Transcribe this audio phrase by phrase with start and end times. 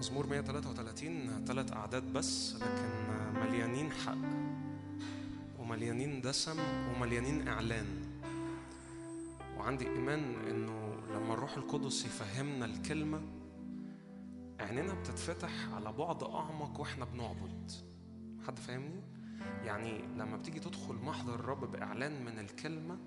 [0.00, 2.88] مزمور 133 ثلاث أعداد بس لكن
[3.40, 4.16] مليانين حق
[5.58, 6.56] ومليانين دسم
[6.90, 7.86] ومليانين إعلان.
[9.58, 13.20] وعندي إيمان إنه لما الروح القدس يفهمنا الكلمة
[14.60, 17.72] عينينا بتتفتح على بعد أعمق وإحنا بنعبد.
[18.46, 19.02] حد فاهمني؟
[19.64, 22.98] يعني لما بتيجي تدخل محضر الرب بإعلان من الكلمة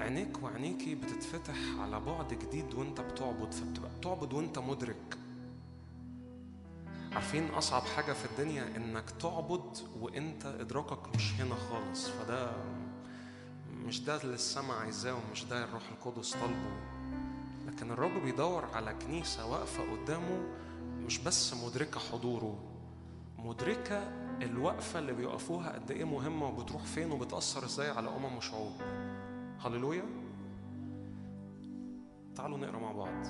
[0.00, 5.18] عينيك وعينيكي بتتفتح على بعد جديد وإنت بتعبد فبتبقى بتعبد وإنت مدرك.
[7.34, 12.08] عارفين أصعب حاجة في الدنيا إنك تعبد وإنت إدراكك مش هنا خالص.
[12.08, 12.52] فده
[13.86, 16.76] مش ده اللي السماء عايزاه ومش ده الروح القدس طالبه.
[17.66, 20.46] لكن الرب بيدور على كنيسة واقفة قدامه
[21.06, 22.58] مش بس مدركة حضوره
[23.38, 23.98] مدركة
[24.42, 28.72] الوقفة اللي بيقفوها قد إيه مهمة وبتروح فين وبتأثر إزاي على أمم وشعوب.
[29.64, 30.04] هللويا.
[32.36, 33.26] تعالوا نقرأ مع بعض.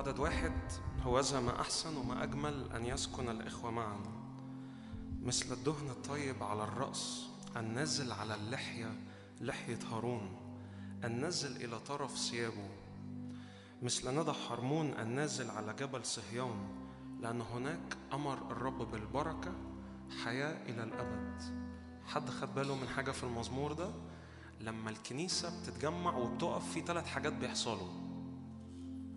[0.00, 0.52] عدد واحد
[1.02, 4.00] هوذا ما أحسن وما أجمل أن يسكن الإخوة معا
[5.22, 8.92] مثل الدهن الطيب على الرأس النازل على اللحية
[9.40, 10.36] لحية هارون
[11.04, 12.68] النازل إلى طرف ثيابه.
[13.82, 16.68] مثل ندى حرمون النازل على جبل صهيون
[17.20, 19.52] لأن هناك أمر الرب بالبركة
[20.24, 21.42] حياة إلى الأبد.
[22.06, 23.90] حد خد باله من حاجة في المزمور ده؟
[24.60, 28.09] لما الكنيسة بتتجمع وبتقف في ثلاث حاجات بيحصلوا.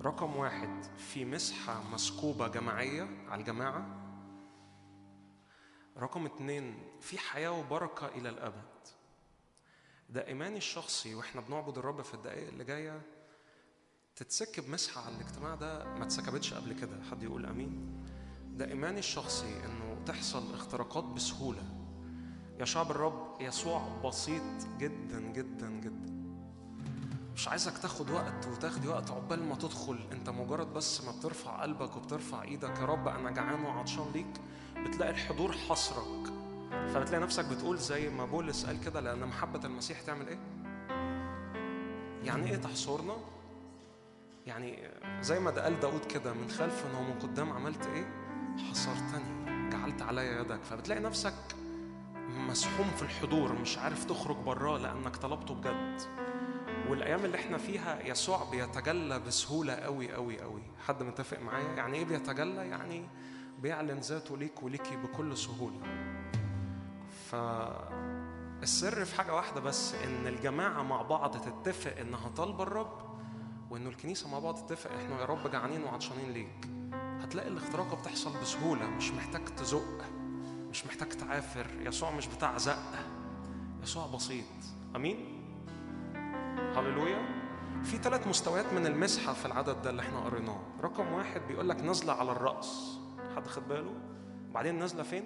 [0.03, 3.85] رقم واحد في مسحة مسكوبة جماعية على الجماعة.
[5.97, 8.63] رقم اتنين في حياة وبركة إلى الأبد.
[10.09, 13.01] ده إيماني الشخصي وإحنا بنعبد الرب في الدقايق اللي جاية
[14.15, 17.03] تتسكب مسحة على الاجتماع ده ما اتسكبتش قبل كده.
[17.11, 18.03] حد يقول أمين؟
[18.55, 21.63] ده إيماني الشخصي إنه تحصل اختراقات بسهولة.
[22.59, 26.12] يا شعب الرب يسوع بسيط جدا جدا جدا.
[27.35, 29.99] مش عايزك تاخد وقت وتاخدي وقت عقبال ما تدخل.
[30.11, 34.27] انت مجرد بس ما بترفع قلبك وبترفع إيدك يا رب أنا جعان وعطشان ليك
[34.87, 36.33] بتلاقي الحضور حصرك.
[36.93, 40.39] فبتلاقي نفسك بتقول زي ما بولس قال كده لأن محبة المسيح تعمل إيه؟
[42.23, 43.15] يعني إيه تحصرنا؟
[44.45, 44.89] يعني
[45.21, 48.05] زي ما ده قال داود كده من خلف ومن قدام عملت إيه؟
[48.69, 50.63] حصرتني جعلت عليا يدك.
[50.63, 51.33] فبتلاقي نفسك
[52.29, 56.01] مسحوم في الحضور مش عارف تخرج براه لأنك طلبته بجد.
[56.89, 62.05] والأيام اللي إحنا فيها يسوع بيتجلى بسهولة قوي قوي قوي حد متفق معايا؟ يعني إيه
[62.05, 63.07] بيتجلى؟ يعني
[63.59, 65.79] بيعلن ذاته ليك وليكي بكل سهولة.
[67.31, 73.03] فالسر في حاجة واحدة بس إن الجماعة مع بعض تتفق إنها طالبة الرب
[73.69, 76.69] وإنه الكنيسة مع بعض تتفق إحنا يا رب جعانين وعطشانين ليك.
[76.93, 80.05] هتلاقي الاختراقه بتحصل بسهولة مش محتاج تزق
[80.69, 81.67] مش محتاج تعافر.
[81.79, 82.93] يسوع مش بتاع زق
[83.83, 84.45] يسوع بسيط.
[84.95, 85.32] آمين؟
[86.75, 87.43] هللويا.
[87.83, 90.59] في ثلاث مستويات من المسحة في العدد ده اللي إحنا قريناه.
[90.81, 92.99] رقم واحد بيقول لك نازله على الرأس.
[93.35, 93.95] حد خد باله؟
[94.49, 95.23] وبعدين نازله فين؟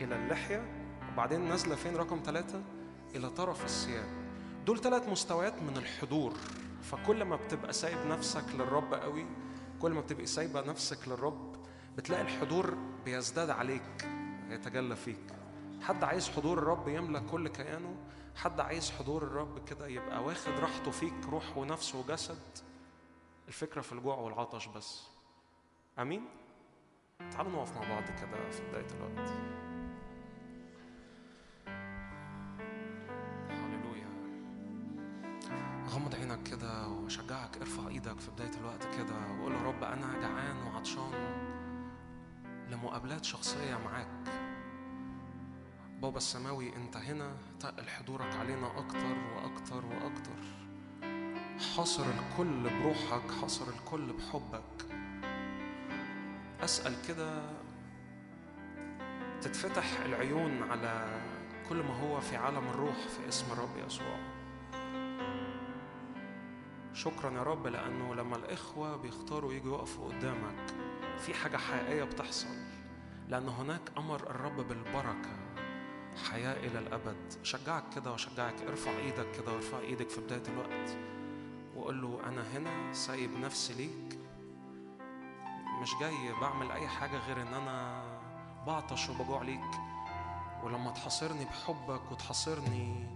[0.00, 0.88] إلى اللحية.
[1.12, 2.62] وبعدين نازله فين؟ رقم ثلاثة
[3.14, 4.06] إلى طرف الثياب.
[4.66, 6.32] دول ثلاث مستويات من الحضور.
[6.82, 9.26] فكل ما بتبقى سايب نفسك للرب قوي
[9.82, 11.56] كل ما بتبقي سايبة نفسك للرب
[11.96, 12.74] بتلاقي الحضور
[13.04, 14.08] بيزداد عليك
[14.50, 15.24] يتجلى فيك.
[15.82, 17.94] حد عايز حضور الرب يملى كل كيانه؟
[18.42, 22.58] حد عايز حضور الرب كده يبقى واخد راحته فيك روح ونفس وجسد.
[23.48, 25.02] الفكرة في الجوع والعطش بس.
[25.98, 26.24] أمين؟
[27.30, 29.28] تعالوا نقف مع بعض كده في بداية الوقت.
[33.50, 34.10] هللويا.
[35.88, 40.56] غمض عينك كده واشجعك ارفع إيدك في بداية الوقت كده وقول يا رب أنا جعان
[40.66, 41.12] وعطشان
[42.70, 44.49] لمقابلات شخصية معاك.
[46.02, 50.36] بابا السماوي انت هنا تقل حضورك علينا أكتر وأكتر وأكتر.
[51.76, 54.86] حاصر الكل بروحك حاصر الكل بحبك.
[56.60, 57.42] أسأل كده
[59.40, 61.20] تتفتح العيون على
[61.68, 64.16] كل ما هو في عالم الروح في اسم الرب يسوع.
[66.92, 70.74] شكرا يا رب لأنه لما الإخوة بيختاروا يجوا يقفوا قدامك
[71.18, 72.56] في حاجة حقيقية بتحصل.
[73.28, 75.49] لأن هناك أمر الرب بالبركة.
[76.30, 77.32] حياة إلى الأبد.
[77.42, 78.62] شجعك كده وشجعك.
[78.68, 80.96] ارفع إيدك كده وارفع إيدك في بداية الوقت.
[81.76, 84.18] وقول له أنا هنا سايب نفسي ليك.
[85.82, 88.02] مش جاي بعمل أي حاجة غير إن أنا
[88.66, 89.70] بعطش وبجوع ليك.
[90.62, 93.06] ولما تحاصرني بحبك وتحاصرني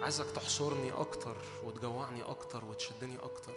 [0.00, 3.52] عايزك تحصرني أكتر وتجوعني أكتر وتشدني أكتر.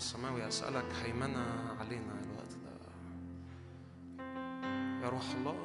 [0.00, 2.70] السماوي أسألك هيمنة علينا الوقت ده.
[5.08, 5.56] روح الله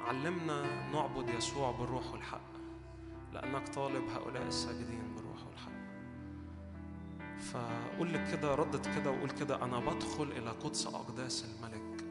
[0.00, 2.50] علمنا نعبد يسوع بالروح والحق
[3.32, 5.80] لأنك طالب هؤلاء الساجدين بالروح والحق.
[7.40, 12.04] فقول لك كده ردت كده وقول كده أنا بدخل إلى قدس أقداس الملك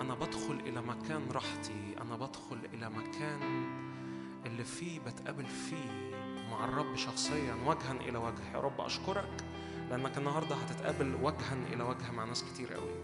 [0.00, 3.40] أنا بدخل إلى مكان راحتي أنا بدخل إلى مكان
[4.46, 6.10] اللي فيه بتقابل فيه
[6.50, 8.52] مع الرب شخصيا وجها إلى وجه.
[8.54, 9.44] يا رب أشكرك
[9.90, 12.94] لأنك النهاردة هتتقابل وجها إلى وجه مع ناس كتير قوي.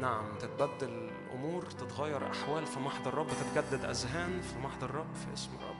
[0.00, 5.50] نعم تتبدل أمور تتغير أحوال في محضر الرب تتجدد أذهان في محضر الرب في اسم
[5.60, 5.75] الرب.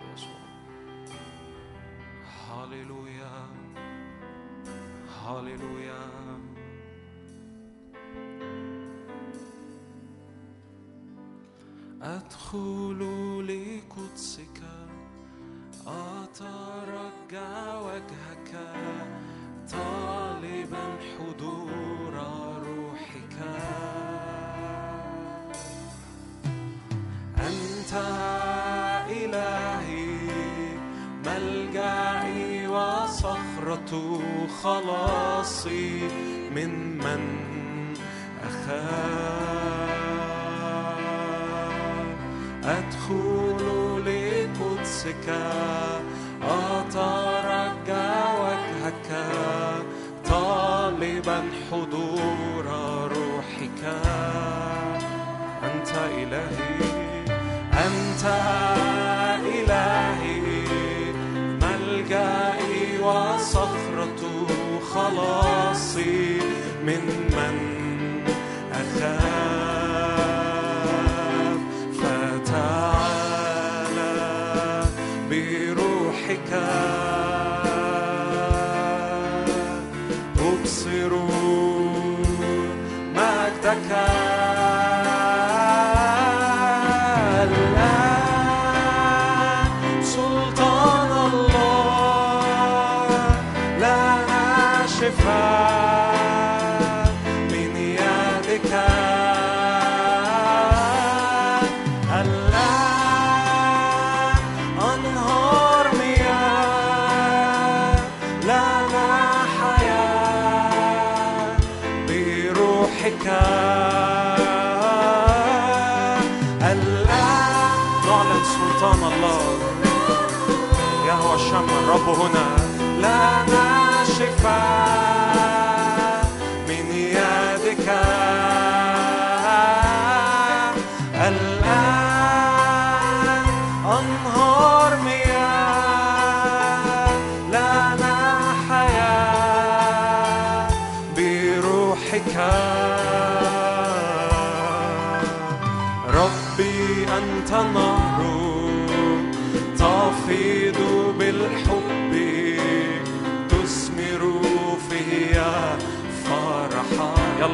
[42.86, 43.60] أدخل
[44.06, 45.28] لقدسك
[46.42, 48.10] أترجى
[48.42, 49.08] وجهك
[50.24, 51.38] طالبا
[51.70, 52.66] حضور
[53.16, 53.82] روحك.
[55.62, 56.65] أنت إلهي.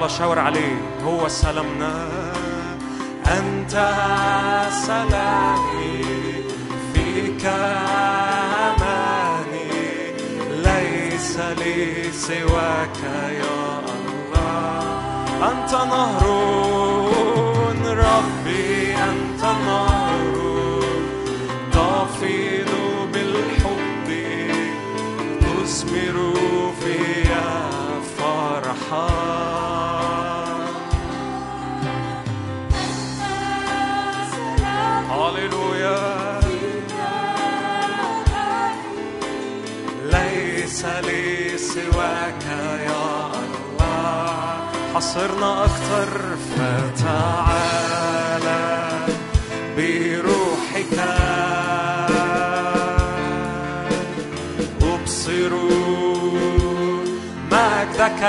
[0.02, 0.78] يلا شاور عليه.
[1.04, 2.08] هو سلامنا.
[3.26, 3.70] أنت
[4.87, 6.04] سلامي.
[6.94, 7.46] فيك
[8.66, 8.93] أماني.
[10.50, 12.98] ليس لي سواك
[13.31, 15.53] يا الله.
[15.53, 16.92] أنت نهر
[44.94, 46.08] حصرنا أكتر
[46.56, 47.93] فتعالى
[49.77, 50.96] بروحك.
[54.82, 56.32] أبصروا
[57.53, 58.22] مجدك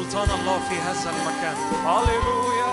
[0.00, 1.56] سلطان الله في هذا المكان.
[1.84, 2.69] هللويا.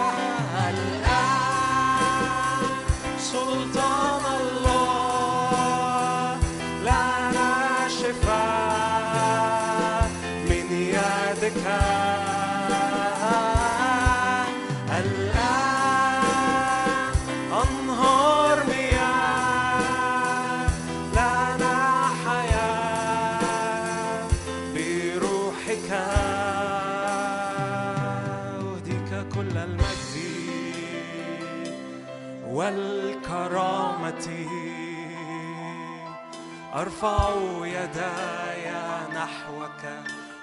[36.77, 37.29] أرفع
[37.63, 38.71] يداي
[39.15, 39.83] نحوك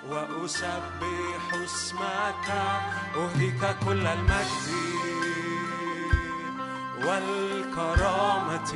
[0.09, 2.49] وأسبح اسمك.
[3.17, 4.71] أهديك كل المجد
[7.07, 8.73] والكرامة.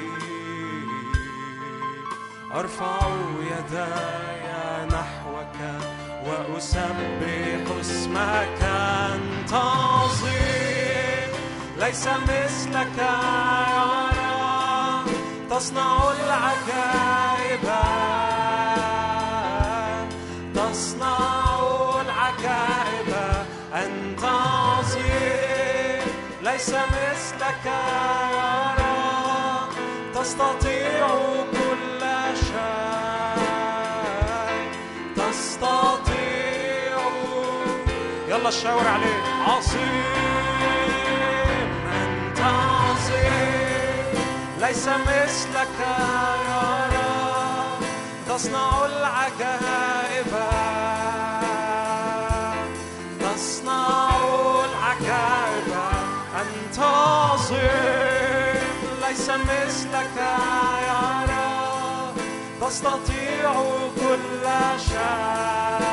[2.55, 2.99] أرفع
[3.41, 4.45] يداي
[4.87, 5.59] نحوك
[6.27, 8.63] وأسبح اسمك.
[9.15, 11.31] أنت عظيم
[11.77, 12.99] ليس مثلك.
[13.69, 14.39] يرى
[15.51, 17.18] تصنع العجائب.
[26.43, 27.67] ليس مثلك
[28.33, 28.99] يرى
[30.15, 31.09] تستطيع
[31.53, 32.03] كل
[32.37, 33.59] شيء.
[35.17, 36.99] تستطيع.
[38.29, 40.05] يلا شاور عليه عظيم
[41.93, 44.13] أنت عظيم.
[44.61, 45.79] ليس مثلك
[46.49, 47.09] يرى
[48.29, 50.33] تصنع العجائب.
[53.21, 54.18] تصنع
[56.79, 58.63] أنت عظيم
[59.09, 60.17] ليس مثلك
[60.89, 61.51] يرى
[62.61, 63.53] تستطيع
[63.97, 64.47] كل
[64.79, 65.89] شيء.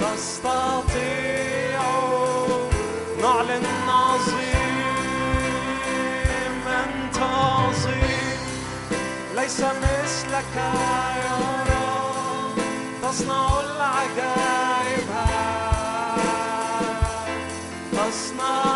[0.00, 1.82] تستطيع.
[3.22, 4.84] نعلن عظيم
[6.68, 8.40] أنت عظيم
[9.36, 10.56] ليس مثلك
[11.26, 11.86] يرى
[13.02, 15.10] تصنع العجائب.
[17.92, 18.75] تصنع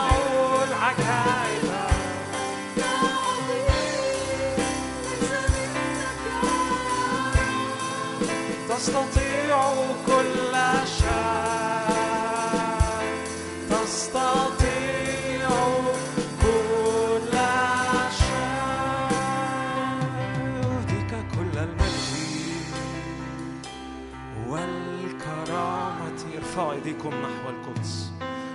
[26.59, 28.13] ايديكم نحو القدس.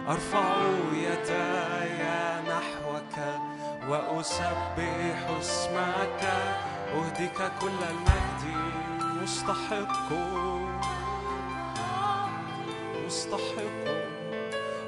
[0.07, 0.55] أرفع
[0.93, 1.99] يداي
[2.47, 3.15] نحوك
[3.89, 6.21] وأسبح اسمك.
[6.93, 8.94] اهديك كل المجد.
[9.25, 10.11] مستحق
[13.05, 13.85] مستحق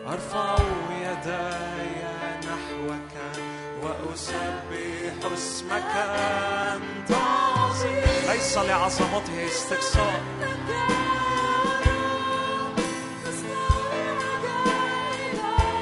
[0.08, 0.56] أرفع
[0.92, 1.96] يداي
[2.46, 3.14] نحوك
[3.84, 5.94] وأسبح اسمك.
[6.76, 8.04] أنت عظيم.
[8.28, 10.24] ليس لعظمته استقصاء.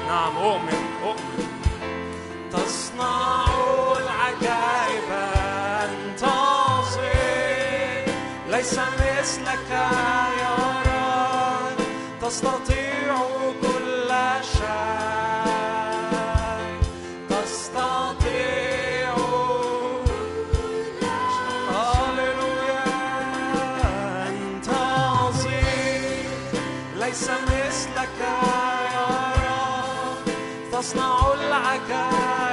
[0.08, 1.48] نعم أؤمن أؤمن.
[2.52, 3.45] تصنع
[8.56, 9.70] ليس مثلك
[10.40, 11.06] يرى
[12.22, 13.16] تستطيع
[13.62, 14.10] كل
[14.42, 15.76] شيء.
[17.28, 19.14] تستطيع.
[21.70, 22.84] هللويا
[24.28, 26.30] أنت عظيم.
[26.94, 28.20] ليس مثلك
[28.94, 29.64] يرى
[30.72, 32.45] تصنع العجائب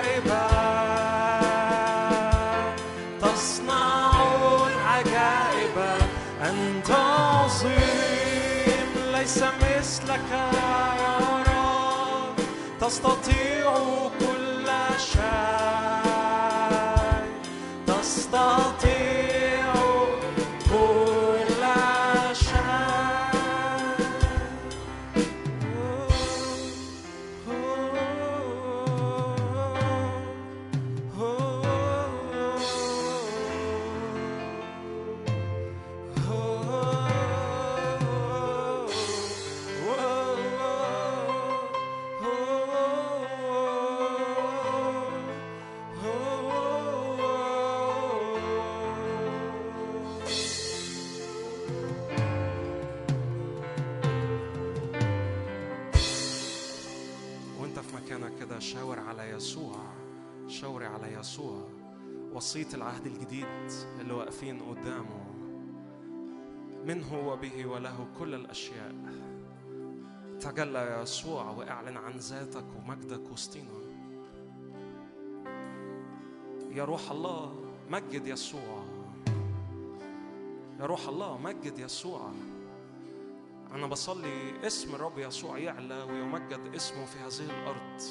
[9.33, 10.29] ليس مثلك
[10.99, 12.35] يرى
[12.81, 13.73] تستطيع
[14.19, 15.23] كل شيء
[17.87, 19.42] تستطيع
[67.13, 68.95] منه وبه وله كل الأشياء.
[70.39, 73.83] تجلى يسوع وأعلن عن ذاتك ومجدك وسطينا.
[76.71, 77.55] يا روح الله
[77.89, 78.83] مجد يسوع.
[80.79, 82.31] يا روح الله مجد يسوع.
[83.71, 88.01] أنا بصلي اسم الرب يسوع يعلى ويمجد اسمه في هذه الأرض.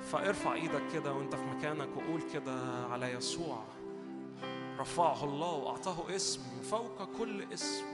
[0.00, 3.64] فارفع إيدك كده وأنت في مكانك وقول كده على يسوع.
[4.78, 7.89] رفعه الله وأعطاه اسم فوق كل اسم.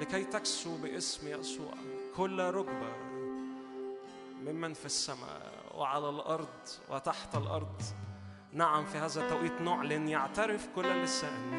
[0.00, 1.74] لكي تكسو باسم يسوع.
[2.16, 2.92] كل ركبة
[4.42, 7.82] ممن في السماء وعلى الأرض وتحت الأرض.
[8.52, 11.58] نعم في هذا التوقيت نعلن يعترف كل لسان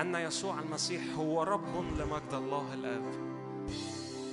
[0.00, 3.12] أن يسوع المسيح هو رب لمجد الله الآب.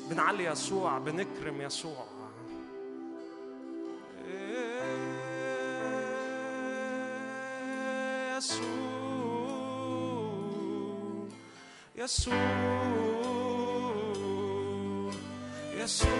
[0.09, 2.05] بنعلي يسوع بنكرم يسوع.
[8.37, 8.86] يسوع.
[11.97, 12.35] يسوع
[15.73, 16.11] يسوع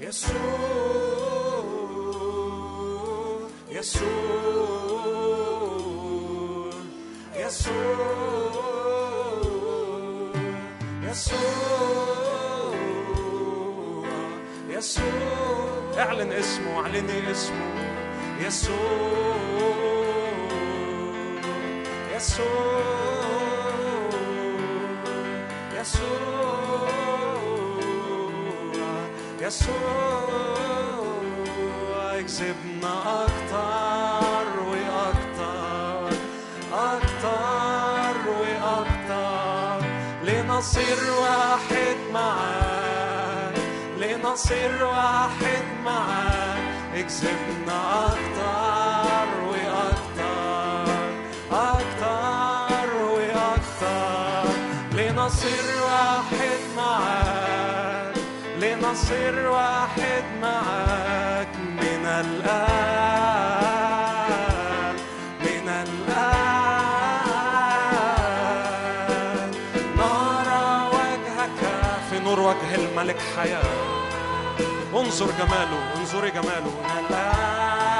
[0.00, 0.82] يسوع
[3.70, 4.12] يسوع
[7.36, 7.92] يسوع
[14.70, 15.12] يسوع
[15.98, 17.72] اعلن اسمه اعلني اسمه
[18.40, 19.51] يسوع يسوع يسوع.
[22.22, 22.52] يسوع
[32.18, 36.16] اكسبنا أكتر وأكتر
[36.72, 39.86] أكتر وأكتر
[40.24, 43.54] لنصير واحد معاك
[43.98, 46.62] لنصير واحد معاك
[46.94, 48.31] اكسبنا أكتر
[55.52, 58.14] لنصير واحد معاك.
[58.58, 62.52] لنصير واحد معاك من الآن
[65.40, 66.32] من الآن.
[69.96, 71.60] نرى وجهك
[72.10, 73.62] في نور وجه الملك حياة.
[74.94, 77.91] انظر جماله انظري جماله من الآن.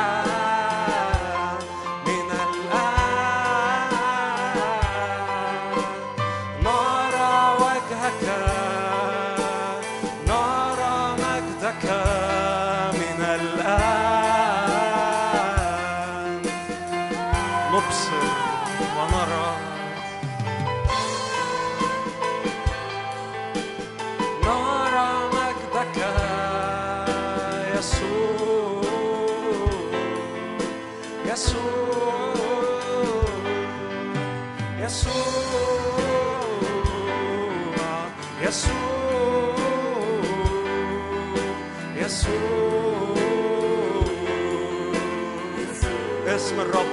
[46.26, 46.86] اسم الرب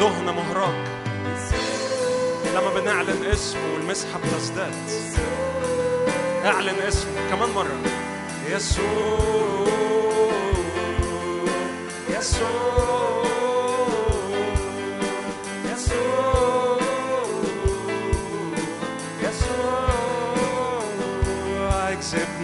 [0.00, 0.74] دهن مهراق
[2.54, 3.76] لما بنعلن اسمه
[4.18, 4.72] بتزداد
[6.44, 7.78] اعلن اسمه كمان مرة.
[8.50, 9.66] يسوع
[12.10, 13.13] يسوع يسوع.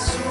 [0.00, 0.29] soul.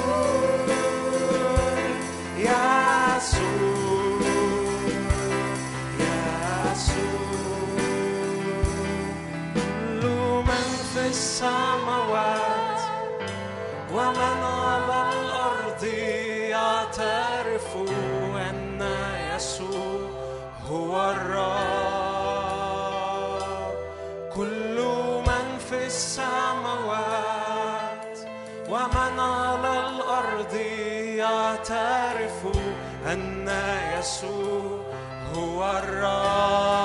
[31.64, 32.46] تعرف
[33.12, 33.48] أن
[33.98, 34.80] يسوع
[35.34, 36.79] هو الرب.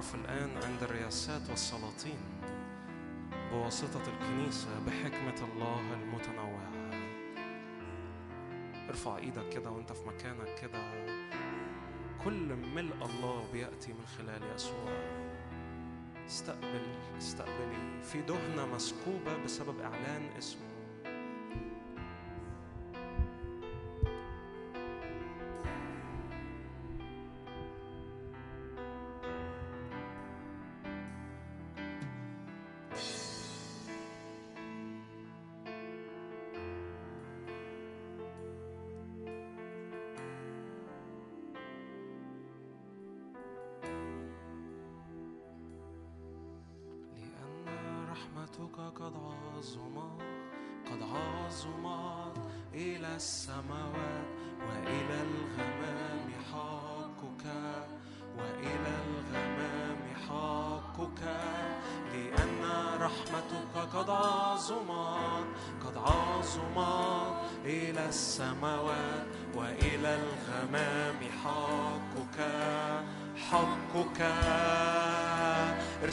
[0.00, 2.18] نتعرف الآن عند الرياسات والسلاطين
[3.50, 6.70] بواسطة الكنيسة بحكمة الله المتنوعة.
[8.88, 10.80] ارفع إيدك كده وأنت في مكانك كده.
[12.24, 14.88] كل ملء الله بيأتي من خلال يسوع.
[16.26, 16.86] استقبل
[17.18, 18.02] استقبلي.
[18.02, 20.69] في دهنة مسكوبة بسبب إعلان اسمه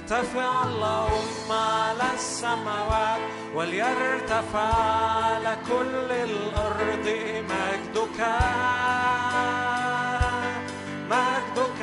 [0.08, 3.22] ارتفع اللهم على السماوات
[3.56, 4.74] وليرتفع
[5.20, 7.08] على كل الأرض.
[7.52, 8.20] مجدك
[11.12, 11.82] مجدك.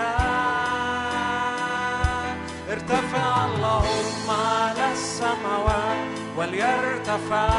[2.71, 7.51] ارتفع اللهم على السماوات وليرتفع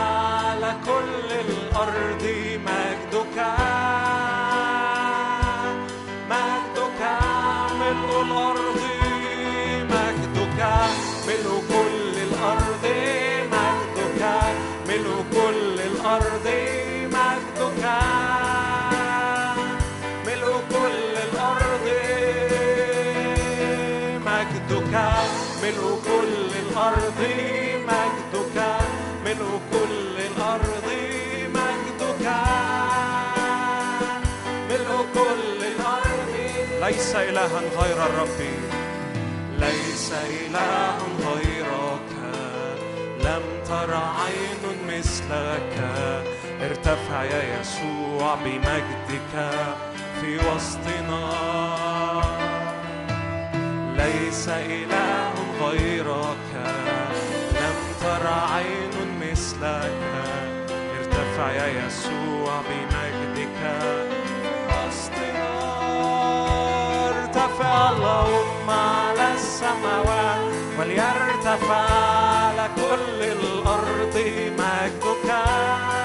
[0.45, 2.23] على كل الأرض.
[2.67, 3.37] مجدك.
[25.65, 27.21] ملء كل الأرض
[27.89, 28.57] مجدك
[29.25, 30.87] ملء كل الأرض
[31.57, 32.25] مجدك.
[34.69, 36.33] ملء كل الأرض.
[36.81, 38.39] ليس إلها غير الرب
[39.59, 40.97] ليس إله
[41.27, 42.09] غيرك.
[43.19, 45.75] لم تر عين مثلك.
[46.61, 49.33] ارتفع يا يسوع بمجدك
[50.21, 51.25] في وسطنا.
[53.97, 56.53] ليس إله غيرك.
[57.51, 60.01] لم تر عين مثلك.
[60.99, 63.59] ارتفع يا يسوع بمجدك.
[64.69, 65.51] وسطنا
[67.09, 70.53] ارتفع اللهم على السماوات.
[70.79, 74.15] وليرتفع على كل الأرض
[74.57, 76.04] مجدك.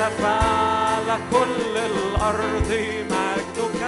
[0.00, 2.70] على كل الأرض
[3.10, 3.82] مجدك.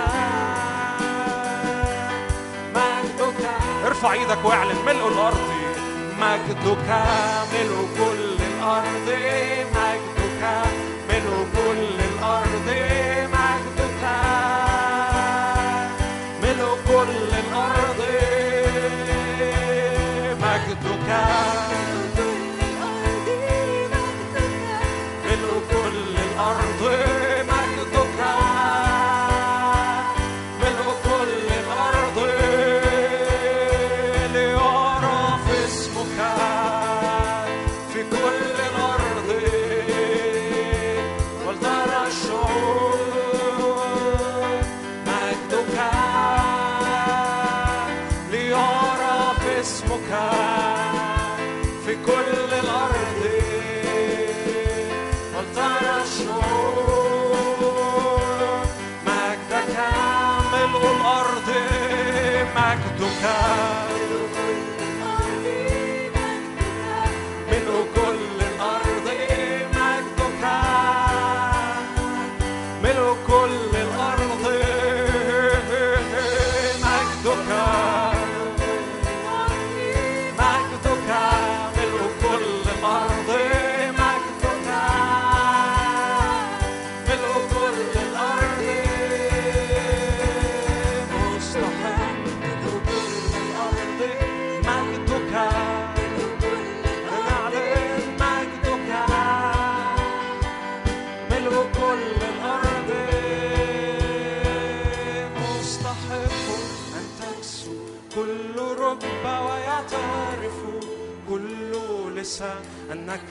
[2.75, 3.43] مجدك.
[3.87, 5.49] ارفع إيدك واعلن ملء الأرض
[6.21, 6.89] مجدك.
[7.53, 9.09] ملء كل الأرض
[9.75, 10.43] مجدك.
[11.09, 12.69] ملء كل الأرض
[13.33, 13.42] مجدك.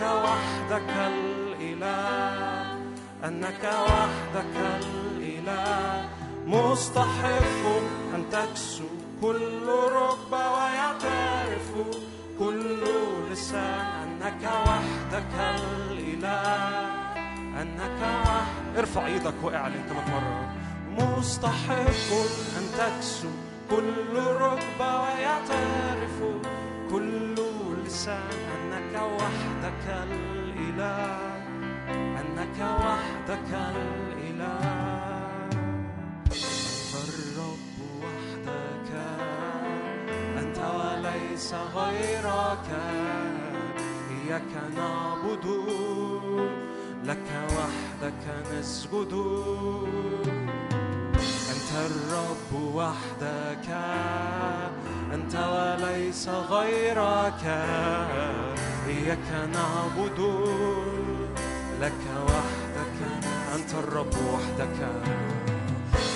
[0.03, 2.77] وحدك الإله
[3.25, 6.09] أنك وحدك الإله.
[6.45, 7.63] مستحق
[8.15, 8.83] أن تكسو
[9.21, 11.69] كل ركبة ويعترف
[12.39, 12.83] كل
[13.31, 13.85] لسان.
[14.21, 16.85] أنك وحدك الإله
[17.61, 20.49] أنك وحدك ارفع إيدك واعلن كمان مرة.
[20.99, 22.09] مستحق
[22.57, 23.29] أن تكسو
[23.69, 26.17] كل ركبة ويعترف
[26.91, 27.35] كل
[27.85, 28.50] لسان.
[28.91, 31.17] أنك وحدك الإله
[32.19, 34.59] أنك وحدك الإله.
[37.07, 38.91] الرب وحدك
[40.37, 42.69] أنت وليس غيرك.
[44.11, 45.45] إياك نعبد
[47.03, 48.23] لك وحدك
[48.53, 49.13] نسجد.
[51.51, 53.69] أنت الرب وحدك
[55.13, 57.43] أنت وليس غيرك.
[58.91, 60.19] إياك نعبد
[61.81, 62.99] لك وحدك
[63.55, 64.79] أنت الرب وحدك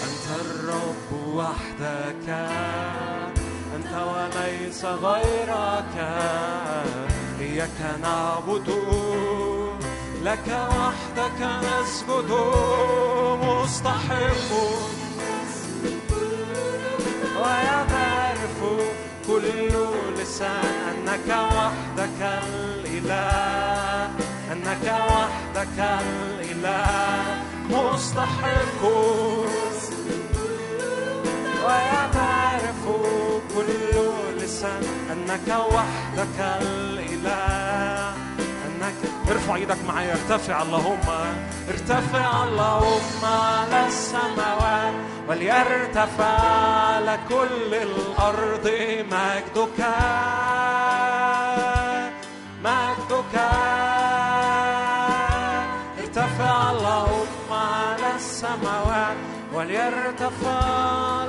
[0.06, 2.30] أنت الرب وحدك
[3.76, 5.96] أنت وليس غيرك.
[7.40, 8.70] إياك نعبد
[10.24, 12.32] لك وحدك نسجد
[13.44, 14.52] مستحق.
[17.40, 18.58] ويعرف
[19.28, 19.50] كل
[20.20, 24.10] لسان أنك وحدك الإله
[24.52, 28.82] أنك وحدك الإله مستحق.
[31.66, 32.84] ويعرف
[33.56, 33.94] كل
[34.38, 37.65] لسان أنك وحدك الإله.
[38.86, 40.12] أنك ارفع إيدك معايا.
[40.12, 41.00] ارتفع اللهم.
[41.70, 44.94] ارتفع اللهم على السماوات
[45.28, 46.40] وليرتفع
[46.86, 48.72] على كل الأرض.
[49.12, 49.80] مجدك.
[52.64, 53.36] مجدك.
[56.00, 59.18] ارتفع اللهم على السماوات
[59.54, 61.25] وليرتفع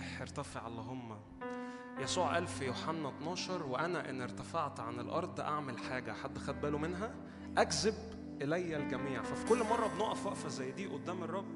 [0.00, 1.16] بنسبح ارتفع اللهم.
[1.98, 6.12] يسوع قال في يوحنا 12 وأنا إن ارتفعت عن الأرض أعمل حاجة.
[6.12, 7.14] حد خد باله منها؟
[7.58, 7.94] أجذب
[8.42, 9.22] إلي الجميع.
[9.22, 11.46] ففي كل مرة بنقف وقفة زي دي قدام الرب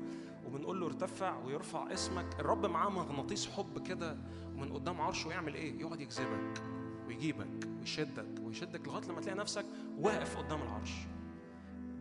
[0.46, 2.40] وبنقول له ارتفع ويرفع اسمك.
[2.40, 4.16] الرب معاه مغناطيس حب كده
[4.54, 6.62] ومن قدام عرشه يعمل إيه؟ يقعد يجذبك
[7.06, 9.66] ويجيبك ويشدك ويشدك لغاية لما تلاقي نفسك
[9.98, 10.92] واقف قدام العرش.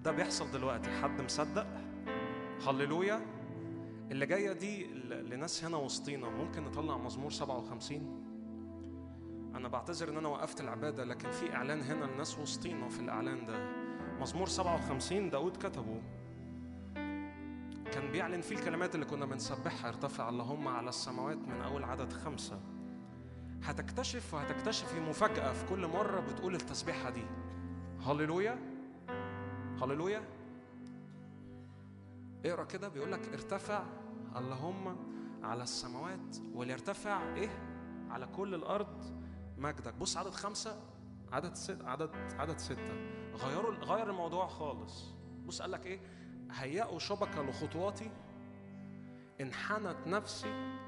[0.03, 1.01] ده بيحصل دلوقتي.
[1.01, 1.67] حد مصدق؟
[2.67, 3.32] هللويا!
[4.13, 6.29] اللي جاية دي لناس هنا وسطينا.
[6.29, 8.23] ممكن نطلع مزمور 57
[9.55, 13.69] أنا بعتذر إن أنا وقفت العبادة لكن في إعلان هنا لناس وسطينا في الإعلان ده.
[14.19, 16.01] مزمور 57 داود كتبه.
[17.91, 22.59] كان بيعلن فيه الكلمات اللي كنا بنسبحها ارتفع اللهم على السماوات من أول عدد خمسة.
[23.63, 27.25] هتكتشف وهتكتشفي مفاجأة في كل مرة بتقول التسبيحة دي.
[28.05, 28.59] هللويا؟
[29.81, 30.23] هللويا؟
[32.45, 33.83] اقرأ كده بيقول لك ارتفع
[34.35, 34.97] اللهم
[35.43, 37.49] على السماوات وليرتفع إيه؟
[38.09, 39.23] على كل الأرض
[39.57, 39.93] مجدك.
[39.93, 40.81] بص عدد خمسة
[41.31, 42.93] عدد ست عدد عدد ستة.
[43.35, 45.13] غيروا غير الموضوع خالص.
[45.45, 45.99] بص قال لك إيه؟
[46.51, 48.11] هيئوا شبكة لخطواتي.
[49.41, 50.79] انحنت نفسي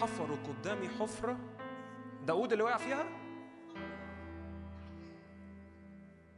[0.00, 1.38] حفروا قدامي حفرة.
[2.26, 3.04] داود اللي وقع فيها؟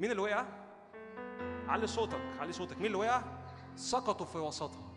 [0.01, 0.46] مين اللي وقع؟
[1.68, 2.77] علي صوتك علي صوتك.
[2.77, 3.23] مين اللي وقع؟
[3.77, 4.89] سقطوا في وسطها.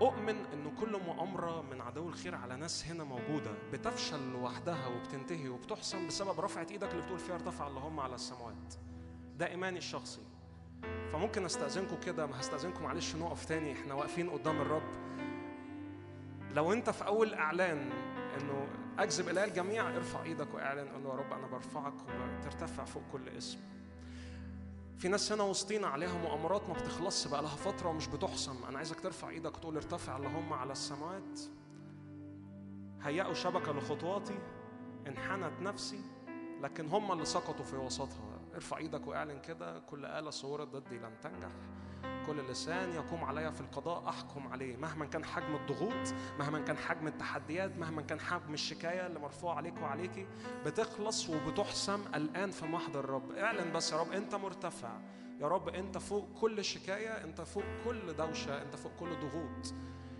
[0.00, 6.06] أؤمن إن كل مؤامرة من عدو الخير على ناس هنا موجودة بتفشل لوحدها وبتنتهي وبتحسن
[6.06, 8.74] بسبب رفعة إيدك اللي بتقول فيها ارتفع اللهم على السماوات.
[9.38, 10.20] ده إيماني الشخصي.
[11.12, 14.90] فممكن أستأذنكم كده ما هستأذنكم معلش نقف تاني إحنا واقفين قدام الرب.
[16.54, 17.90] لو أنت في أول إعلان
[18.40, 18.66] إنه
[18.98, 21.94] أجذب الي الجميع ارفع إيدك واعلن قول له يا رب أنا برفعك
[22.38, 23.58] وترتفع فوق كل اسم.
[25.00, 29.00] في ناس هنا وسطينا عليها مؤامرات ما بتخلصش بقى لها فترة ومش بتحسم أنا عايزك
[29.00, 31.40] ترفع إيدك وتقول ارتفع اللهم على السماوات.
[33.02, 34.38] هيئوا شبكة لخطواتي
[35.06, 36.00] انحنت نفسي
[36.60, 38.40] لكن هم اللي سقطوا في وسطها.
[38.54, 41.50] ارفع إيدك واعلن كده كل آلة صورت ضدي لن تنجح.
[42.26, 44.76] كل لسان يقوم علي في القضاء أحكم عليه.
[44.76, 49.74] مهما كان حجم الضغوط مهما كان حجم التحديات مهما كان حجم الشكاية اللي مرفوع عليك
[49.82, 50.26] وعليكي
[50.66, 53.32] بتخلص وبتحسم الآن في محضر الرب.
[53.32, 55.00] اعلن بس يا رب أنت مرتفع.
[55.40, 59.74] يا رب أنت فوق كل شكاية أنت فوق كل دوشة أنت فوق كل ضغوط.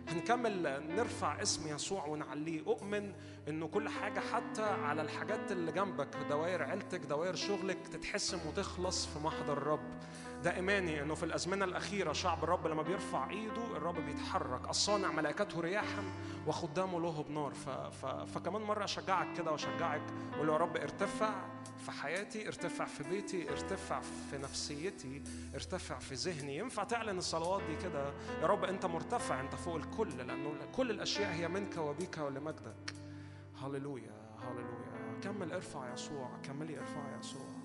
[0.08, 2.66] هنكمل نرفع اسم يسوع ونعليه.
[2.66, 3.12] أؤمن
[3.48, 9.18] إنه كل حاجة حتى على الحاجات اللي جنبك دوائر عيلتك دوائر شغلك تتحسم وتخلص في
[9.18, 10.00] محضر الرب.
[10.44, 15.60] ده إيماني إنه في الأزمنة الأخيرة شعب الرب لما بيرفع إيده الرب بيتحرك الصانع ملائكته
[15.60, 16.02] رياحا
[16.46, 17.54] وخدامه له بنار.
[17.54, 17.68] ف...
[17.68, 18.06] ف...
[18.06, 20.02] فكمان مرة أشجعك كده وأشجعك
[20.34, 21.30] أقول له يا رب ارتفع
[21.84, 25.22] في حياتي ارتفع في بيتي ارتفع في نفسيتي
[25.54, 26.56] ارتفع في ذهني.
[26.56, 28.12] ينفع تعلن الصلوات دي كده؟
[28.42, 32.94] يا رب أنت مرتفع أنت فوق الكل لأنه كل الأشياء هي منك وبيك ولمجدك.
[33.62, 35.20] هللويا هللويا.
[35.22, 37.59] كمل ارفع يسوع كملي ارفع يسوع.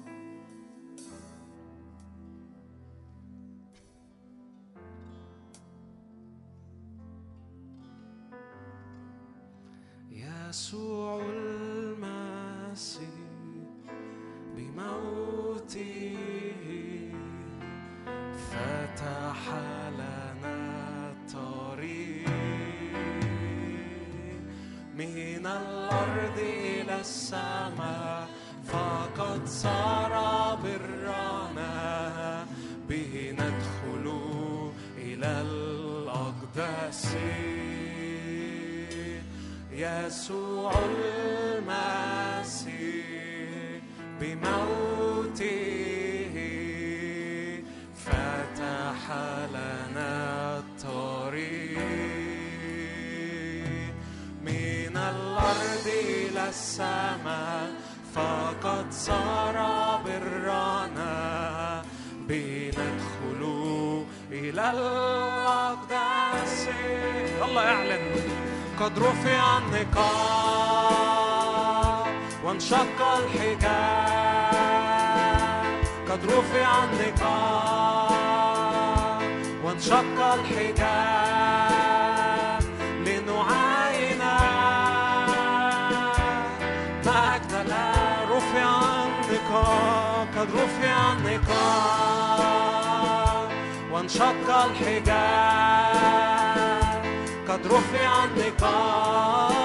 [10.16, 13.10] يسوع المسيح
[14.56, 16.18] بموته
[18.52, 19.40] فتح
[19.92, 22.30] لنا الطريق.
[24.96, 28.28] من الأرض إلى السماء
[28.68, 30.14] فقد صار
[30.64, 32.46] برنا
[32.90, 34.06] به ندخل
[34.98, 37.16] إلى الاقداس
[39.76, 40.72] يسوع
[41.52, 42.16] المسيح
[44.22, 45.46] بموته
[48.06, 49.02] فتح
[49.52, 51.80] لنا الطريق.
[54.42, 57.72] من الأرض إلى السماء
[58.16, 59.58] فقد صار
[60.06, 61.84] برنا.
[62.28, 63.42] بندخل
[64.32, 66.60] إلى الأقداس
[67.44, 68.35] الله يعلن.
[68.80, 70.76] قد رفع النقاب
[72.44, 74.56] وانشق الحجاب
[76.10, 78.42] قد رفع النقاب
[79.64, 81.36] وانشق الحجاب
[83.06, 84.22] لنعاين
[87.06, 88.68] مجد الله رفع
[89.06, 92.36] النقاب قد رفع النقاب
[93.92, 96.55] وانشق الحجاب
[97.66, 99.56] رفع النقاب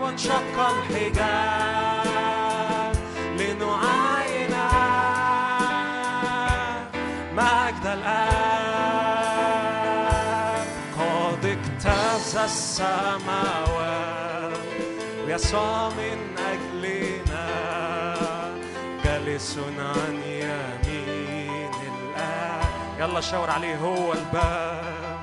[0.00, 1.84] وانشق الحجاب
[3.38, 4.54] لنعاين
[7.32, 8.24] مجد الآب.
[10.98, 13.84] قد اجتاز السماوات
[15.26, 17.46] ويسوع من أجلنا.
[19.04, 22.66] جالس عن يمين الآب.
[23.00, 25.13] يلا شاور عليه هو الباب.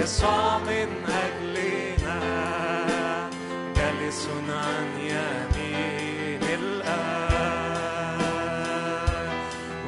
[0.00, 2.20] يسوع من أجلنا
[3.76, 6.98] جالس عن يمين الآب.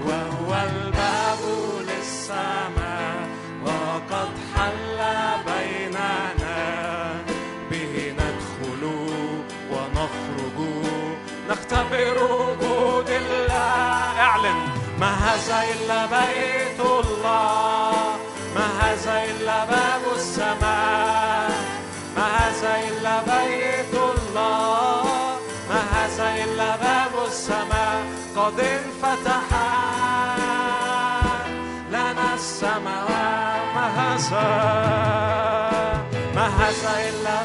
[0.06, 1.42] وهو الباب
[1.80, 2.69] للسماء.
[15.40, 17.92] هذا إلا بيت الله
[18.54, 21.50] ما هذا إلا باب السماء
[22.16, 25.04] ما هذا إلا بيت الله
[25.70, 28.04] ما هذا إلا باب السماء
[28.36, 29.48] قد انفتح
[31.90, 34.48] لنا السماوات ما هذا؟
[36.34, 37.36] ما هذا إلا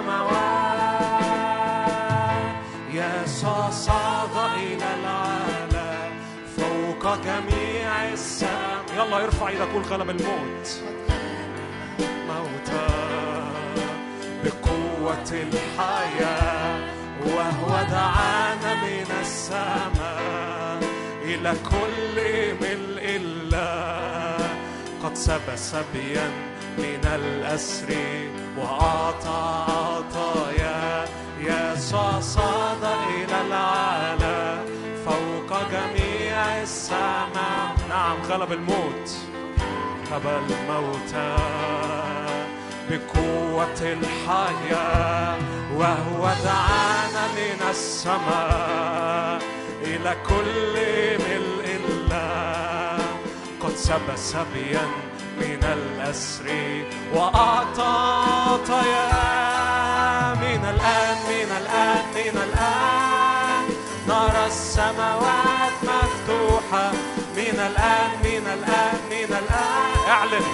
[0.00, 0.80] السماوات.
[2.92, 6.12] يسوع إلى العالم
[6.56, 8.84] فوق جميع السماء.
[8.96, 10.82] يلا ارفع إيدك قول غلب الموت.
[12.28, 12.88] موتى
[14.44, 16.80] بقوة الحياة
[17.26, 20.80] وهو دعانا من السماء.
[21.24, 22.16] إلى كل
[22.60, 24.48] ملء الله
[25.04, 26.30] قد سب سبيا
[26.78, 27.90] من الأسر
[28.58, 31.08] وأعطى عطايا.
[31.40, 34.64] يسوع صعد إلى العالم
[35.06, 37.74] فوق جميع السماء.
[37.88, 39.10] نعم غلب الموت
[40.12, 41.36] غلب الموتى
[42.90, 45.38] بقوة الحياة.
[45.76, 49.40] وهو دعانا من السماء
[49.82, 50.74] إلى كل
[51.24, 52.98] ملء الله.
[53.60, 54.86] قد سب سبيا
[55.40, 56.46] من الأسر
[57.14, 59.06] وأعطى عطايا
[60.34, 63.64] من الآن من الآن من الآن.
[64.08, 66.92] نرى السماوات مفتوحة
[67.36, 69.92] من الآن من الآن من الآن.
[70.08, 70.46] اعلن.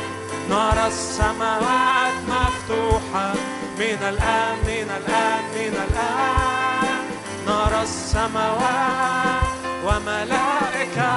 [0.51, 3.34] نرى السماوات مفتوحة
[3.78, 7.05] من الآن من الآن من الآن.
[7.47, 9.43] نرى السماوات
[9.84, 11.16] وملائكة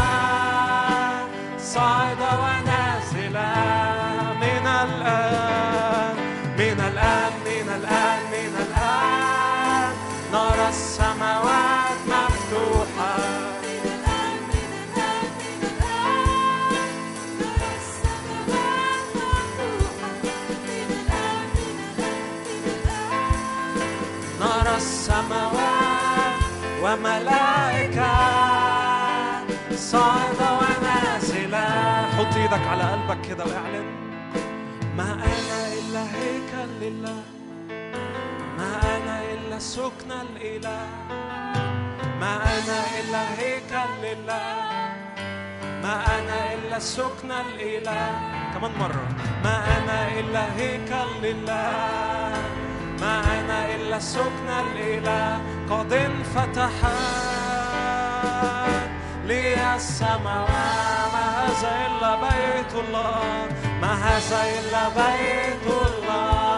[1.60, 2.69] صاعدة ونازلة
[7.80, 9.94] الآن من الآن من الآن
[10.34, 13.16] نرى السماوات مفتوحة.
[24.42, 26.40] نرى السماوات
[26.84, 28.16] وملائكة
[29.76, 31.68] صاعدة ونازلة
[32.18, 33.90] حط إيدك على قلبك كده واعلن.
[34.96, 35.74] هيكل لله ما أنا
[36.88, 37.39] إلا
[39.60, 40.88] سكن الإله.
[42.20, 44.56] ما أنا إلا هيكل لله.
[45.84, 48.10] ما أنا إلا سكن الإله.
[48.54, 49.08] كمان مرة.
[49.44, 52.34] ما أنا إلا هيكل لله.
[53.02, 55.42] ما أنا إلا سكن الإله.
[55.70, 56.96] قد انفتحت
[59.26, 60.50] لي السماوات.
[61.14, 63.48] ما هذا إلا بيت الله.
[63.82, 66.49] ما هذا إلا بيت الله.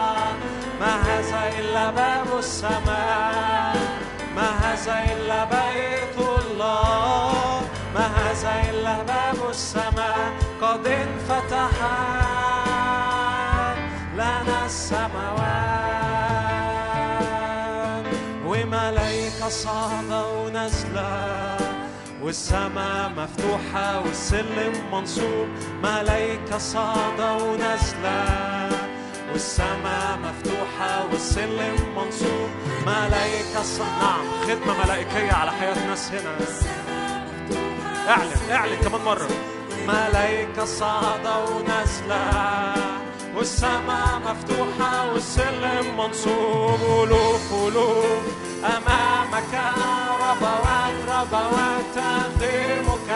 [0.82, 3.76] ما هذا إلا باب السماء.
[4.36, 7.62] ما هذا إلا بيت الله.
[7.94, 10.32] ما هذا إلا باب السماء.
[10.62, 10.86] قد
[14.14, 15.62] لنا السماوات.
[18.46, 21.56] وملايكة صاعدة ونازلة
[22.22, 25.48] والسماء مفتوحة والسلم منصوب.
[25.82, 28.52] ملايكة صاعدة ونازلة
[29.32, 32.50] والسماء مفتوحة والسلم منصوب.
[32.86, 33.80] ملايكة ص...
[33.80, 36.36] نعم خدمة ملائكية على حياة ناس هنا.
[38.08, 39.28] اعلن اعلن كمان مرة.
[39.88, 42.22] ملايكة صاعدة ونازلة.
[43.36, 46.80] والسماء مفتوحة والسلم منصوب.
[47.04, 48.22] ألوف ألوف
[48.64, 49.54] أمامك
[50.20, 53.10] ربوات ربوات تقدمك.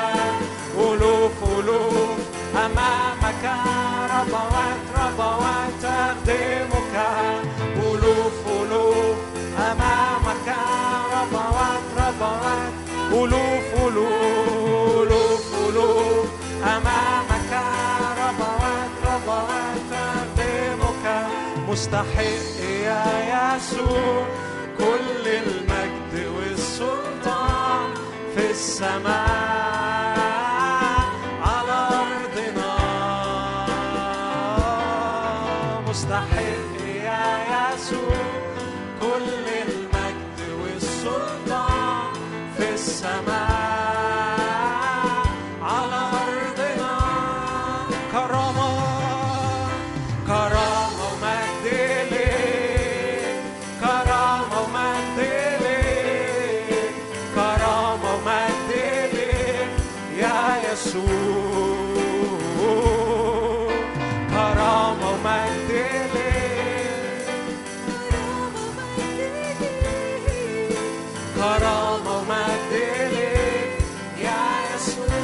[0.79, 2.19] ألوف ألوف
[2.57, 3.45] أمامك
[4.11, 4.86] ربوات
[7.77, 9.17] ألوف ألوف
[11.17, 12.67] ربوات
[13.13, 16.25] ألوف ألوف ألوف
[19.07, 19.93] ربوات
[21.69, 23.05] مستحق يا
[23.57, 24.27] يسوع
[24.79, 27.91] كل المجد والسلطان
[28.35, 29.66] في السماء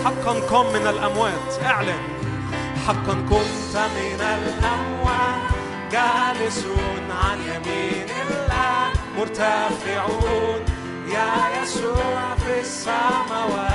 [0.05, 1.65] حقا قم من الأموات.
[1.65, 2.03] اعلن.
[2.87, 5.53] حقا كنت من الأموات.
[5.93, 8.93] جالسون عن يمين الله.
[9.19, 10.65] مرتفعون.
[11.09, 13.73] يا يسوع في السماوات.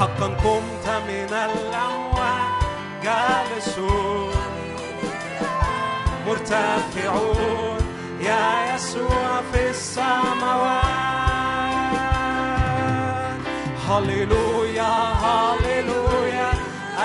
[0.00, 2.62] حقا كنت من الأموات.
[3.02, 4.32] جالسون.
[6.26, 7.78] مرتفعون.
[8.20, 11.21] يا يسوع في السماوات.
[13.92, 14.92] هللويا
[15.24, 16.50] هللويا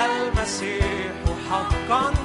[0.05, 0.85] المسيح
[1.49, 2.16] حقا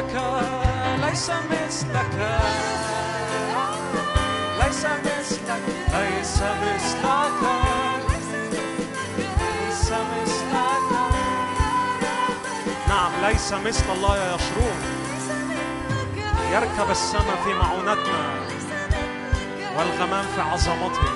[0.00, 0.42] مثلك
[1.02, 2.40] ليس مثلك
[4.64, 7.40] ليس مثلك ليس مثلك
[9.40, 10.90] ليس مثلك
[12.88, 14.80] نعم ليس مثل الله يا يشرون
[16.52, 18.40] يركب السماء في معونتنا
[19.76, 21.08] والغمام في عظمته.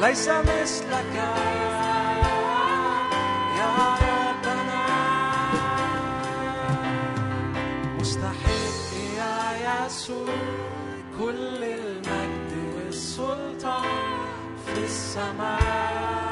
[0.00, 1.14] ليس مثلك
[10.00, 10.34] يسوع
[11.18, 13.84] كل المجد والسلطان
[14.66, 16.29] في السماء.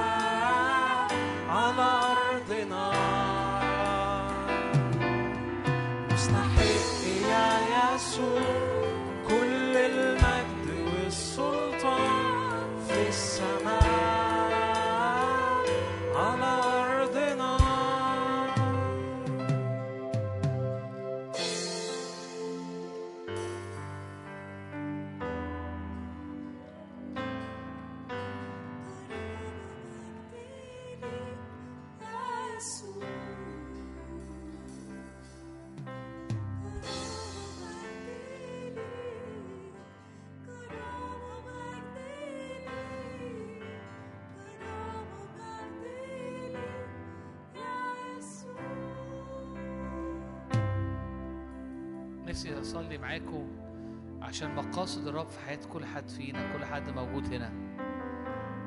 [55.48, 57.52] حياه كل حد فينا كل حد موجود هنا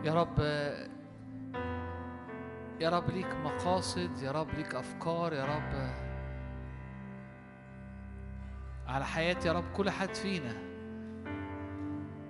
[0.03, 0.39] يا رب
[2.79, 5.89] يا رب ليك مقاصد يا رب ليك افكار يا رب
[8.87, 10.53] على حياة يا رب كل حد فينا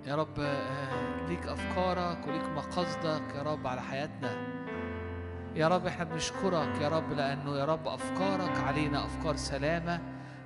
[0.06, 4.36] يا رب آه، ليك افكارك وليك مقاصدك يا رب على حياتنا
[5.54, 10.00] يا رب إحنا بنشكرك يا رب لأنه يا رب افكارك علينا افكار سلامه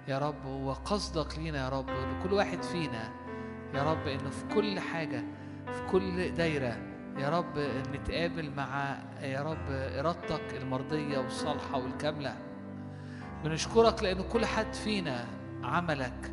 [0.09, 3.26] يا رب وقصدك لينا يا رب لكل واحد فينا
[3.75, 5.25] يا رب إنه في كل حاجة
[5.67, 6.77] في كل دايرة
[7.19, 7.59] يا رب
[7.95, 12.37] نتقابل مع يا رب إرادتك المرضية والصالحة والكاملة.
[13.45, 15.25] بنشكرك لأنه كل حد فينا
[15.65, 16.33] عملك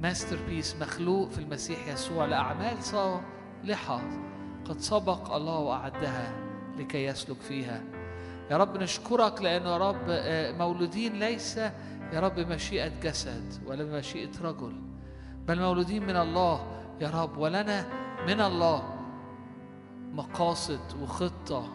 [0.00, 4.00] masterpiece مخلوق في المسيح يسوع لأعمال صالحة
[4.64, 6.32] قد سبق الله وأعدها
[6.78, 7.82] لكي يسلك فيها.
[8.50, 11.56] يا رب نشكرك لأنه يا رب آه، مولودين ليس
[12.12, 14.72] يا رب بمشيئه جسد ولا بمشيئه رجل.
[15.50, 16.66] بل مولودين من الله
[17.00, 17.36] يا رب.
[17.36, 17.86] ولنا
[18.26, 18.82] من الله
[20.12, 21.68] مقاصد وخطة.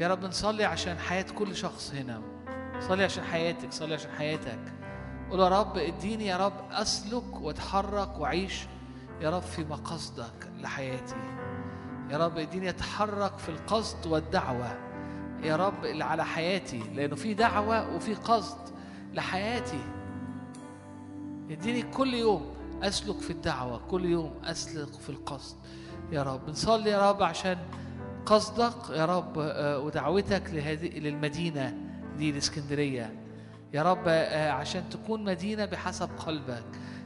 [0.00, 2.22] يا رب نصلي عشان حياة كل شخص هنا.
[2.80, 4.58] صلي عشان حياتك صلي عشان حياتك.
[5.30, 8.66] قول يا رب اديني يا رب أسلك واتحرك وأعيش
[9.20, 11.16] يا رب في مقاصدك لحياتي.
[12.10, 14.78] يا رب اديني أتحرك في القصد والدعوة
[15.42, 18.58] يا رب اللي على حياتي لأنه في دعوة وفي قصد
[19.12, 19.84] لحياتي.
[21.52, 25.56] اديني كل يوم أسلك في الدعوة كل يوم أسلك في القصد.
[26.12, 27.58] يا رب نصلي يا رب عشان
[28.26, 31.74] قصدك يا رب آه، ودعوتك لهذه للمدينة
[32.18, 33.14] دي الإسكندرية.
[33.72, 36.64] يا رب آه، عشان تكون مدينة بحسب قلبك.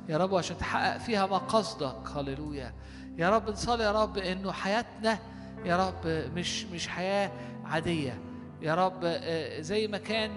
[0.09, 2.75] يا رب وعشان تحقق فيها مقاصدك هللويا.
[3.19, 5.19] يا رب نصلي يا رب إنه حياتنا
[5.65, 7.31] يا رب مش مش حياة
[7.65, 8.21] عادية.
[8.63, 10.31] يا رب آه، زي ما كان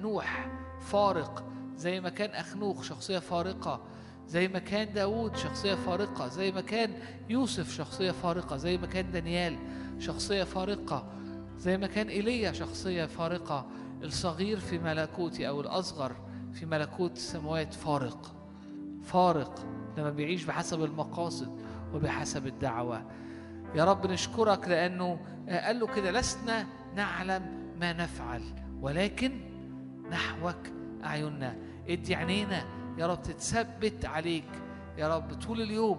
[0.00, 0.48] نوح
[0.80, 1.44] فارق
[1.78, 3.80] زي ما كان أخنوخ شخصية فارقة
[4.26, 6.94] زي ما كان داود شخصية فارقة زي ما كان
[7.28, 9.58] يوسف شخصية فارقة زي ما كان دانيال
[9.98, 11.12] شخصية فارقة
[11.56, 13.66] زي ما كان إيليا شخصية فارقة
[14.02, 16.16] الصغير في ملكوتي أو الأصغر
[16.52, 18.34] في ملكوت السماوات فارق.
[19.02, 19.66] فارق
[19.98, 21.60] لما بيعيش بحسب المقاصد
[21.94, 23.10] وبحسب الدعوة.
[23.74, 26.66] يا رب نشكرك لأنه قال له كده لسنا
[26.96, 28.42] نعلم ما نفعل
[28.80, 29.40] ولكن
[30.10, 30.56] نحوك
[31.04, 31.67] أعيننا.
[31.88, 32.64] ادي عينينا.
[32.98, 34.50] يا رب تتثبت عليك.
[34.98, 35.98] يا رب طول اليوم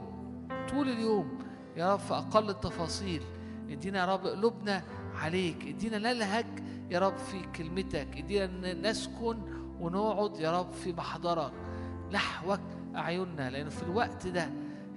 [0.70, 1.40] طول اليوم
[1.78, 3.22] يا رب في أقل التفاصيل.
[3.70, 4.84] إدينا يا رب قلوبنا
[5.16, 5.68] عليك.
[5.68, 6.46] إدينا نلهج
[6.90, 8.08] يا رب في كلمتك.
[8.18, 9.38] إدينا نسكن
[9.80, 11.54] ونقعد يا رب في محضرك.
[12.12, 12.60] نحوك
[12.96, 13.50] أعيننا.
[13.50, 14.50] لأنه في الوقت ده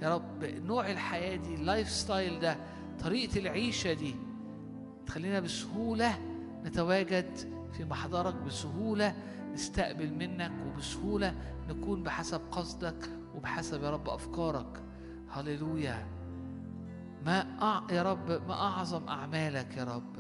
[0.03, 2.57] يا رب نوع الحياة دي ال lifestyle ده
[3.05, 4.14] طريقة العيشة دي
[5.07, 6.18] تخلينا بسهولة
[6.64, 7.38] نتواجد
[7.72, 9.14] في محضرك بسهولة.
[9.53, 11.34] نستقبل منك وبسهولة
[11.68, 14.82] نكون بحسب قصدك وبحسب يا رب أفكارك.
[15.30, 16.07] هللويا.
[17.26, 17.82] ما أع...
[17.90, 20.16] يا رب ما أعظم أعمالك يا رب.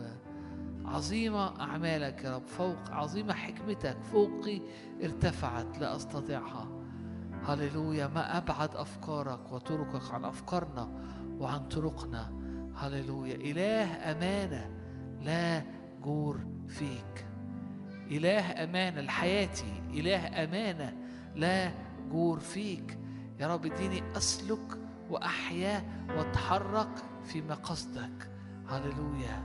[0.84, 2.46] عظيمة أعمالك يا رب.
[2.46, 4.60] فوق عظيمة حكمتك فوقي
[5.02, 6.68] ارتفعت لا أستطيعها.
[7.46, 8.06] هللويا.
[8.06, 10.88] ما أبعد أفكارك وطرقك عن أفكارنا
[11.38, 12.32] وعن طرقنا.
[12.76, 13.34] هللويا.
[13.34, 14.70] إله أمانة
[15.20, 15.62] لا
[16.02, 17.26] جور فيك.
[18.16, 20.96] إله أمانة لحياتي إله أمانة
[21.36, 21.72] لا
[22.10, 22.98] جور فيك.
[23.40, 24.78] يا رب اديني أسلك
[25.10, 26.94] وأحيا وأتحرك
[27.24, 28.30] في مقصدك
[28.68, 29.42] هللويا.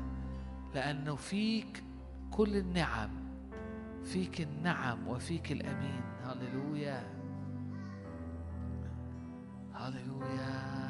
[0.75, 1.83] لأنه فيك
[2.31, 3.09] كل النعم
[4.03, 6.01] فيك النعم وفيك الأمين.
[6.23, 7.03] هللويا.
[9.73, 10.86] هللويا.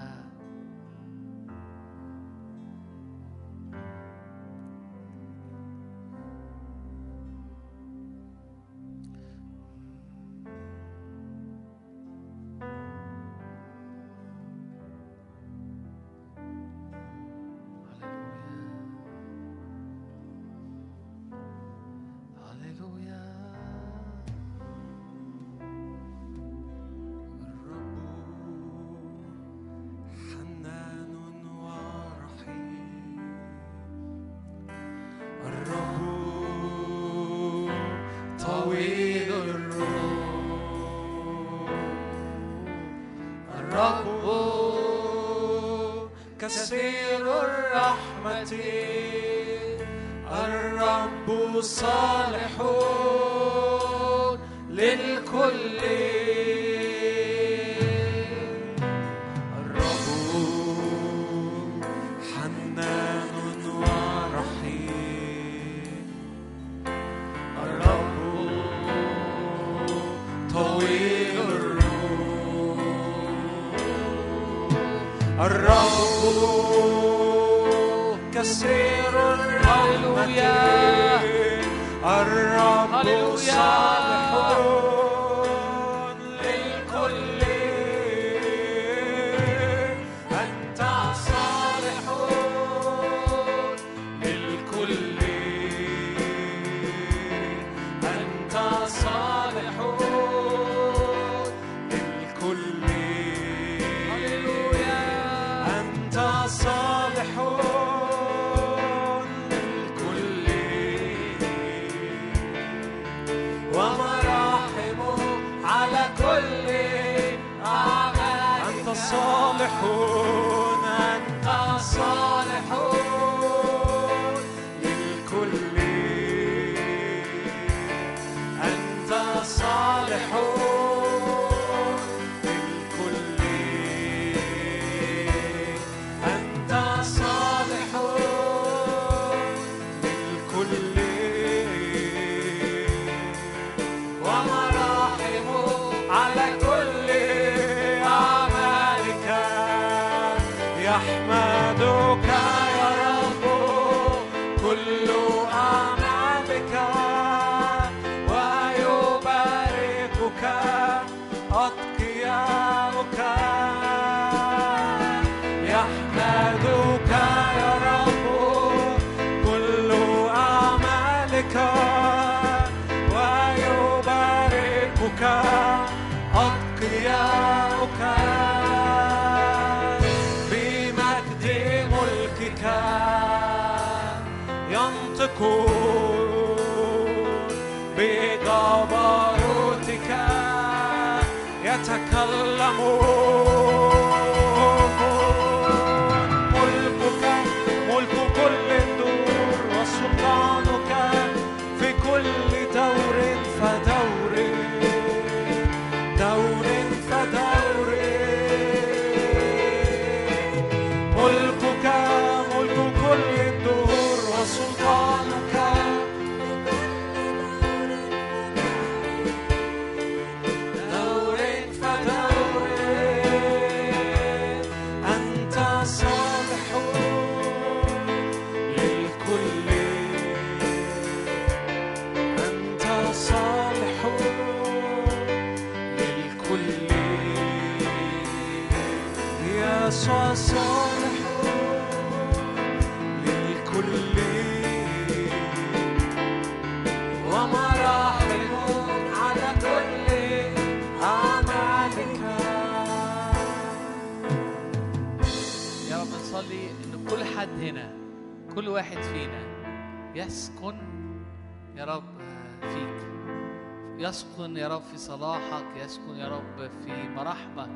[264.07, 267.69] يسكن يا رب في صلاحك يسكن يا رب في مراحمك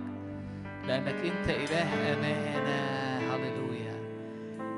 [0.88, 3.02] لأنك أنت إله أمانة.
[3.36, 3.96] هللويا.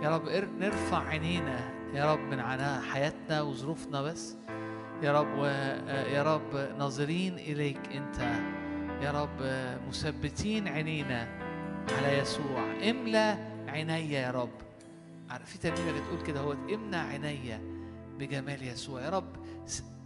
[0.03, 0.29] يا رب
[0.59, 1.59] نرفع عينينا
[1.93, 4.35] يا رب من عنا حياتنا وظروفنا بس.
[5.03, 5.45] يا رب و-
[6.15, 8.19] يا رب ناظرين إليك أنت.
[9.03, 11.27] يا رب مثبتين عينينا
[11.97, 12.73] على يسوع.
[12.89, 13.37] املى
[13.67, 14.49] عيني يا رب.
[15.45, 17.59] في ترنيمه بتقول كده هو امنع عيني
[18.19, 19.01] بجمال يسوع.
[19.01, 19.42] يا رب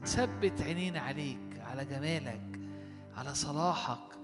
[0.05, 2.59] ثبت عينينا عليك على جمالك
[3.15, 4.17] على صلاحك.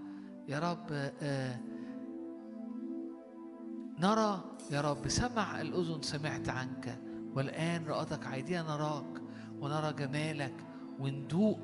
[0.48, 0.88] يا رب
[1.22, 1.60] آه،
[4.00, 7.00] نرى يا رب سمع الأذن سمعت عنك.
[7.36, 9.22] والآن رأتك عيدينا نراك
[9.60, 10.54] ونرى جمالك
[11.00, 11.60] وندوق.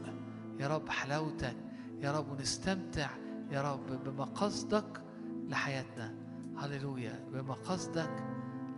[0.60, 1.56] يا رب حلاوتك.
[2.02, 3.10] يا رب ونستمتع
[3.52, 5.04] يا رب بمقاصدك
[5.48, 6.16] لحياتنا.
[6.58, 7.26] هللويا.
[7.34, 8.24] بمقاصدك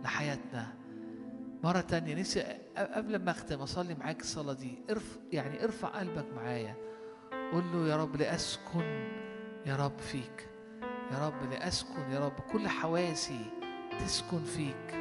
[0.04, 0.81] لحياتنا.
[1.62, 2.44] مرة تانية نفسي
[2.76, 4.78] قبل ما أختم أصلي معاك الصلاة دي.
[4.90, 6.76] ارف يعني ارفع قلبك معايا.
[7.52, 9.08] قول له يا رب لأسكن
[9.66, 10.48] يا رب فيك.
[11.12, 12.40] يا رب لأسكن يا رب.
[12.52, 13.44] كل حواسي
[14.00, 14.94] تسكن فيك.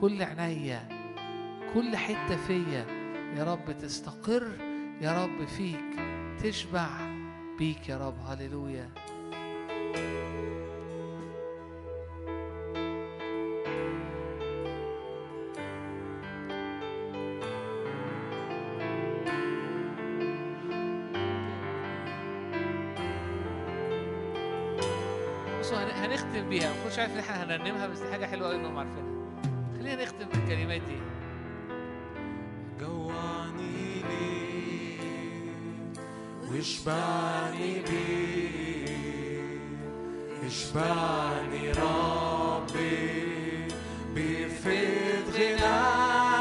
[0.00, 0.88] كل عينيا
[1.74, 2.86] كل حتة فيا
[3.36, 4.48] يا رب تستقر
[5.00, 6.00] يا رب فيك.
[6.42, 6.88] تشبع
[7.58, 8.18] بيك يا رب.
[8.26, 8.90] هللويا.
[26.50, 26.68] بيها.
[26.68, 29.10] ما كنتش عارف إن إحنا هنرنمها بس دي حاجة حلوة قوي انهم عارفينها.
[29.78, 30.96] خلينا نختم بالكلمات دي.
[32.80, 35.00] جوعني ليه
[36.50, 38.86] واشبعني بيه
[40.46, 43.68] اشبعني ربي
[44.14, 46.39] بفيض غناك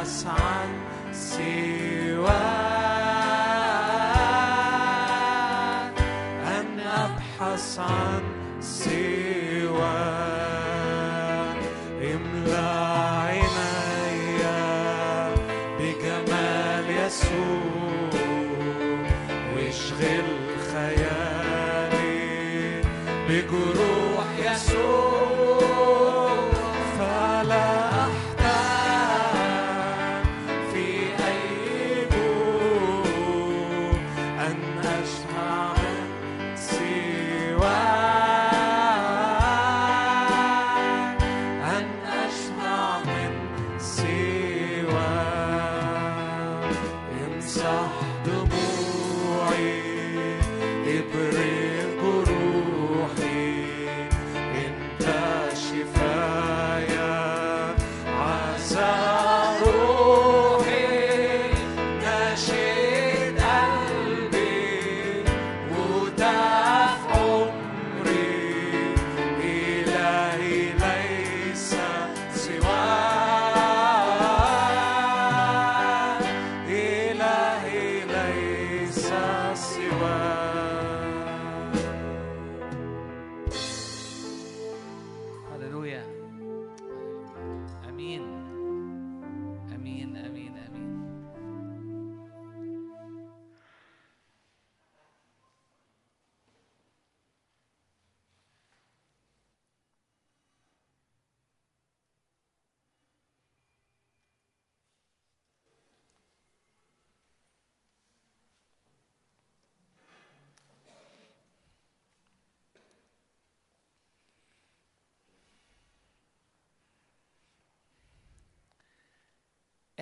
[0.00, 0.68] أبحث عن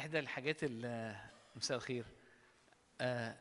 [0.09, 1.17] إحدى الحاجات ال-
[1.57, 2.05] مساء الخير.
[3.01, 3.37] آه،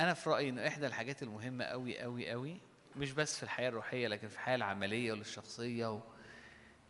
[0.00, 2.60] أنا في رأيي إنه إحدى الحاجات المهمة قوي قوي قوي
[2.96, 6.00] مش بس في الحياة الروحية لكن في الحياة العملية والشخصيه و...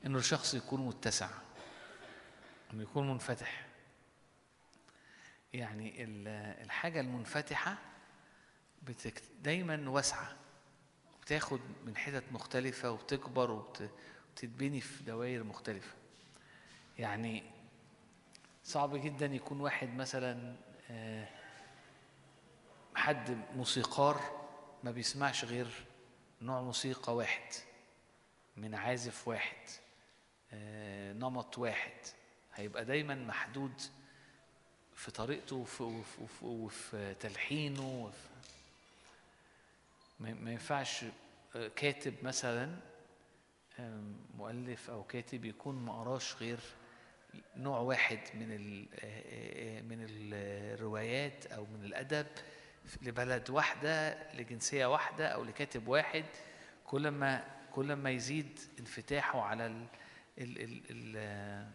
[0.07, 1.31] إنه الشخص يكون متسع
[2.73, 3.67] إنه يكون منفتح.
[5.53, 6.29] يعني ال-
[6.65, 7.79] الحاجة المنفتحة
[8.83, 9.23] بتك...
[9.43, 10.37] دايما واسعة.
[11.23, 13.91] بتاخد من حتت مختلفة وبتكبر وبت...
[14.33, 15.95] وتتبني في دوائر مختلفة.
[16.99, 17.58] يعني
[18.69, 20.57] صعب جدا يكون واحد مثلا
[20.91, 21.29] آه،
[22.95, 24.21] حد موسيقار
[24.85, 25.67] ما بيسمعش غير
[26.43, 27.53] نوع موسيقى واحد
[28.57, 29.57] من عازف واحد
[30.53, 31.93] آه، نمط واحد.
[32.55, 33.81] هيبقى دايما محدود
[34.95, 38.29] في طريقته وفي, وفي, وفي, وفي تلحينه وفي
[40.21, 41.05] ما ينفعش
[41.57, 42.77] آه، كاتب مثلا
[44.37, 46.59] مؤلف أو كاتب يكون ما قراش غير
[47.57, 48.81] نوع واحد من
[49.89, 52.27] من الروايات أو من الأدب
[53.03, 56.25] لبلد واحدة لجنسية واحدة أو لكاتب واحد
[56.85, 59.87] كل ما كل ما يزيد انفتاحه على ال
[60.39, 61.73] ال ال ال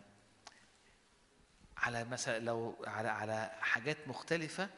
[1.78, 4.70] على مثلا لو على على حاجات مختلفة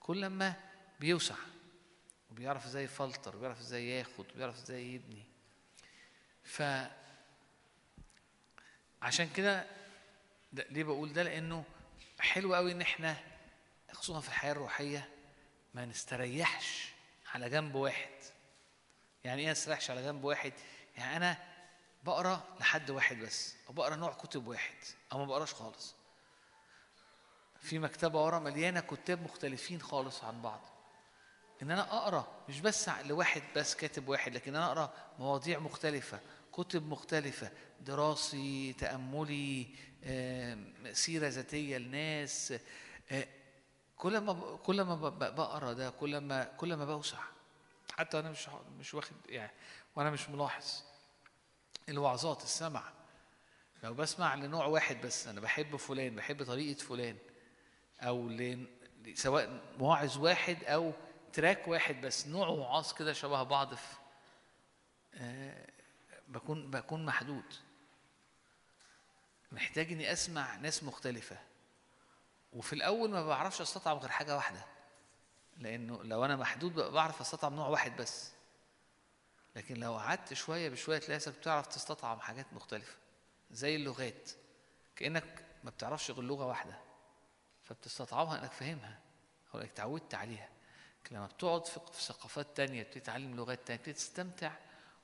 [0.00, 0.54] كل ما
[1.00, 1.34] بيوسع
[2.30, 5.24] وبيعرف إزاي يفلتر وبيعرف إزاي ياخد وبيعرف إزاي يبني.
[6.44, 6.62] ف
[9.02, 9.66] عشان كده
[10.52, 11.64] ده ليه بقول ده؟ لأنه
[12.18, 13.16] حلو قوي إن إحنا
[13.92, 15.08] خصوصا في الحياة الروحية
[15.74, 16.92] ما نستريحش
[17.34, 18.10] على جنب واحد.
[19.24, 20.52] يعني إيه ما نستريحش على جنب واحد؟
[20.96, 21.36] يعني أنا
[22.04, 24.74] بقرأ لحد واحد بس أو بقرأ نوع كتب واحد
[25.12, 25.94] أو ما بقرأش خالص.
[27.60, 30.60] في مكتبة ورا مليانة كتاب مختلفين خالص عن بعض.
[31.62, 36.20] إن أنا أقرأ مش بس لواحد بس كاتب واحد لكن أنا أقرأ مواضيع مختلفة.
[36.52, 37.50] كتب مختلفة
[37.80, 39.66] دراسي تأملي
[40.04, 42.54] آم، سيرة ذاتية لناس
[43.12, 43.26] آه،
[43.96, 47.18] كل ما كل ما بقرأ ده كل ما كل ما بوسع.
[47.98, 48.48] حتى أنا مش
[48.80, 49.52] مش واخد يعني
[49.96, 50.82] وأنا مش ملاحظ.
[51.88, 52.82] الوعظات السمع.
[53.82, 57.16] لو بسمع لنوع واحد بس أنا بحب فلان بحب طريقة فلان
[58.00, 58.66] أو ل...
[59.14, 60.92] سواء مواعظ واحد أو
[61.32, 63.94] تراك واحد بس نوع وعاظ كده شبه بعض في
[65.14, 65.66] آه
[66.32, 67.54] بكون بكون محدود.
[69.52, 71.38] محتاج إني أسمع ناس مختلفة.
[72.52, 74.64] وفي الأول ما بعرفش أستطعم غير حاجة واحدة.
[75.56, 78.32] لأنه لو أنا محدود بعرف أستطعم نوع واحد بس.
[79.56, 82.94] لكن لو قعدت شوية بشوية تلاقي نفسك بتعرف تستطعم حاجات مختلفة.
[83.50, 84.30] زي اللغات.
[84.96, 86.78] كأنك ما بتعرفش غير لغة واحدة.
[87.62, 88.98] فبتستطعمها إنك فاهمها.
[89.54, 90.48] أو إنك اتعودت عليها.
[91.10, 94.52] لما بتقعد في ثقافات تانية بتتعلم لغات تانية بتستمتع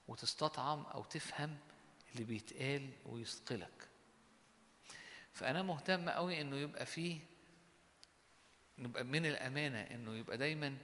[0.09, 1.57] وتستطعم أو تفهم
[2.13, 3.89] اللي بيتقال ويثقلك.
[5.33, 7.21] فأنا مهتم قوي إنه يبقى فيه
[8.79, 10.77] نبقى من الأمانة إنه يبقى دايما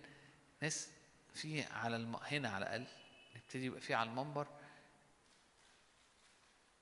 [0.63, 0.91] ناس
[1.35, 2.17] في على الم...
[2.17, 2.87] هنا على الأقل
[3.37, 4.47] نبتدي يبقى في على المنبر.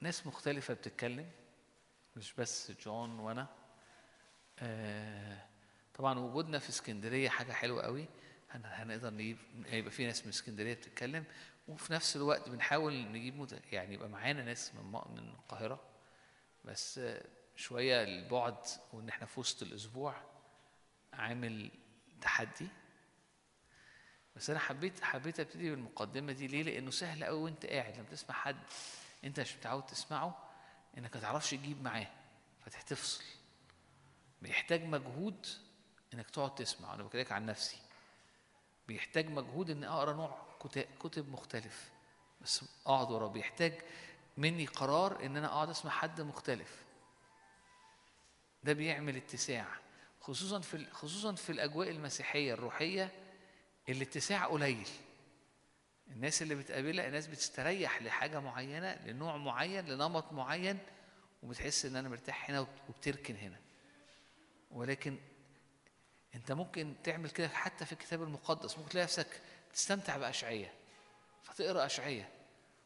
[0.00, 1.30] ناس مختلفة بتتكلم
[2.16, 3.46] مش بس جون وأنا.
[4.58, 5.46] آه
[5.94, 8.06] طبعا وجودنا في اسكندرية حاجة حلوة قوي.
[8.50, 11.24] هن- هنقدر نجيب هيبقى في ناس من اسكندرية بتتكلم.
[11.68, 13.46] وفي نفس الوقت بنحاول نجيب.
[13.72, 15.80] يعني يبقى معانا ناس من من القاهرة
[16.64, 17.00] بس
[17.56, 20.14] شوية البعد وإن إحنا في وسط الأسبوع
[21.12, 21.70] عامل
[22.20, 22.68] تحدي.
[24.36, 26.46] بس أنا حبيت حبيت أبتدي بالمقدمة دي.
[26.46, 27.96] ليه؟ لأنه سهل قوي وأنت قاعد.
[27.96, 28.56] لما تسمع حد
[29.24, 30.50] أنت مش متعود تسمعه
[30.98, 32.10] إنك ما تعرفش تجيب معاه
[32.64, 33.24] فتحتفصل.
[34.42, 35.46] بيحتاج مجهود
[36.14, 36.94] إنك تقعد تسمع.
[36.94, 37.76] أنا بكلمك عن نفسي.
[38.88, 40.42] بيحتاج مجهود ان أقرأ نوع
[41.00, 41.90] كتب مختلف.
[42.40, 43.28] بس أقعد وراه.
[43.28, 43.72] بيحتاج
[44.36, 46.82] مني قرار إن أنا أقعد أسمع حد مختلف.
[48.64, 49.66] ده بيعمل اتساع.
[50.20, 53.10] خصوصا في خصوصا في الأجواء المسيحية الروحية
[53.88, 54.88] الاتساع قليل.
[56.10, 60.78] الناس اللي بتقابلها الناس بتستريح لحاجة معينة لنوع معين لنمط معين
[61.42, 63.60] وبتحس إن أنا مرتاح هنا وبت- وبتركن هنا.
[64.70, 65.18] ولكن
[66.34, 68.78] أنت ممكن تعمل كده حتى في الكتاب المقدس.
[68.78, 69.42] ممكن تلاقي نفسك
[69.72, 70.74] تستمتع بأشعية.
[71.42, 72.28] فتقرأ أشعية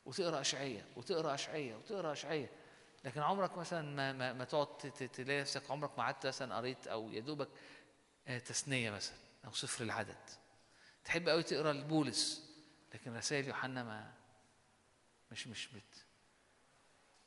[0.04, 2.50] وتقرأ أشعية وتقرأ أشعية وتقرأ أشعية.
[3.04, 7.10] لكن عمرك مثلا ما ما, ما تقعد تلاقي نفسك عمرك ما قعدت مثلا قريت أو
[7.10, 7.48] يا دوبك
[8.26, 10.30] آه، تثنية مثلا أو سفر العدد.
[11.04, 12.50] تحب قوي تقرأ البولس
[12.94, 14.12] لكن رسائل يوحنا ما
[15.32, 16.04] مش مش بت.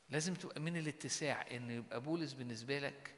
[0.09, 3.15] لازم تبقى من الاتساع إن يبقى بولس بالنسبة لك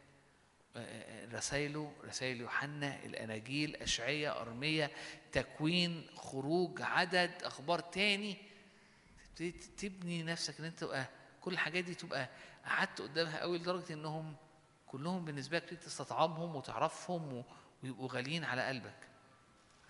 [1.34, 4.92] رسائله رسائل يوحنا الأناجيل اشعياء أرمية
[5.32, 8.38] تكوين خروج عدد أخبار تاني.
[9.26, 11.06] تبتدي تبني نفسك إن أنت تبقى
[11.42, 12.30] كل الحاجات دي تبقى
[12.66, 14.36] قعدت قدامها قوي لدرجة إنهم
[14.88, 17.44] كلهم بالنسبة لك تستطعمهم وتعرفهم
[17.84, 19.08] ويبقوا غاليين على قلبك.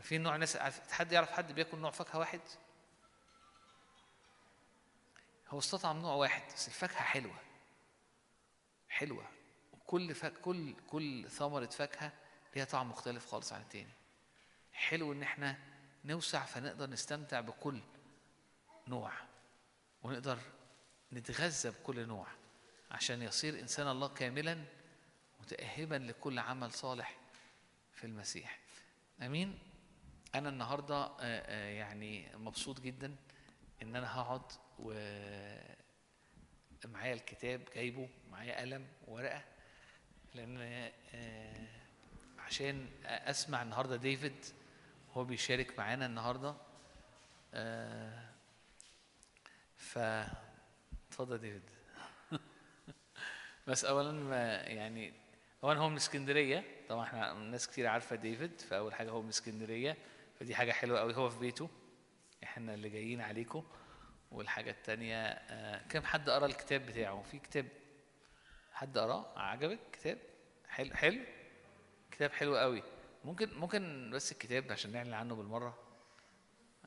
[0.02, 0.58] في نوع ناس
[0.92, 2.42] حد يعرف حد بياكل نوع فاكهة واحد؟
[5.50, 7.40] هو استطعم نوع واحد بس الفاكهة حلوة.
[8.90, 9.41] حلوة.
[9.92, 12.12] وكل فاك كل كل ثمرة فاكهة
[12.56, 13.94] ليها طعم مختلف خالص عن التاني.
[14.74, 15.58] حلو إن إحنا
[16.06, 17.82] نوسع فنقدر نستمتع بكل
[18.88, 19.12] نوع
[20.04, 20.40] ونقدر
[21.14, 22.28] نتغذى بكل نوع
[22.92, 24.64] عشان يصير إنسان الله كاملا
[25.42, 27.18] متاهبا لكل عمل صالح
[27.94, 28.60] في المسيح.
[29.22, 29.60] أمين؟
[30.36, 33.16] أنا النهارده آه، آه، يعني مبسوط جدا
[33.82, 34.94] إن أنا هقعد و
[36.86, 39.44] معايا الكتاب جايبه معايا قلم وورقة.
[40.36, 40.58] لأن
[41.14, 41.68] آه،
[42.40, 44.46] عشان أسمع النهارده ديفيد
[45.14, 46.56] هو بيشارك معانا النهارده.
[47.54, 48.24] آه،
[49.78, 50.00] ف
[51.10, 51.70] اتفضل ديفيد.
[53.68, 55.14] بس اولا ما يعني
[55.64, 56.64] اولا هو من اسكندرية.
[56.90, 59.98] طبعا إحنا ناس كتير عارفة ديفيد فأول حاجة هو من اسكندرية.
[60.40, 61.70] فدي حاجة حلوة قوي هو في بيته.
[62.44, 63.64] إحنا اللي جايين عليكم
[64.32, 67.68] والحاجة التانية آه، كم حد قرأ الكتاب بتاعه؟ في كتاب
[68.82, 70.18] حد قراه؟ عجبك كتاب؟
[70.68, 71.22] حلو حلو؟
[72.12, 72.84] كتاب حلو قوي.
[73.26, 75.78] ممكن ممكن بس الكتاب عشان نعلن عنه بالمرة؟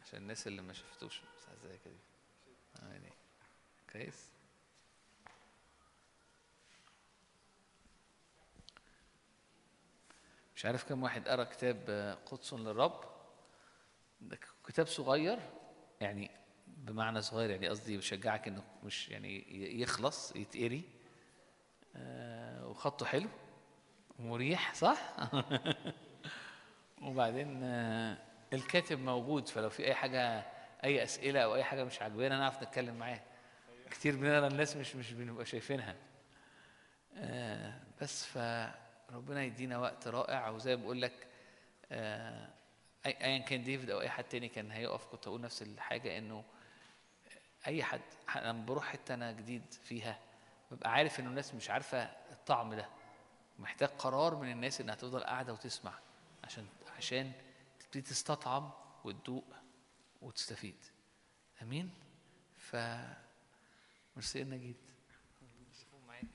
[0.03, 1.95] عشان الناس اللي ما شفتوش بس إزاي كده.
[2.83, 3.13] آه، يعني
[3.93, 4.31] كويس.
[10.57, 13.05] مش عارف كم واحد قرأ كتاب آه، قدس للرب.
[14.21, 15.39] ده كتاب صغير
[16.01, 16.31] يعني
[16.67, 19.45] بمعنى صغير يعني قصدي بشجعك انه مش يعني
[19.81, 20.94] يخلص يتقري.
[22.65, 23.29] وخطه حلو
[24.19, 24.99] ومريح صح؟
[27.03, 28.19] وبعدين آه،
[28.53, 30.47] الكاتب موجود فلو في أي حاجة
[30.85, 33.21] أي أسئلة أو أي حاجة مش عاجبانا نعرف نتكلم معاه.
[33.91, 35.97] كتير مننا الناس مش مش بنبقى شايفينها.
[37.17, 40.49] آه، بس فربنا يدينا وقت رائع.
[40.49, 41.27] وزي ما بقول لك
[41.93, 42.49] آه،
[43.07, 46.45] ايا كان ديفيد أو أي حد تاني كان هيقف كنت أقول نفس الحاجة إنه
[47.67, 48.01] أي حد
[48.37, 50.19] لما بروح حتة أنا جديد فيها
[50.75, 51.99] ببقى عارف ان الناس مش عارفة
[52.33, 52.89] الطعم ده.
[53.59, 55.99] محتاج قرار من الناس إنها تفضل قاعدة وتسمع
[56.45, 56.67] عشان
[56.97, 57.33] عشان
[57.81, 58.71] تبتدي تستطعم
[59.05, 59.45] وتدوق
[60.23, 60.85] وتستفيد.
[61.63, 61.91] آمين؟
[62.59, 62.77] ف
[64.17, 64.77] ميرسي إنك جيت
[66.09, 66.27] معاك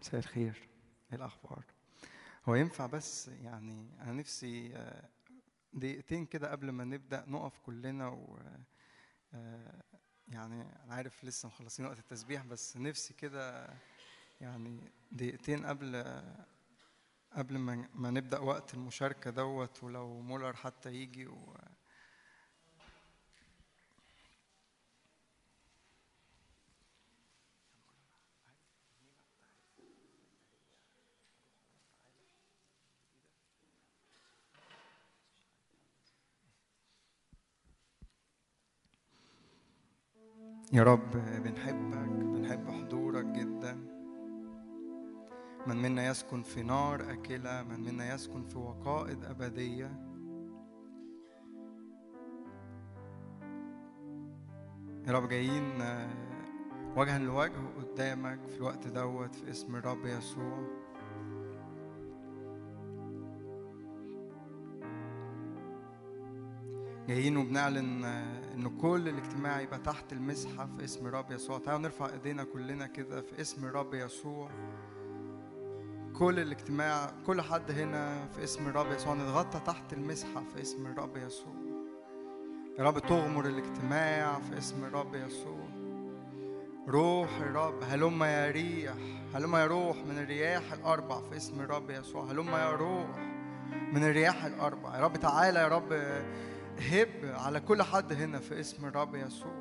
[0.00, 0.68] مساء الخير.
[1.12, 1.64] إيه الأخبار؟
[2.44, 5.08] هو ينفع بس يعني أنا نفسي آه،
[5.72, 8.38] دقيقتين كده قبل ما نبدأ نقف كلنا و
[9.34, 9.82] آه،
[10.28, 13.74] يعني أنا عارف لسه مخلصين وقت التسبيح بس نفسي كده
[14.40, 16.04] يعني دقيقتين قبل
[17.32, 21.56] قبل ما ما نبدأ وقت المشاركة دوت ولو مولر حتى يجي و
[40.72, 41.10] يا رب
[41.44, 43.74] بنحبك بنحب حضورك جدا.
[45.66, 49.90] من منا يسكن في نار أكلة من منا يسكن في وقائد أبدية.
[55.06, 56.10] يا رب جايين آه،
[56.96, 60.77] وجها لوجه قدامك في الوقت دوت في اسم الرب يسوع.
[67.08, 71.58] جايين وبنعلن آه، إن كل الاجتماع يبقى تحت المسحة في اسم الرب يسوع.
[71.58, 74.50] تعالوا نرفع إيدينا كلنا كده في اسم الرب يسوع.
[76.18, 79.14] كل الاجتماع كل حد هنا في اسم الرب يسوع.
[79.14, 81.54] نتغطى تحت المسحة في اسم الرب يسوع.
[82.78, 85.68] يا رب تغمر الاجتماع في اسم الرب يسوع.
[86.88, 88.94] روح الرب هلم يا ريح
[89.34, 92.24] هلم يا روح من الرياح الأربع في اسم الرب يسوع.
[92.24, 93.18] هلم يا روح
[93.92, 94.96] من الرياح الأربع.
[94.96, 95.92] يا رب تعالى يا رب
[96.80, 99.52] هب على كل حد هنا في اسم الرب يسوع.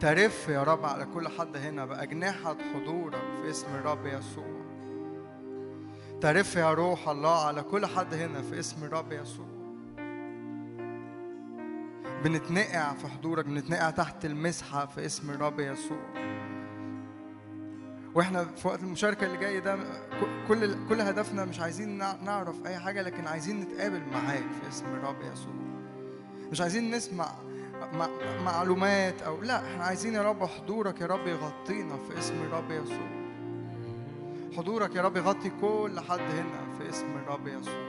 [0.00, 4.58] ترف يا رب على كل حد هنا بأجنحة حضورك في اسم الرب يسوع.
[6.20, 9.46] ترف يا روح الله على كل حد هنا في اسم الرب يسوع.
[12.24, 15.98] بنتنقع في حضورك بنتنقع تحت المسحة في اسم الرب يسوع.
[18.14, 19.78] وإحنا في وقت المشاركة اللي جاي ده
[20.48, 24.86] كل كل هدفنا مش عايزين نع- نعرف أي حاجة لكن عايزين نتقابل معاك في اسم
[24.86, 25.67] الرب يسوع.
[26.52, 27.28] مش عايزين نسمع
[27.92, 28.08] مع-
[28.44, 33.08] معلومات أو لا إحنا عايزين يا رب حضورك يا رب يغطينا في اسم الرب يسوع.
[34.56, 37.87] حضورك يا رب يغطي كل حد هنا في اسم الرب يسوع.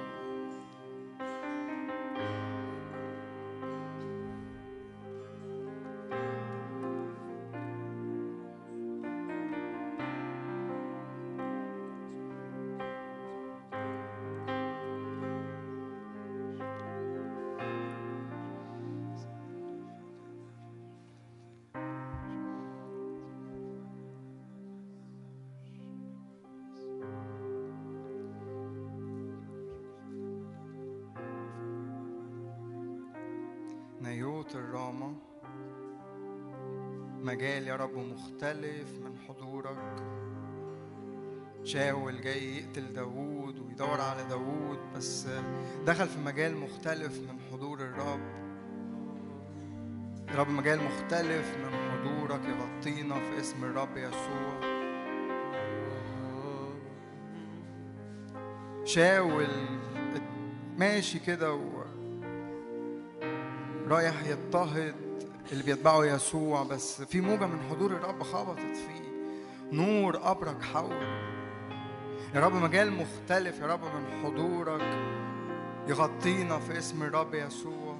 [37.69, 39.95] يا رب مختلف من حضورك.
[41.63, 45.27] شاول جاي يقتل داوود ويدور على داوود بس
[45.85, 48.19] دخل في مجال مختلف من حضور الرب.
[50.29, 54.59] يا رب مجال مختلف من حضورك يغطينا في اسم الرب يسوع.
[58.83, 59.47] شاول
[60.77, 61.59] ماشي كده.
[63.87, 65.08] رايح يضطهد.
[65.51, 69.09] اللي بيتبعوا يسوع بس في موجة من حضور الرب خبطت فيه.
[69.71, 71.03] نور أبرك حول.
[72.35, 74.97] يا رب مجال مختلف يا رب من حضورك
[75.87, 77.97] يغطينا في اسم الرب يسوع.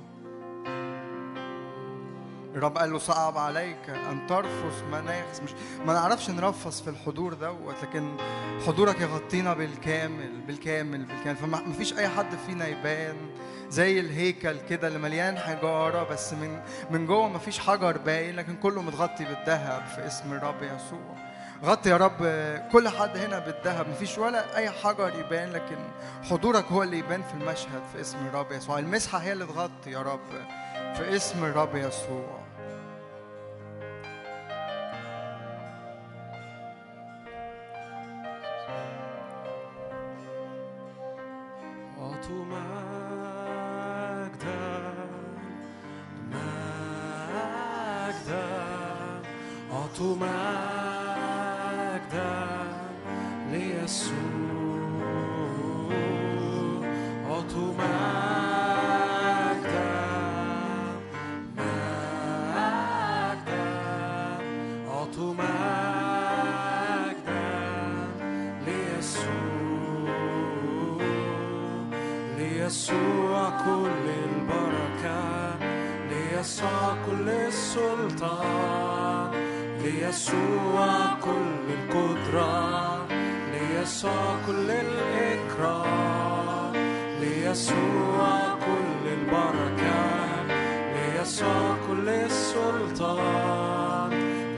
[2.56, 5.52] الرب قال له صعب عليك أن ترفس مناخس مش
[5.86, 8.18] ما نعرفش نرفس في الحضور دوت لكن
[8.68, 11.38] حضورك يغطينا بالكامل بالكامل بالكامل.
[11.38, 13.16] فما فيش أي حد فينا يبان.
[13.70, 16.60] زي الهيكل كده اللي مليان حجارة بس من
[16.92, 21.16] من جوه ما فيش حجر باين لكن كله متغطي بالذهب في اسم الرب يسوع.
[21.64, 22.18] غطي يا رب
[22.72, 23.90] كل حد هنا بالذهب.
[23.90, 25.78] مفيش ولا أي حجر يبان لكن
[26.30, 28.80] حضورك هو اللي يبان في المشهد في اسم الرب يسوع.
[28.80, 30.20] المسحة هي اللي تغطي يا رب
[30.98, 32.39] في اسم الرب يسوع.
[92.00, 93.70] كل السلطان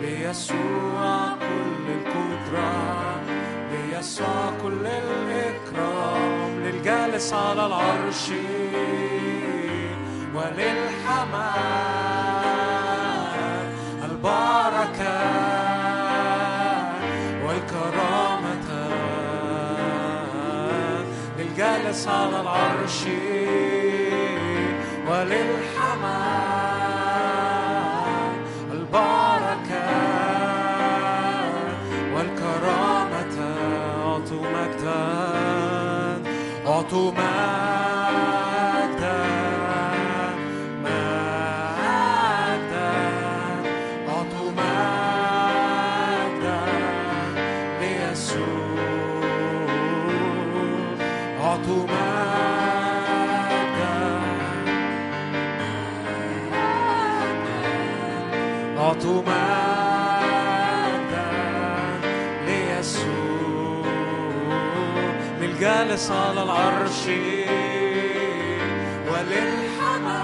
[0.01, 3.21] ليسوع كل القدرة
[3.71, 8.29] ليسوع كل الإكرام للجالس على العرش
[10.35, 11.61] وللحمام
[14.03, 15.19] البركة
[17.45, 18.67] والكرامة
[21.39, 23.05] للجالس على العرش
[25.07, 25.60] وللحمام
[36.91, 37.90] أعطوا
[65.81, 67.07] للجالس على العرش
[69.07, 70.21] وللحمام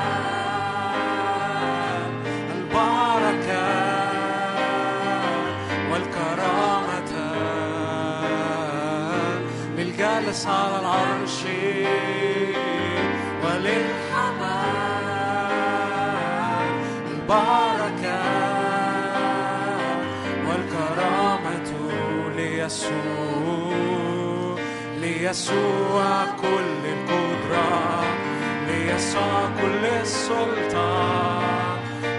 [2.55, 3.67] البركة
[5.91, 7.11] والكرامة.
[9.77, 11.43] للجالس على العرش
[13.43, 14.67] وللحمام
[17.11, 18.19] البركة
[20.47, 21.69] والكرامة
[22.35, 23.76] ليسوع
[25.21, 28.03] ليسوع كل القدرة
[28.67, 31.77] ليسوع كل السلطان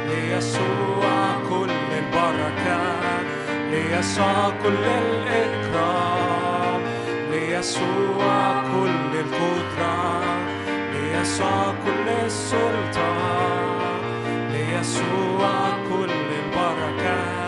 [0.08, 2.80] ليسوع كل البركة
[3.70, 6.80] ليسوع كل الإكرام
[7.30, 10.22] ليسوع كل القدرة
[10.92, 13.68] ليسوع كل السلطان
[14.52, 17.47] ليسوع كل البركة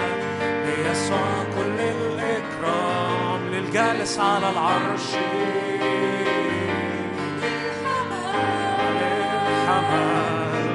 [3.80, 5.06] للجالس على العرش.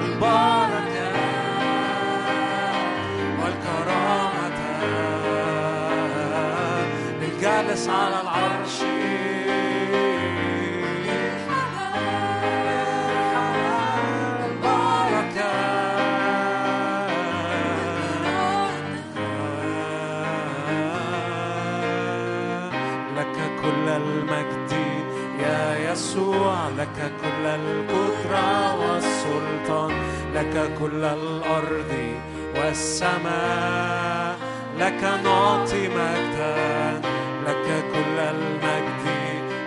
[0.05, 1.11] البركة
[3.41, 4.57] والكرامة
[7.21, 8.81] للجالس على العرش.
[26.15, 29.91] يسوع لك كل القدرة والسلطان
[30.35, 31.91] لك كل الأرض
[32.55, 34.37] والسماء
[34.79, 37.01] لك نعطي مجدا
[37.47, 39.05] لك كل المجد.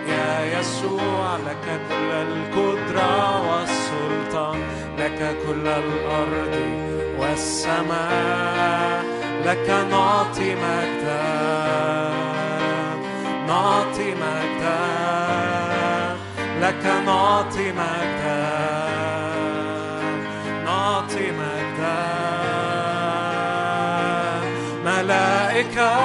[0.07, 3.13] يا يسوع لك كل القدرة
[3.51, 4.59] والسلطان
[4.97, 6.55] لك كل الأرض
[7.19, 9.03] والسماء
[9.45, 11.23] لك نعطي مجدا
[13.47, 15.08] نعطي مجدا.
[16.61, 18.89] لك نعطي مجدا
[20.65, 22.19] نعطي مجدا.
[24.85, 25.95] ملائكة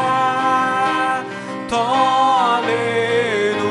[1.71, 3.63] تعلن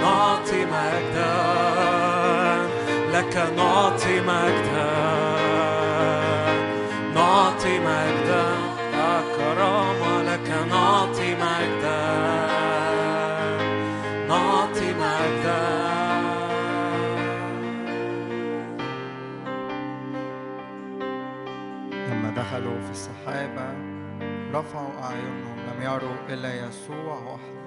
[0.00, 1.34] نعطي مجدا
[3.12, 4.90] لك نعطي مجدا.
[7.14, 8.78] نعطي مجدا
[9.36, 12.02] كرامة لك نعطي مجدا.
[14.28, 15.88] نعطي مجدا.
[22.08, 23.66] لما دخلوا في السحابة
[24.54, 27.57] رفعوا أعينهم لم يروا إلا يسوع وحده.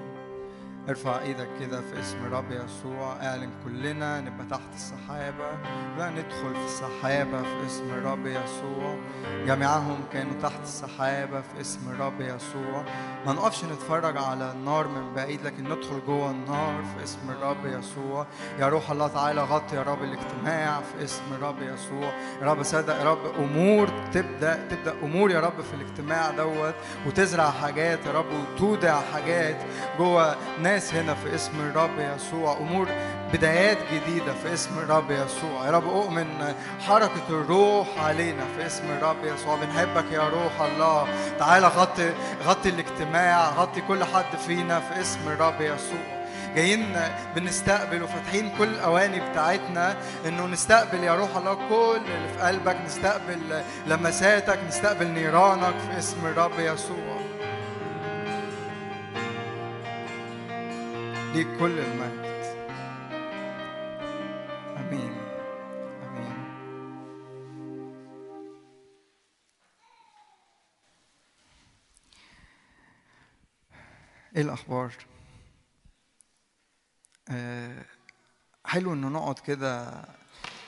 [0.88, 5.50] ارفع إيدك كده في اسم رب يسوع اعلن كلنا نبقى تحت السحابة.
[5.98, 8.96] لا ندخل في السحابة في اسم رب يسوع.
[9.46, 12.84] جميعهم كانوا تحت السحابة في اسم رب يسوع.
[13.26, 18.26] ما نقفش نتفرج على النار من بعيد لكن ندخل جوه النار في اسم الرب يسوع.
[18.58, 22.12] يا روح الله تعالى غطي يا رب الاجتماع في اسم الرب يسوع.
[22.40, 26.74] يا رب صدق يا رب أمور تبدأ تبدأ أمور يا رب في الاجتماع دوت
[27.06, 29.56] وتزرع حاجات يا رب وتودع حاجات
[29.98, 32.88] جوه ناس هنا في اسم الرب يسوع أمور
[33.32, 35.66] بدايات جديدة في اسم الرب يسوع.
[35.66, 36.54] يا رب أؤمن
[36.86, 39.56] حركة الروح علينا في اسم الرب يسوع.
[39.56, 41.08] بنحبك يا روح الله.
[41.38, 42.12] تعالى غطي
[42.44, 46.22] غطي الاجتماع غطي كل حد فينا في اسم الرب يسوع.
[46.54, 46.96] جايين
[47.36, 49.96] بنستقبل وفاتحين كل الاواني بتاعتنا
[50.26, 52.76] إنه نستقبل يا روح الله كل اللي في قلبك.
[52.86, 57.21] نستقبل لمساتك نستقبل نيرانك في اسم الرب يسوع.
[61.32, 62.42] ليك كل المجد.
[64.76, 65.12] آمين.
[66.02, 66.36] آمين.
[74.36, 74.92] إيه الأخبار؟
[77.28, 77.84] آه،
[78.66, 80.04] حلو انه نقعد كده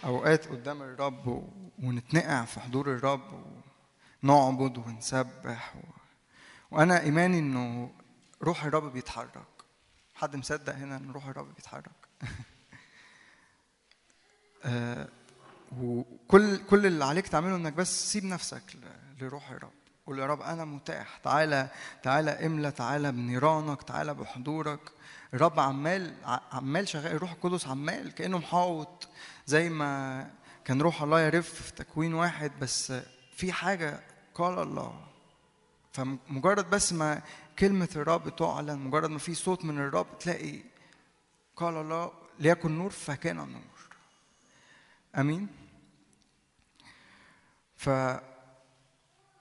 [0.05, 1.51] أوقات قدام الرب
[1.83, 3.45] ونتنقع في حضور الرب
[4.23, 5.81] ونعبد ونسبح و...
[6.71, 7.91] وأنا إيماني إنه
[8.43, 9.54] روح الرب بيتحرك.
[10.15, 11.91] حد مصدق هنا إن روح الرب بيتحرك؟
[14.65, 15.09] آه،
[15.79, 18.63] وكل كل اللي عليك تعمله إنك بس سيب نفسك
[19.21, 19.73] لروح الرب.
[20.07, 21.17] قول يا رب أنا متاح.
[21.17, 21.69] تعالى
[22.03, 24.81] تعالى إملى تعالى بنيرانك تعالى بحضورك.
[25.35, 26.15] الرب عمال
[26.53, 27.13] عمال شغال.
[27.13, 29.09] الروح القدس عمال كأنه محاوط.
[29.47, 30.31] زي ما
[30.65, 32.93] كان روح الله يرف في تكوين واحد بس
[33.37, 34.01] في حاجة
[34.35, 35.07] قال الله.
[35.93, 37.23] فمجرد بس ما
[37.59, 40.61] كلمة الرب تعلن مجرد ما في صوت من الرب تلاقي
[41.57, 43.89] قال الله ليكن نور فكان نور
[45.17, 45.49] آمين؟
[47.77, 47.91] ف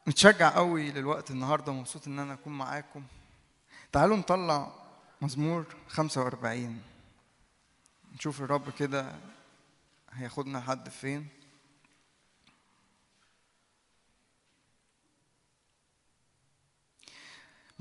[0.07, 3.03] متشجع قوي للوقت النهارده مبسوط إن أنا أكون معاكم.
[3.91, 4.71] تعالوا نطلع
[5.21, 6.81] مزمور 45
[8.15, 9.15] نشوف الرب كده
[10.11, 11.27] هياخدنا لحد فين.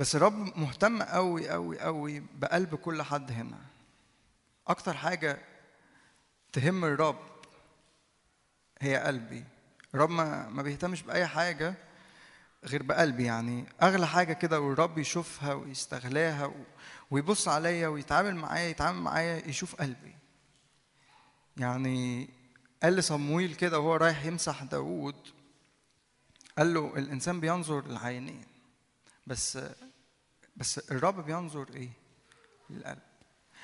[0.02, 3.58] بس الرب مهتم قوي قوي قوي بقلب كل حد هنا.
[4.66, 5.38] أكتر حاجة
[6.52, 7.20] تهم الرب
[8.80, 9.44] هي قلبي.
[9.94, 11.74] الرب ما ما بيهتمش بأي حاجة
[12.64, 13.64] غير بقلبي يعني.
[13.82, 16.52] أغلى حاجة كده والرب يشوفها ويستغلاها
[17.10, 20.14] ويبص عليا ويتعامل معايا يتعامل معايا يشوف قلبي.
[21.56, 22.28] يعني
[22.82, 25.16] قال لصمويل كده وهو رايح يمسح داوود
[26.58, 28.44] قال له الإنسان بينظر للعينين
[29.26, 29.58] بس
[30.62, 31.90] بس الرب بينظر إيه؟
[32.70, 32.98] للقلب.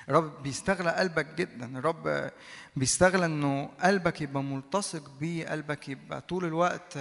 [0.09, 1.77] الرب بيستغلى قلبك جدا.
[1.77, 2.31] الرب
[2.75, 6.97] بيستغلى إنه قلبك يبقى ملتصق بيه قلبك يبقى طول الوقت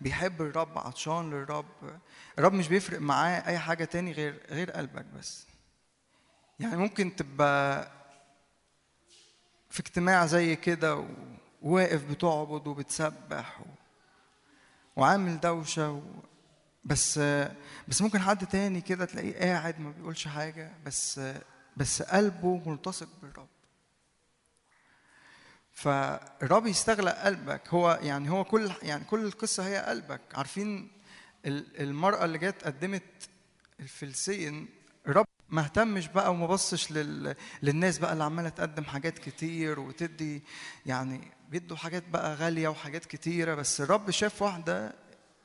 [0.00, 2.00] بيحب الرب عطشان للرب.
[2.38, 5.46] الرب مش بيفرق معاه أي حاجة تاني غير غير قلبك بس.
[6.60, 7.90] يعني ممكن تبقى
[9.70, 11.06] في اجتماع زي كده
[11.62, 13.64] وواقف بتعبد وبتسبح و...
[14.96, 16.00] وعامل دوشة و...
[16.84, 17.18] بس
[17.88, 21.20] بس ممكن حد تاني كده تلاقيه قاعد ما بيقولش حاجة بس
[21.76, 23.48] بس قلبه ملتصق بالرب.
[25.72, 27.68] فالرب يستغلى قلبك.
[27.68, 30.20] هو يعني هو كل يعني كل القصة هي قلبك.
[30.34, 30.90] عارفين
[31.46, 33.02] ال- المرأة اللي جت قدمت
[33.80, 34.68] الفلسين
[35.06, 37.34] الرب ما اهتمش بقى وما بصش لل...
[37.62, 40.42] للناس بقى اللي عمالة تقدم حاجات كتير وتدي
[40.86, 44.94] يعني بيدوا حاجات بقى غالية وحاجات كتيرة بس الرب شاف واحدة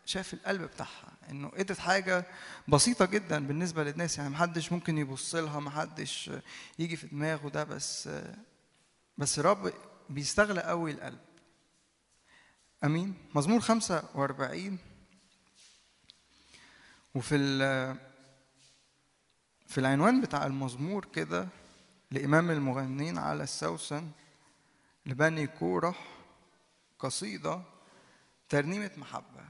[0.06, 1.17] شاف القلب بتاعها.
[1.30, 2.26] إنه ادت حاجة
[2.68, 6.32] بسيطة جدا بالنسبة للناس يعني محدش ممكن يبص لها محدش
[6.80, 8.10] يجي في دماغه ده بس
[9.18, 9.74] بس الرب
[10.10, 11.20] بيستغلى قوي القلب.
[12.84, 14.78] آمين؟ مزمور 45
[17.16, 17.98] وفي ال-
[19.68, 21.48] في العنوان بتاع المزمور كده
[22.12, 24.12] لإمام المغنين على السوسن
[25.06, 26.08] لبني كورح
[27.00, 27.62] قصيدة
[28.50, 29.46] ترنيمة محبة.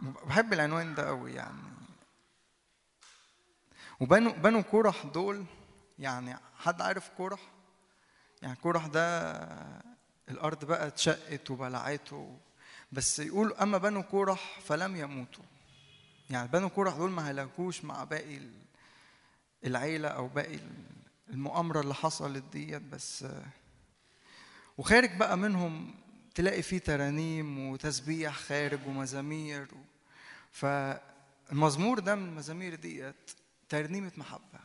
[0.00, 1.58] بحب العنوان ده قوي يعني.
[4.00, 5.44] وبنو بنو كورح دول
[5.98, 7.40] يعني حد عارف كورح؟
[8.42, 9.32] يعني كورح ده
[10.28, 12.38] الأرض بقى اتشقت وبلعته
[12.92, 15.44] بس يقول أما بنو كورح فلم يموتوا.
[16.30, 18.62] يعني بنو كورح دول ما هلكوش مع باقي ال-
[19.64, 20.58] العيلة أو باقي
[21.30, 23.26] المؤامرة اللي حصلت ديت بس.
[24.78, 25.94] وخارج بقى منهم
[26.36, 29.68] تلاقي فيه ترانيم وتسبيح خارج ومزامير
[30.52, 33.30] فالمزمور ده من المزامير ديت
[33.68, 34.60] ترنيمة محبة.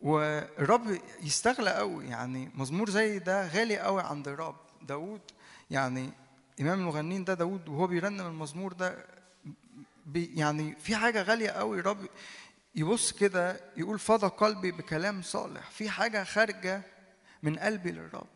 [0.00, 4.56] والرب يستغلى قوي يعني مزمور زي ده غالي قوي عند الرب.
[4.82, 5.20] داود
[5.70, 6.12] يعني
[6.60, 9.04] إمام المغنين ده داود وهو بيرنم المزمور ده
[10.06, 11.80] بي يعني في حاجة غالية قوي.
[11.80, 12.06] الرب
[12.74, 15.70] يبص كده يقول فضى قلبي بكلام صالح.
[15.70, 16.82] في حاجة خارجة
[17.42, 18.26] من قلبي للرب.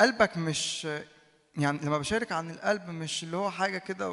[0.00, 0.84] قلبك مش
[1.56, 4.10] يعني لما بشارك عن القلب مش اللي هو حاجة كده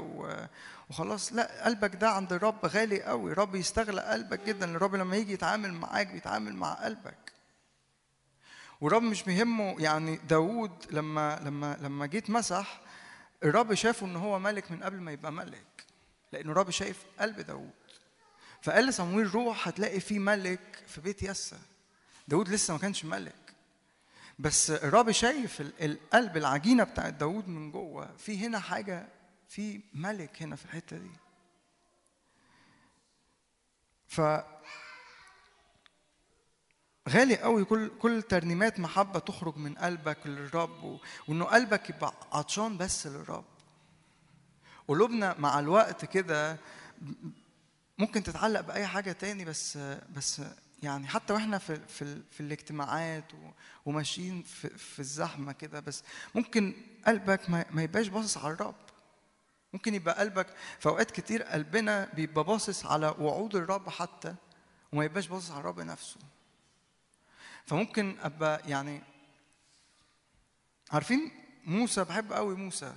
[0.89, 3.31] وخلاص لا قلبك ده عند الرب غالي قوي.
[3.31, 4.71] الرب يستغلى قلبك جدا.
[4.75, 7.33] الرب لما يجي يتعامل معاك بيتعامل مع قلبك.
[8.81, 12.81] والرب مش بيهمه يعني داوود لما لما لما جيت مسح
[13.43, 15.85] الرب شافه إن هو ملك من قبل ما يبقى ملك.
[16.31, 17.71] لأنه الرب شايف قلب داوود.
[18.61, 21.57] فقال لصمويل روح هتلاقي في ملك في بيت يسى
[22.27, 23.46] داوود لسه ما كانش ملك.
[24.39, 29.07] بس الرب شايف ال- القلب العجينة بتاعت داوود من جوه في هنا حاجة
[29.47, 31.11] في ملك هنا في الحتة دي.
[34.07, 34.21] ف
[37.09, 43.07] غالي قوي كل كل ترنيمات محبة تخرج من قلبك للرب وإنه قلبك يبقى عطشان بس
[43.07, 43.45] للرب.
[44.87, 46.57] قلوبنا مع الوقت كده
[47.97, 49.77] ممكن تتعلق بأي حاجة تاني بس
[50.15, 50.41] بس
[50.83, 53.31] يعني حتى وإحنا في في, في الاجتماعات
[53.85, 56.03] وماشيين في, في الزحمة كده بس
[56.35, 56.75] ممكن
[57.07, 58.75] قلبك ما, يبقاش باصص على الرب.
[59.73, 60.47] ممكن يبقى قلبك
[60.79, 64.35] في أوقات كتير قلبنا بيبقى باصص على وعود الرب حتى
[64.93, 66.19] وما يبقاش باصص على الرب نفسه.
[67.65, 69.01] فممكن أبقى يعني
[70.91, 71.31] عارفين
[71.65, 72.93] موسى بحب قوي موسى.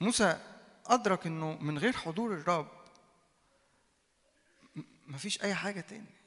[0.00, 0.40] موسى
[0.86, 2.68] أدرك إنه من غير حضور الرب
[5.06, 6.17] مفيش أي حاجة تاني.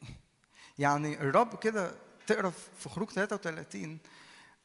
[0.82, 1.96] يعني الرب كده
[2.28, 2.50] تقرا
[2.80, 3.98] في خروج 33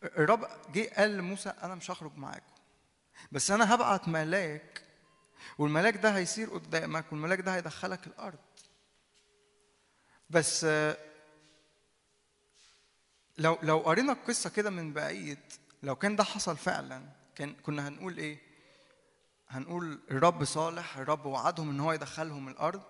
[0.02, 2.52] الرب جه قال لموسى أنا مش هخرج معاكم
[3.32, 4.82] بس أنا هبعت ملاك
[5.58, 8.38] والملاك ده هيسير قدامك والملاك ده هيدخلك الأرض.
[10.30, 10.64] بس
[13.38, 15.38] لو لو قرينا القصة كده من بعيد
[15.82, 17.02] لو كان ده حصل فعلا
[17.34, 18.38] كان كنا هنقول إيه؟
[19.48, 22.82] هنقول الرب صالح الرب وعدهم إن هو يدخلهم الأرض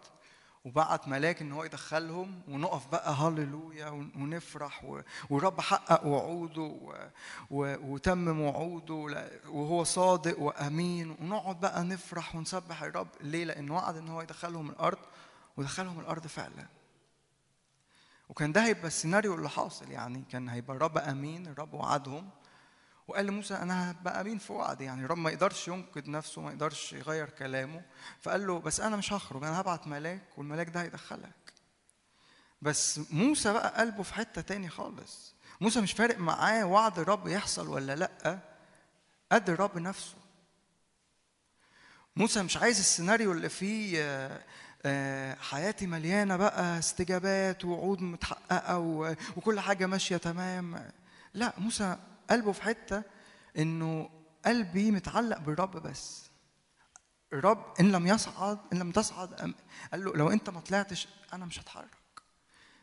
[0.67, 6.77] وبعت ملاك إن هو يدخلهم ونقف بقى هللويا ونفرح و- والرب حقق وعوده
[7.51, 8.95] وتمم وعوده
[9.49, 14.99] وهو صادق وأمين ونقعد بقى نفرح ونسبح الرب ليه؟ لأن وعد إن هو يدخلهم الأرض
[15.57, 16.67] ودخلهم الأرض فعلا.
[18.29, 22.29] وكان ده هيبقى السيناريو اللي حاصل يعني كان هيبقى الرب أمين الرب وعدهم
[23.09, 26.93] وقال لموسى أنا هبقى امين في وعدي يعني الرب ما يقدرش ينقذ نفسه ما يقدرش
[26.93, 27.83] يغير كلامه.
[28.23, 31.53] فقال له بس أنا مش هخرج أنا هبعت ملاك والملاك ده هيدخلك.
[32.63, 35.35] بس موسى بقى قلبه في حتة تاني خالص.
[35.61, 38.39] موسى مش فارق معاه وعد الرب يحصل ولا لأ
[39.33, 40.15] قد الرب نفسه.
[42.17, 44.41] موسى مش عايز السيناريو اللي فيه آه،
[44.87, 48.79] آه، حياتي مليانة بقى استجابات ووعود متحققة
[49.37, 50.91] وكل حاجة ماشية تمام.
[51.35, 51.97] لأ موسى
[52.31, 53.03] قلبه في حتة
[53.59, 54.11] إنه
[54.45, 56.27] قلبي متعلق بالرب بس.
[57.33, 59.55] الرب إن لم يصعد إن لم تصعد
[59.93, 61.91] قال له لو أنت ما طلعتش أنا مش هتحرك.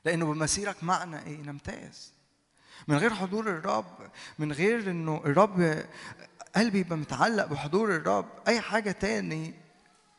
[0.06, 2.14] لأنه بمسيرك معنا إيه؟ نمتاز
[2.88, 5.86] من غير حضور الرب من غير إنه الرب
[6.56, 9.54] قلبي يبقى متعلق بحضور الرب أي حاجة تاني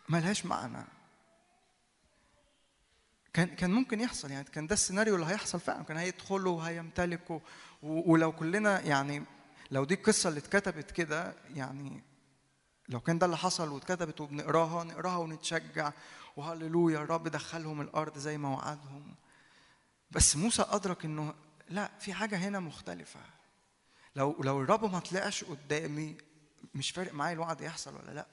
[0.09, 0.85] ملهاش معنى.
[3.33, 5.83] كان كان ممكن يحصل يعني كان ده السيناريو اللي هيحصل فعلا.
[5.83, 7.41] كان هيدخلوا وهيمتلكوا
[7.85, 9.25] ولو كلنا يعني
[9.71, 12.03] لو دي القصة اللي اتكتبت كده يعني
[12.89, 15.93] لو كان ده اللي حصل واتكتبت وبنقراها نقراها ونتشجع
[16.37, 19.15] وهللويا الرب دخلهم الأرض زي ما وعدهم
[20.11, 21.35] بس موسى أدرك إنه
[21.69, 23.21] لا في حاجة هنا مختلفة.
[24.17, 26.17] لو لو الرب ما طلعش قدامي
[26.75, 28.27] مش فارق معايا الوعد يحصل ولا لأ.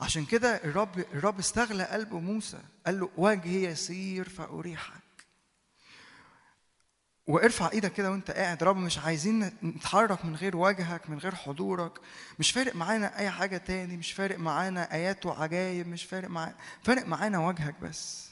[0.00, 5.02] عشان كده الرب الرب استغلى قلب موسى قال له وجهي يسير فأريحك.
[7.28, 8.62] وارفع إيدك كده وانت قاعد.
[8.62, 11.98] رب مش عايزين نتحرك من غير وجهك من غير حضورك.
[12.38, 17.06] مش فارق معانا أي حاجة تاني مش فارق معانا آيات وعجائب مش فارق معانا فارق
[17.06, 18.28] معانا وجهك بس.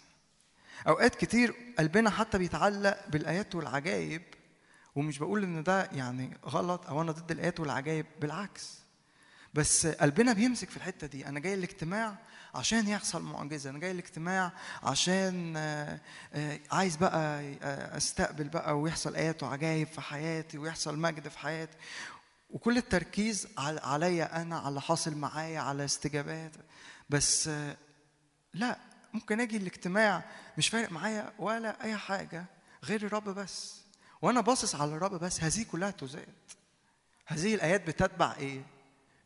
[0.88, 4.22] أوقات كتير قلبنا حتى بيتعلق بالآيات والعجائب
[4.94, 8.78] ومش بقول إن ده يعني غلط أو أنا ضد الآيات والعجائب بالعكس.
[9.54, 11.26] بس قلبنا بيمسك في الحتة دي.
[11.26, 12.16] أنا جاي الاجتماع
[12.56, 13.70] عشان يحصل معجزة.
[13.70, 14.52] أنا جاي الاجتماع
[14.82, 16.00] عشان آه،
[16.34, 21.76] آه، عايز بقى آه، أستقبل بقى ويحصل آيات وعجائب في حياتي ويحصل مجد في حياتي.
[22.50, 26.52] وكل التركيز عليا أنا على حاصل معايا على استجابات.
[27.10, 27.50] بس
[28.54, 28.78] لا
[29.12, 30.24] ممكن أجي الاجتماع
[30.58, 32.44] مش فارق معايا ولا أي حاجة
[32.84, 33.82] غير الرب بس.
[34.22, 36.34] وأنا باصص على الرب بس هذه كلها تزاد
[37.26, 38.62] هذه الآيات بتتبع إيه؟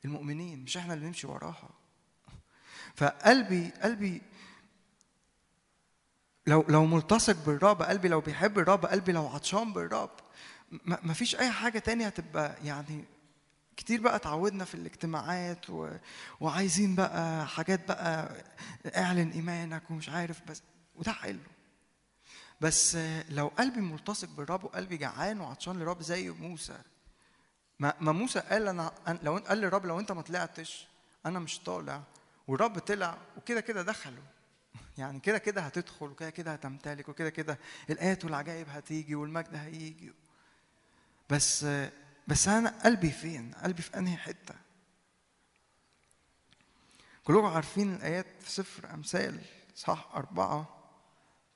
[0.05, 1.80] المؤمنين مش إحنا اللي نمشي وراها.
[2.97, 4.23] فقلبي قلبي
[6.47, 10.11] لو لو ملتصق بالرب قلبي لو بيحب الرب قلبي لو عطشان بالرب
[10.85, 13.05] ما فيش أي حاجة تانية هتبقى يعني
[13.77, 15.89] كتير بقى اتعودنا في الاجتماعات و...
[16.41, 18.31] وعايزين بقى حاجات بقى
[18.97, 20.63] اعلن إيمانك ومش عارف بس
[20.97, 21.39] وده حلو.
[22.61, 22.97] بس
[23.29, 26.79] لو قلبي ملتصق بالرب وقلبي جعان وعطشان للرب زي موسى
[27.79, 28.93] ما ما موسى قال أنا
[29.23, 30.87] لو قال للرب لو أنت ما طلعتش
[31.27, 32.03] أنا مش طالع.
[32.51, 34.25] والرب طلع وكده كده دخلوا.
[34.99, 37.59] يعني كده كده هتدخل وكده كده هتمتلك وكده كده
[37.91, 40.13] الآيات والعجائب هتيجي والمجد هيجي.
[41.31, 41.67] بس
[42.29, 44.55] بس أنا قلبي فين؟ قلبي في أنهي حتة؟
[47.25, 49.41] كلكم عارفين الآيات في سفر أمثال
[49.77, 50.69] صح أربعة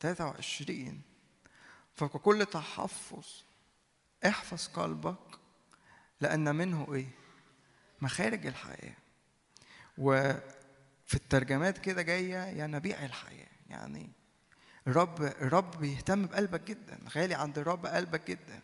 [0.00, 1.00] 23
[1.94, 3.26] فككل تحفظ
[4.26, 5.38] احفظ قلبك
[6.20, 7.08] لأن منه إيه؟
[8.00, 8.94] مخارج الحياة.
[11.06, 13.48] وفي الترجمات كده جاية ينابيع الحياة.
[13.68, 14.12] يعني
[14.86, 18.62] الرب الرب بيهتم بقلبك جدا غالي عند الرب قلبك جدا.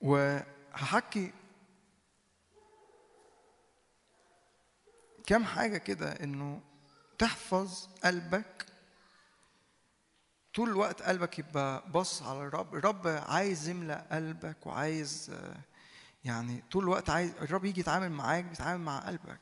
[0.00, 1.32] وهحكي
[5.26, 6.60] كام حاجة كده إنه
[7.18, 8.66] تحفظ قلبك.
[10.54, 12.74] طول الوقت قلبك يبقى بص على الرب.
[12.74, 15.56] الرب عايز يملأ قلبك وعايز آه،
[16.24, 19.40] يعني طول الوقت عايز الرب يجي يتعامل معاك بيتعامل مع قلبك.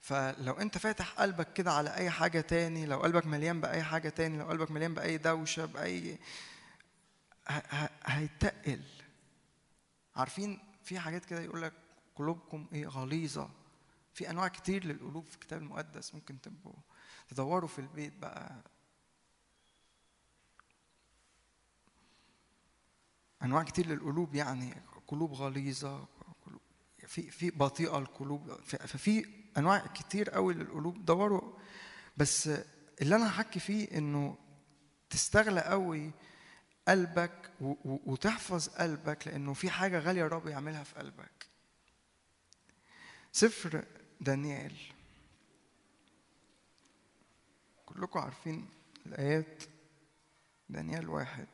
[0.00, 4.38] فلو انت فاتح قلبك كده على أي حاجة تاني لو قلبك مليان بأي حاجة تاني
[4.38, 6.18] لو قلبك مليان بأي دوشة بأي
[8.04, 8.82] هيتقل.
[10.16, 11.72] عارفين في حاجات كده يقول لك
[12.16, 13.50] قلوبكم إيه؟ غليظة.
[14.14, 16.74] في أنواع كتير للقلوب في الكتاب المقدس ممكن تبقوا
[17.28, 18.56] تدوروا في البيت بقى.
[23.42, 24.74] أنواع كتير للقلوب يعني
[25.12, 26.06] قلوب غليظة
[27.06, 29.24] في في بطيئة القلوب في- ففي
[29.58, 31.52] أنواع كتير قوي للقلوب دوروا.
[32.16, 32.46] بس
[33.02, 34.36] اللي أنا هحكي فيه إنه
[35.10, 36.10] تستغلى قوي
[36.88, 37.50] قلبك
[37.84, 41.46] وتحفظ قلبك لأنه في حاجة غالية الرب يعملها في قلبك.
[43.32, 43.84] سفر
[44.20, 44.72] دانيال.
[47.86, 48.68] كلكم عارفين
[49.06, 49.62] الآيات.
[50.68, 51.46] دانيال واحد.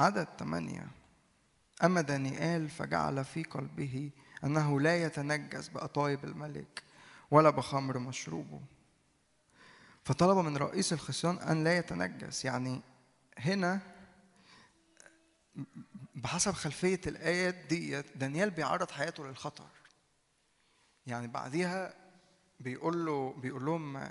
[0.00, 0.86] عدد ثمانية.
[1.84, 4.10] أما دانيال فجعل في قلبه
[4.44, 6.82] أنه لا يتنجس بأطايب الملك
[7.30, 8.60] ولا بخمر مشروبه.
[10.04, 12.44] فطلب من رئيس الخصيان أن لا يتنجس.
[12.44, 12.80] يعني
[13.38, 13.80] هنا
[16.14, 19.68] بحسب خلفية الآيات دي دانيال بيعرض حياته للخطر.
[21.06, 21.94] يعني بعديها
[22.60, 24.10] بيقول له بيقول لهم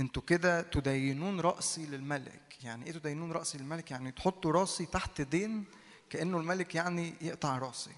[0.00, 2.64] أنتوا كده تدينون رأسي للملك.
[2.64, 5.64] يعني إيه تدينون رأسي للملك؟ يعني تحطوا رأسي تحت دين
[6.10, 7.94] كأنه الملك يعني يقطع رأسي.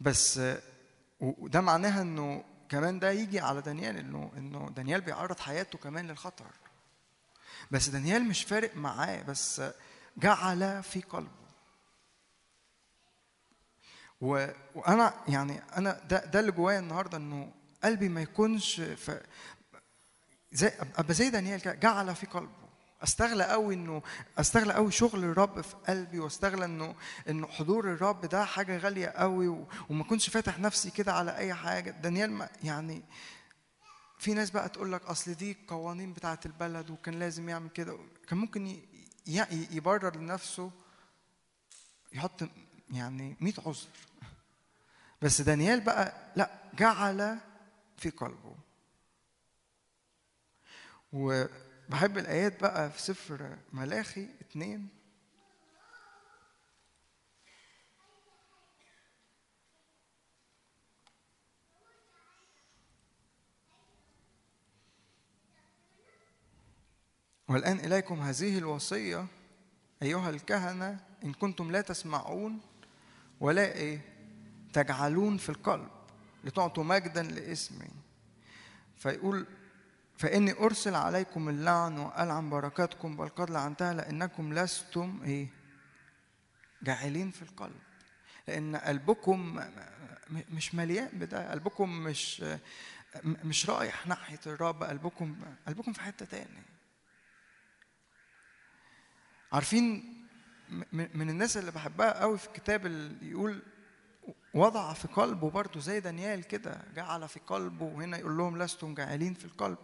[0.00, 0.40] بس
[1.20, 6.46] وده معناها انه كمان ده يجي على دانيال انه انه دانيال بيعرض حياته كمان للخطر.
[7.70, 9.62] بس دانيال مش فارق معاه بس
[10.16, 11.40] جعل في قلبه.
[14.20, 14.46] و...
[14.74, 17.52] وأنا يعني أنا ده ده اللي جوايا النهارده انه
[17.84, 18.80] قلبي ما يكونش
[20.52, 22.60] زي ابقى زي دانيال جعل في قلبه.
[23.02, 24.02] استغلى قوي انه
[24.38, 26.94] استغلى قوي شغل الرب في قلبي واستغلى انه
[27.28, 31.90] إنه حضور الرب ده حاجة غالية قوي وما كنتش فاتح نفسي كده على أي حاجة.
[31.90, 33.02] دانيال ما يعني
[34.18, 37.98] في ناس بقى تقول لك أصل دي القوانين بتاعة البلد وكان لازم يعمل كده.
[38.28, 38.80] كان ممكن
[39.70, 40.70] يبرر لنفسه
[42.12, 42.42] يحط
[42.90, 43.88] يعني 100 عذر.
[45.22, 47.38] بس دانيال بقى لا جعل
[47.96, 48.54] في قلبه.
[51.12, 54.88] وبحب الآيات بقى في سفر ملاخي اتنين.
[67.48, 69.26] والآن إليكم هذه الوصية
[70.02, 72.60] أيها الكهنة إن كنتم لا تسمعون
[73.40, 74.00] ولا إيه
[74.72, 75.88] تجعلون في القلب
[76.44, 77.88] لتعطوا مجدا لاسمي.
[78.96, 79.46] فيقول
[80.20, 85.48] فإني أرسل عليكم اللعن وألعن بركاتكم بل قد لعنتها لأنكم لستم إيه؟
[86.82, 87.80] جاعلين في القلب.
[88.48, 89.60] لأن قلبكم
[90.30, 92.44] مش مليان بده قلبكم مش
[93.24, 95.36] مش رايح ناحية الرب قلبكم
[95.66, 96.62] قلبكم في حتة تاني
[99.52, 100.16] عارفين
[100.92, 103.62] من الناس اللي بحبها قوي في الكتاب اللي يقول
[104.54, 109.34] وضع في قلبه برضه زي دانيال كده جعل في قلبه وهنا يقول لهم لستم جاعلين
[109.34, 109.78] في القلب.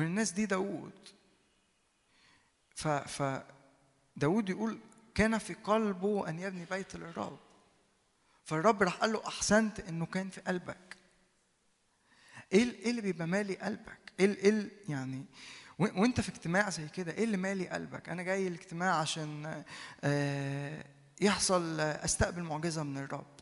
[0.00, 0.92] من الناس دي داوود.
[2.74, 3.42] ف ف
[4.16, 4.78] داوود يقول
[5.14, 7.38] كان في قلبه أن يبني بيت للرب.
[8.44, 10.96] فالرب راح قال له أحسنت إنه كان في قلبك.
[12.52, 15.24] ال- إيه اللي بيبقى مالي قلبك؟ إيه ال- يعني
[15.78, 19.64] و- وأنت في اجتماع زي كده إيه اللي مالي قلبك؟ أنا جاي الاجتماع عشان
[20.04, 20.84] آه،
[21.20, 23.40] يحصل أستقبل معجزة من الرب.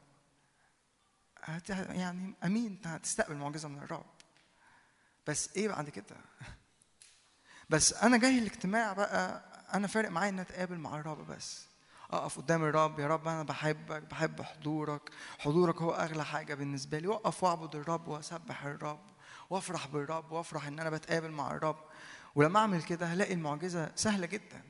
[1.72, 4.06] يعني أمين هتستقبل معجزة من الرب.
[5.28, 6.16] بس إيه بعد كده؟
[7.70, 9.44] بس أنا جاي الاجتماع بقى
[9.74, 11.66] أنا فارق معايا إن أتقابل مع الرب بس.
[12.10, 17.06] أقف قدام الرب يا رب أنا بحبك بحب حضورك حضورك هو أغلى حاجة بالنسبة لي.
[17.08, 19.06] وأقف وأعبد الرب وأسبح الرب
[19.50, 21.84] وأفرح بالرب وأفرح إن أنا بتقابل مع الرب.
[22.34, 24.62] ولما أعمل كده هلاقي المعجزة سهلة جدا.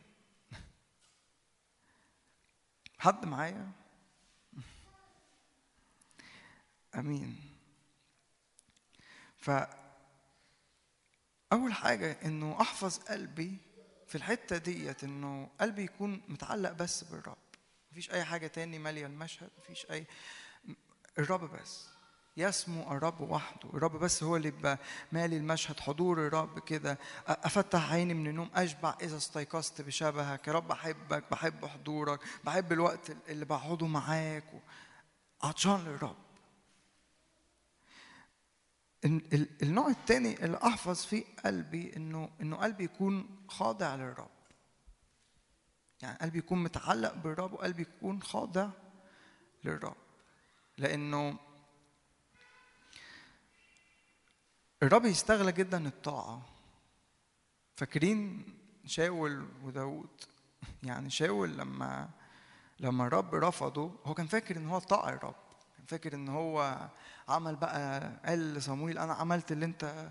[2.98, 3.72] حد معايا؟
[6.94, 7.40] آمين.
[9.38, 9.50] ف
[11.52, 13.56] أول حاجة إنه أحفظ قلبي
[14.06, 17.36] في الحتة ديت إنه قلبي يكون متعلق بس بالرب.
[17.92, 20.06] مفيش أي حاجة تاني مالية المشهد مفيش أي
[21.18, 21.88] الرب بس.
[22.36, 23.68] يسمو الرب وحده.
[23.74, 24.78] الرب بس هو اللي يبقى
[25.12, 26.98] مالي المشهد حضور الرب كده.
[27.26, 30.48] أفتح عيني من النوم أشبع إذا استيقظت بشبهك.
[30.48, 34.44] يا رب أحبك بحب حضورك بحب الوقت اللي بقعده معاك
[35.42, 36.16] عطشان للرب.
[39.04, 44.30] النوع الثاني اللي أحفظ فيه قلبي إنه إنه قلبي يكون خاضع للرب.
[46.02, 48.70] يعني قلبي يكون متعلق بالرب وقلبي يكون خاضع
[49.64, 49.96] للرب.
[50.78, 51.38] لأنه
[54.82, 56.42] الرب يستغلى جدا الطاعة.
[57.76, 58.44] فاكرين
[58.86, 60.24] شاول وداود؟
[60.82, 62.10] يعني شاول لما
[62.80, 65.47] لما الرب رفضه هو كان فاكر إن هو طاع الرب.
[65.88, 66.88] فاكر إن هو
[67.28, 70.10] عمل بقى قال لصمويل أنا عملت اللي أنت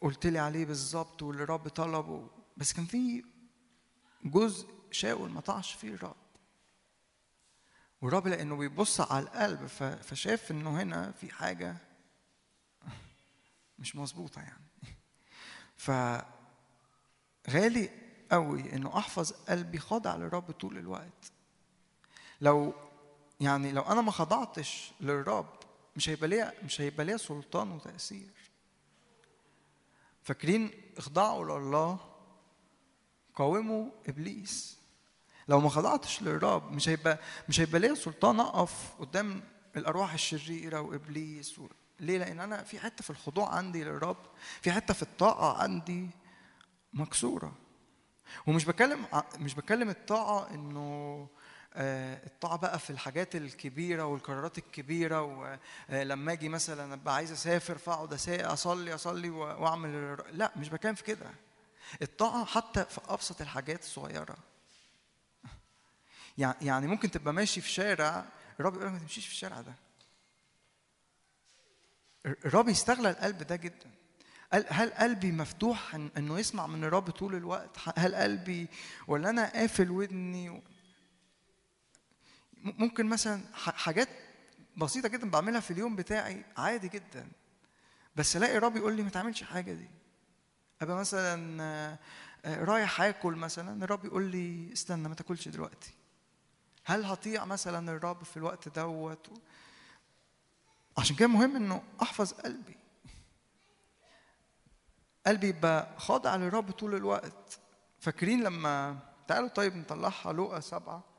[0.00, 2.30] قلت لي عليه بالظبط واللي الرب طلبه.
[2.56, 3.24] بس كان في
[4.24, 6.16] جزء شاول ما طاعش فيه الرب.
[8.02, 9.66] والرب لأنه بيبص على القلب
[10.02, 11.76] فشاف إنه هنا في حاجة
[13.78, 14.64] مش مظبوطة يعني.
[15.76, 15.90] ف
[17.50, 17.90] غالي
[18.30, 21.32] قوي إنه أحفظ قلبي خاضع للرب طول الوقت.
[22.40, 22.74] لو
[23.40, 25.46] يعني لو أنا ما خضعتش للرب
[25.96, 28.30] مش هيبقى ليا مش هيبقى ليا سلطان وتأثير.
[30.22, 31.98] فاكرين اخضعوا لله
[33.34, 34.78] قاوموا إبليس.
[35.48, 37.18] لو ما خضعتش للرب مش هيبقى
[37.48, 39.42] مش هيبقى ليا سلطان أقف قدام
[39.76, 41.58] الأرواح الشريرة وإبليس.
[41.58, 41.66] و...
[42.00, 44.16] ليه؟ لأن أنا في حتة في الخضوع عندي للرب
[44.62, 46.10] في حتة في الطاعه عندي
[46.92, 47.52] مكسورة.
[48.46, 51.28] ومش بتكلم ع- مش بتكلم الطاعه إنه
[51.76, 55.22] الطاعة بقى في الحاجات الكبيرة والقرارات الكبيرة
[55.88, 61.26] ولما أجي مثلا أبقى عايز أسافر فأقعد أصلي أصلي وأعمل لا مش بتكلم في كده.
[62.02, 64.36] الطاعة حتى في أبسط الحاجات الصغيرة.
[66.38, 68.24] يع- يعني ممكن تبقى ماشي في شارع
[68.60, 69.74] الرب يقول لك ما تمشيش في الشارع ده.
[72.26, 73.90] الرب يستغلى القلب ده جدا.
[74.68, 78.66] هل قلبي مفتوح إنه يسمع من الرب طول الوقت؟ هل قلبي
[79.08, 80.62] ولا أنا قافل ودني
[82.62, 84.08] ممكن مثلا حاجات
[84.76, 87.28] بسيطة جدا بعملها في اليوم بتاعي عادي جدا.
[88.16, 89.90] بس ألاقي الرب يقول لي ما تعملش حاجة دي.
[90.82, 91.62] أبقى مثلا
[92.44, 95.94] آه، رايح آكل مثلا الرب يقول لي استنى ما تاكلش دلوقتي.
[96.84, 99.40] هل هطيع مثلا الرب في الوقت دوت؟
[100.98, 102.76] عشان كده مهم إنه أحفظ قلبي.
[105.26, 107.58] قلبي يبقى خاضع للرب طول الوقت.
[108.00, 108.98] فاكرين لما
[109.28, 111.11] تعالوا طيب نطلعها لقا سبعة.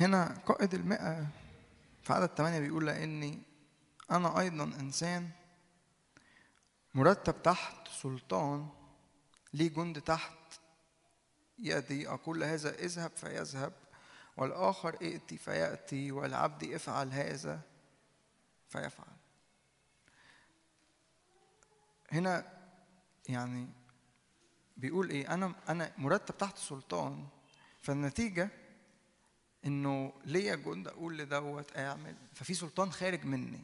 [0.00, 1.26] هنا قائد المئة
[2.02, 3.42] في عدد ثمانية بيقول لأني
[4.10, 5.30] أنا أيضا إنسان
[6.94, 8.68] مرتب تحت سلطان
[9.54, 10.38] لي جند تحت
[11.58, 13.72] يدي أقول هذا اذهب فيذهب
[14.36, 17.60] والآخر ائتي فيأتي والعبد افعل هذا
[18.68, 19.16] فيفعل.
[22.12, 22.52] هنا
[23.28, 23.68] يعني
[24.76, 27.26] بيقول إيه؟ أنا أنا مرتب تحت سلطان
[27.82, 28.50] فالنتيجة
[29.64, 33.62] إنه ليا جند أقول لدوت أعمل ففي سلطان خارج مني.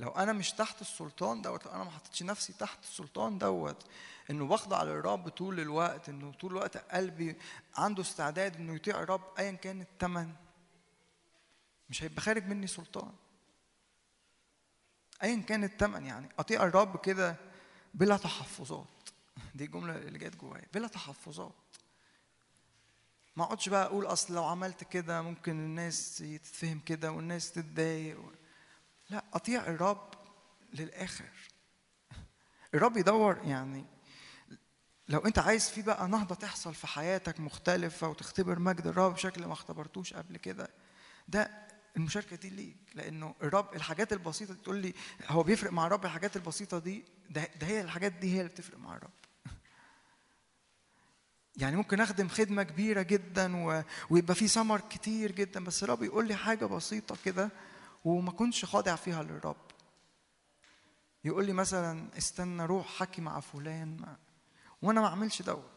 [0.00, 3.86] لو أنا مش تحت السلطان دوت لو أنا ما حطيتش نفسي تحت السلطان دوت
[4.30, 7.36] إنه بخضع للرب طول الوقت إنه طول الوقت قلبي
[7.74, 10.32] عنده استعداد إنه يطيع الرب ايا كان الثمن
[11.90, 13.12] مش هيبقى خارج مني سلطان.
[15.22, 16.28] ايا كان الثمن يعني.
[16.38, 17.36] أطيع الرب كده
[17.94, 18.86] بلا تحفظات.
[19.54, 20.66] دي الجملة اللي جت جوايا.
[20.74, 21.67] بلا تحفظات.
[23.38, 28.18] ما اقعدش بقى أقول اصل لو عملت كده ممكن الناس تتفهم كده والناس تتضايق
[29.10, 30.10] لا اطيع الرب
[30.72, 31.28] للاخر.
[32.74, 33.84] الرب يدور يعني
[35.08, 39.52] لو انت عايز في بقى نهضة تحصل في حياتك مختلفة وتختبر مجد الرب بشكل ما
[39.52, 40.68] اختبرتوش قبل كده
[41.28, 41.50] ده
[41.96, 42.76] المشاركة دي ليك.
[42.94, 44.94] لأنه الرب الحاجات البسيطة تقول لي
[45.28, 48.78] هو بيفرق مع الرب الحاجات البسيطة دي؟ ده, ده هي الحاجات دي هي اللي بتفرق
[48.78, 49.10] مع الرب.
[51.58, 53.82] يعني ممكن أخدم خدمة كبيرة جدا و...
[54.10, 57.50] ويبقى في ثمر كتير جدا بس الرب يقول لي حاجة بسيطة كده
[58.04, 59.56] وما كنتش خاضع فيها للرب.
[61.24, 64.16] يقول لي مثلا استنى روح حكي مع فلان.
[64.82, 65.70] وأنا ما أعملش دوت.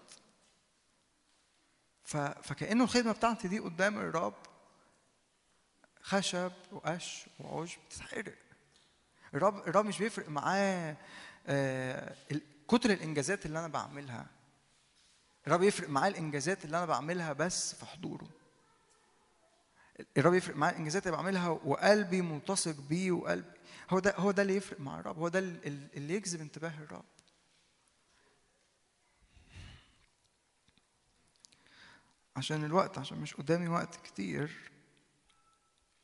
[2.03, 2.17] ف...
[2.17, 4.33] فكأنه الخدمة بتاعتي دي قدام الرب
[6.01, 8.35] خشب وقش وعشب بتتحرق.
[9.33, 10.97] الرب الرب مش بيفرق معاه
[11.47, 12.15] آه
[12.67, 14.40] كتر الإنجازات اللي أنا بعملها.
[15.47, 18.27] الرب يفرق معاه الإنجازات اللي أنا بعملها بس في حضوره.
[20.17, 23.51] الرب يفرق معاه الإنجازات اللي بعملها وقلبي ملتصق بيه وقلبي.
[23.89, 25.17] هو ده هو ده اللي يفرق مع الرب.
[25.17, 27.05] هو ده اللي يجذب انتباه الرب.
[32.35, 34.71] عشان الوقت عشان مش قدامي وقت كتير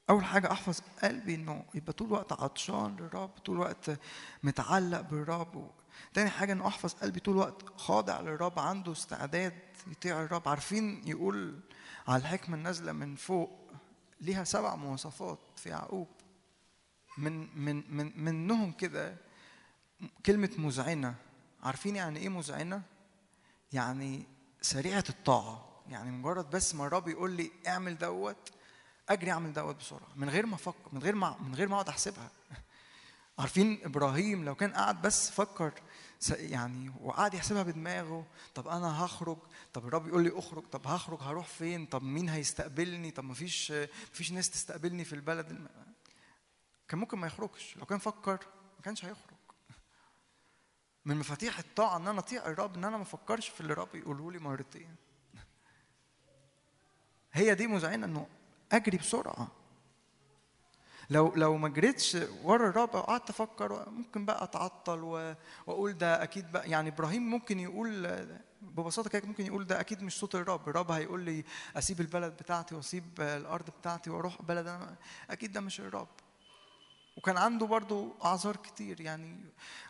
[0.09, 3.99] أول حاجة أحفظ قلبي إنه يبقى طول الوقت عطشان للرب طول الوقت
[4.43, 5.71] متعلق بالرب
[6.13, 9.53] تاني حاجة إنه أحفظ قلبي طول الوقت خاضع للرب عنده استعداد
[9.87, 10.49] يطيع الرب.
[10.49, 11.59] عارفين يقول
[12.07, 13.71] على الحكمة النازلة من فوق
[14.21, 16.07] ليها سبع مواصفات في يعقوب.
[17.17, 19.17] من من من منهم كده
[20.25, 21.15] كلمة مذعنه
[21.63, 22.81] عارفين يعني إيه مذعنه
[23.73, 24.25] يعني
[24.61, 25.67] سريعة الطاعة.
[25.89, 28.51] يعني مجرد بس ما الرب يقول لي اعمل دوت
[29.09, 30.07] أجري أعمل دوت بسرعة.
[30.15, 32.31] من غير ما أفكر من غير ما من غير ما أقعد أحسبها.
[33.39, 35.73] عارفين إبراهيم لو كان قاعد بس فكر
[36.31, 38.25] يعني وقعد يحسبها بدماغه
[38.55, 39.37] طب أنا هخرج
[39.73, 43.73] طب الرب يقول لي اخرج طب هخرج هروح فين طب مين هيستقبلني طب مفيش
[44.13, 45.67] مفيش ناس تستقبلني في البلد.
[46.87, 48.39] كان ممكن ما يخرجش لو كان فكر
[48.77, 49.37] ما كانش هيخرج
[51.05, 54.31] من مفاتيح الطاعة إن أنا أطيع الرب إن أنا ما أفكرش في اللي الرب يقوله
[54.31, 54.95] لي مرتين
[57.33, 58.27] هي دي مذعنه إنه
[58.71, 59.47] أجري بسرعة
[61.09, 64.99] لو لو ما جريتش ورا الرب وقعدت أفكر ممكن بقى اتعطل
[65.67, 68.17] واقول ده أكيد بقى يعني إبراهيم ممكن يقول
[68.61, 71.43] ببساطة كده ممكن يقول ده أكيد مش صوت الرب الرب هيقول لي
[71.75, 74.95] اسيب البلد بتاعتي واسيب الأرض بتاعتي وأروح بلد أنا
[75.29, 76.07] أكيد ده مش الرب.
[77.17, 79.37] وكان عنده برضو اعذار كتير يعني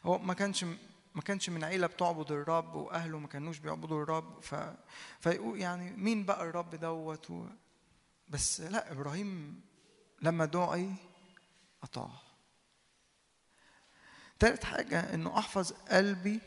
[0.06, 0.64] هو ما كانش
[1.16, 4.56] ما كانش من عيلة بتعبد الرب واهله ما كانوش بيعبدوا الرب ف
[5.20, 7.46] فيقول يعني مين بقى الرب دوت و...
[8.30, 9.62] بس لا إبراهيم
[10.22, 10.94] لما دعي
[11.84, 12.10] أطاع.
[14.40, 16.40] تالت حاجة إنه أحفظ قلبي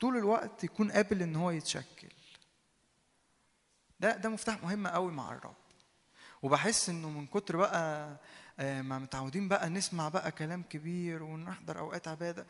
[0.00, 2.08] طول الوقت يكون قابل إن هو يتشكل.
[4.00, 5.56] ده ده مفتاح مهم قوي مع الرب.
[6.42, 8.16] وبحس إنه من كتر بقى
[8.58, 12.46] ما متعودين بقى نسمع بقى كلام كبير ونحضر أوقات عبادة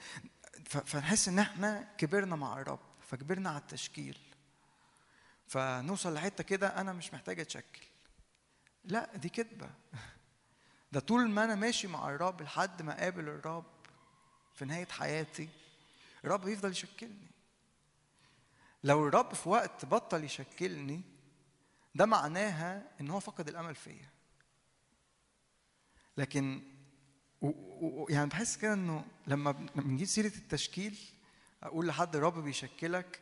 [0.64, 4.18] فنحس إن إحنا كبرنا مع الرب فكبرنا على التشكيل.
[5.48, 7.82] فنوصل لحتة كده أنا مش محتاج أتشكل.
[8.86, 9.70] لا دي كذبه
[10.92, 13.64] ده طول ما أنا ماشي مع الرب لحد ما أقابل الرب
[14.54, 15.48] في نهاية حياتي
[16.24, 17.30] الرب يفضل يشكلني.
[18.84, 21.02] لو الرب في وقت بطل يشكلني
[21.94, 24.10] ده معناها إن هو فقد الأمل فيا.
[26.16, 26.62] لكن
[27.40, 27.48] و
[27.80, 30.98] و يعني بحس كده إنه لما بنجيب سيرة التشكيل
[31.62, 33.20] أقول لحد الرب بيشكلك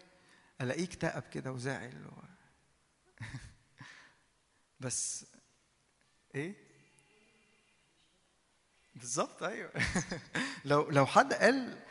[0.61, 2.13] الاقيه اكتئب كده وزعل و...
[4.81, 5.27] بس
[6.35, 6.55] إيه؟
[8.95, 9.71] بالظبط أيوه.
[10.65, 11.83] لو لو حد قال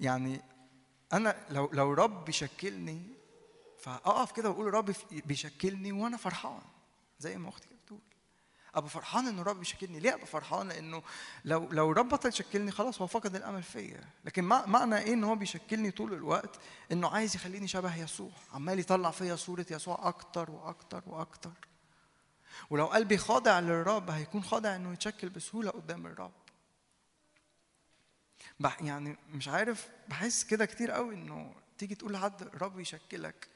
[0.00, 0.40] يعني
[1.12, 3.02] أنا لو لو رب بيشكلني
[3.78, 6.60] فأقف كده وأقول رب بيشكلني وأنا فرحان
[7.18, 8.00] زي ما أختي بتقول.
[8.74, 10.00] أبقى فرحان ان الرب بيشكلني.
[10.00, 11.02] ليه أبقى فرحان؟ لأنه
[11.44, 14.04] لو لو الرب بطل يشكلني خلاص هو فقد الأمل فيا.
[14.24, 16.60] لكن معنى إيه إن هو بيشكلني طول الوقت؟
[16.92, 21.50] إنه عايز يخليني شبه يسوع عمال يطلع فيا صورة يسوع أكتر وأكتر وأكتر.
[22.70, 26.32] ولو قلبي خاضع للرب هيكون خاضع إنه يتشكل بسهولة قدام الرب.
[28.80, 33.48] يعني مش عارف بحس كده كتير قوي إنه تيجي تقول لحد الرب يشكلك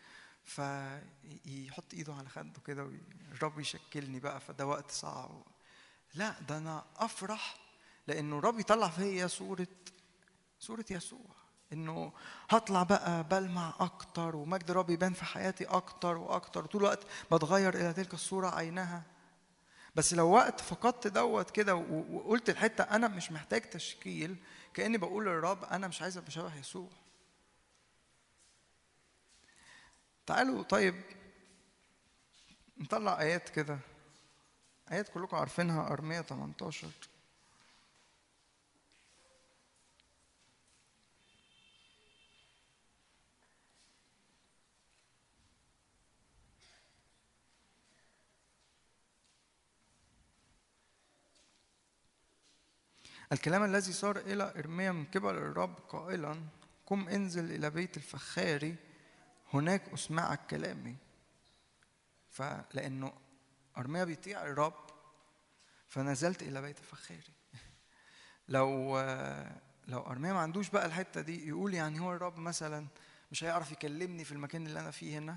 [0.44, 2.90] فيحط إيده على خده كده
[3.32, 5.42] الرب يشكلني بقى فده وقت صعب.
[6.14, 7.56] لا ده أنا أفرح
[8.06, 9.66] لإنه الرب يطلع فيا صورة
[10.60, 11.41] صورة يسوع.
[11.72, 12.12] إنه
[12.50, 16.66] هطلع بقى بلمع أكتر ومجد الرب يبان في حياتي أكتر وأكتر.
[16.66, 19.02] طول الوقت بتغير إلى تلك الصورة عينها.
[19.94, 24.36] بس لو وقت فقدت دوت كده وقلت الحتة أنا مش محتاج تشكيل
[24.74, 26.88] كأني بقول للرب أنا مش عايز أبقى شبه يسوع.
[30.26, 31.02] تعالوا طيب
[32.78, 33.78] نطلع آيات كده.
[34.92, 36.88] آيات كلكم عارفينها أرمية 18
[53.32, 56.40] الكلام الذي صار إلى إرميا من قبل الرب قائلا
[56.86, 58.76] قم انزل إلى بيت الفخاري
[59.54, 60.96] هناك أسمعك كلامي.
[62.30, 63.12] فلأنه
[63.76, 64.74] أرميا بيطيع الرب
[65.88, 67.32] فنزلت إلى بيت الفخاري.
[68.48, 69.00] لو
[69.88, 72.86] لو أرميا ما عندوش بقى الحتة دي يقول يعني هو الرب مثلا
[73.30, 75.36] مش هيعرف يكلمني في المكان اللي أنا فيه هنا؟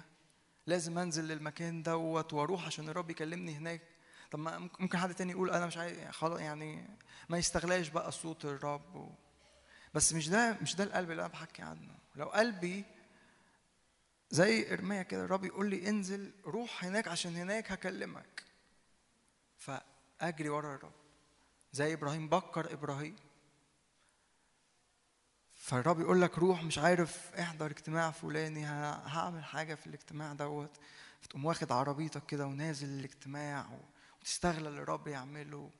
[0.67, 3.81] لازم أنزل للمكان دوت وأروح عشان الرب يكلمني هناك.
[4.31, 6.87] طب ما ممكن حد تاني يقول أنا مش عايز خلاص يعني
[7.29, 9.09] ما يستغلاش بقى صوت الرب و...
[9.93, 11.95] بس مش ده مش ده القلب اللي أنا بحكي عنه.
[12.15, 12.85] لو قلبي
[14.29, 18.43] زي إرميا كده الرب يقول لي انزل روح هناك عشان هناك هكلمك.
[19.57, 20.93] فأجري ورا الرب.
[21.71, 23.15] زي إبراهيم بكر إبراهيم.
[25.55, 30.77] فالرب يقول لك روح مش عارف احضر اجتماع فلاني هعمل حاجة في الاجتماع دوت.
[31.21, 33.65] فتقوم واخد عربيتك كده ونازل الاجتماع
[34.25, 35.71] وتستغل اللي الرب يعمله.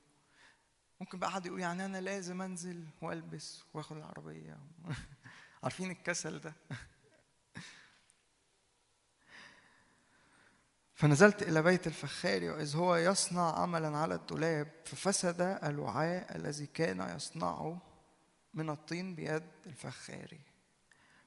[1.00, 4.58] ممكن بقى حد يقول يعني أنا لازم أنزل وألبس وآخد العربية.
[5.62, 6.54] عارفين الكسل ده.
[10.94, 17.78] فنزلت إلى بيت الفخار وإذ هو يصنع عملا على الدولاب ففسد الوعاء الذي كان يصنعه
[18.54, 20.40] من الطين بيد الفخاري.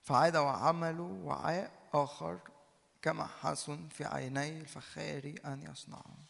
[0.01, 2.39] فعاد وعملوا وعاء آخر
[3.01, 6.28] كما حسن في عيني الفخاري أن يصنعه.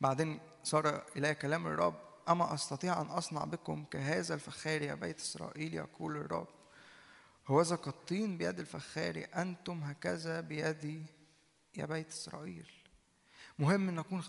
[0.00, 1.94] بعدين صار إلى كلام الرب
[2.28, 6.48] أما أستطيع أن أصنع بكم كهذا الفخار يا بيت إسرائيل يقول الرب.
[7.46, 11.06] هوذا كالطين بيد الفخار أنتم هكذا بيدي
[11.76, 12.70] يا بيت إسرائيل.
[13.58, 14.22] مهم أن أكون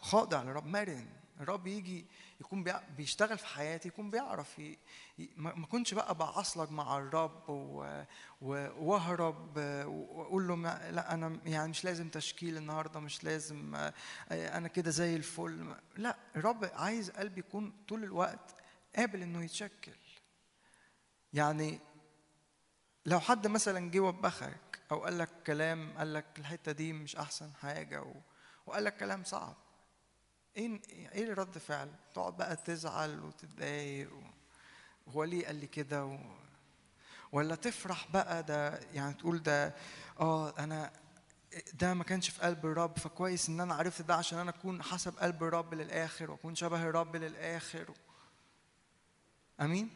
[0.00, 1.06] خاضع للرب مرن.
[1.40, 2.06] الرب يجي
[2.40, 2.64] يكون
[2.96, 4.78] بيشتغل في حياتي يكون بيعرف ي...
[5.36, 7.48] ما كنتش بقى بعصلج مع الرب.
[8.40, 9.56] واهرب
[9.86, 10.90] وأقول له ما...
[10.90, 13.92] لا أنا يعني مش لازم تشكيل النهارده مش لازم آه،
[14.30, 18.54] أنا كده زي الفل لا الرب عايز قلبي يكون طول الوقت
[18.96, 19.92] قابل إنه يتشكل
[21.32, 21.80] يعني
[23.06, 27.50] لو حد مثلا جه وبخك أو قال لك كلام قال لك الحتة دي مش أحسن
[27.54, 28.12] حاجة و...
[28.66, 29.56] وقال لك كلام صعب
[30.56, 30.80] إيه
[31.12, 34.20] إيه رد فعل؟ تقعد بقى تزعل وتتضايق و...
[35.10, 36.18] هو ليه قال لي كده و...
[37.32, 39.74] ولا تفرح بقى ده يعني تقول ده
[40.20, 40.92] آه أنا
[41.72, 45.18] ده ما كانش في قلب الرب فكويس إن أنا عرفت ده عشان أنا أكون حسب
[45.18, 47.94] قلب الرب للآخر وأكون شبه الرب للآخر.
[49.60, 49.90] آمين؟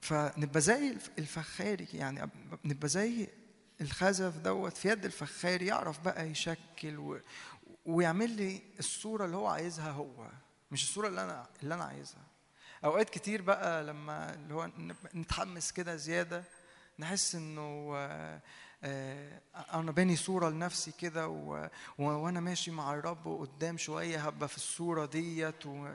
[0.00, 2.30] فنبقى زي الف- الفخاري يعني
[2.64, 3.28] نبقى زي
[3.80, 7.20] الخزف دوت في يد الفخاري يعرف بقى يشكل و...
[7.86, 10.30] ويعمل لي الصورة اللي هو عايزها هو
[10.70, 12.22] مش الصورة اللي أنا اللي أنا عايزها.
[12.84, 14.70] أوقات كتير بقى لما اللي هو
[15.14, 16.44] نتحمس كده زيادة
[16.98, 18.40] نحس إنه آه،
[19.54, 21.68] أنا باني صورة لنفسي كده و...
[21.98, 25.88] وأنا ماشي مع الرب وقدام شوية هبقى في الصورة ديت و...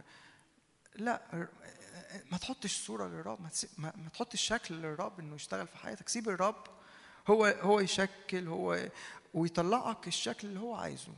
[0.96, 1.48] لا
[2.32, 3.70] ما تحطش صورة للرب ما, تسي...
[3.78, 3.94] ما...
[3.96, 6.10] ما تحطش شكل للرب إنه يشتغل في حياتك.
[6.10, 6.64] سيب الرب
[7.30, 8.90] هو هو يشكل هو
[9.34, 11.14] ويطلعك الشكل اللي هو عايزه.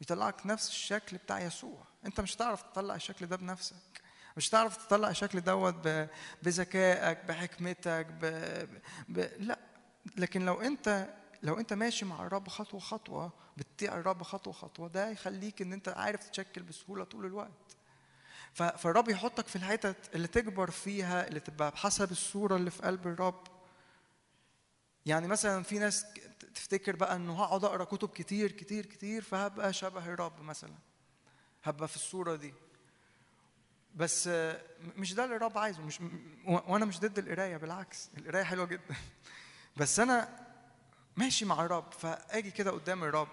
[0.00, 1.78] يطلعك نفس الشكل بتاع يسوع.
[2.06, 4.02] انت مش هتعرف تطلع الشكل ده بنفسك.
[4.36, 5.74] مش هتعرف تطلع الشكل دوت
[6.42, 8.24] بذكائك بحكمتك ب...
[9.08, 9.28] ب...
[9.38, 9.58] لا.
[10.16, 11.08] لكن لو انت
[11.42, 15.88] لو انت ماشي مع الرب خطوة خطوة بتطيع الرب خطوة خطوة ده يخليك ان انت
[15.88, 17.76] عارف تشكل بسهولة طول الوقت.
[18.54, 23.53] فالرب يحطك في الحتت اللي تكبر فيها اللي تبقى بحسب الصورة اللي في قلب الرب.
[25.06, 26.06] يعني مثلا في ناس
[26.54, 30.74] تفتكر بقى إنه هقعد أقرأ كتب كتير كتير كتير فهبقى شبه الرب مثلا
[31.64, 32.54] هبقى في الصورة دي.
[33.94, 34.30] بس
[34.96, 36.00] مش ده اللي الرب عايزه مش
[36.46, 38.94] وأنا مش ضد القراية بالعكس القراية حلوة جدا.
[39.76, 40.28] بس أنا
[41.16, 43.28] ماشي مع الرب فأجي كده قدام الرب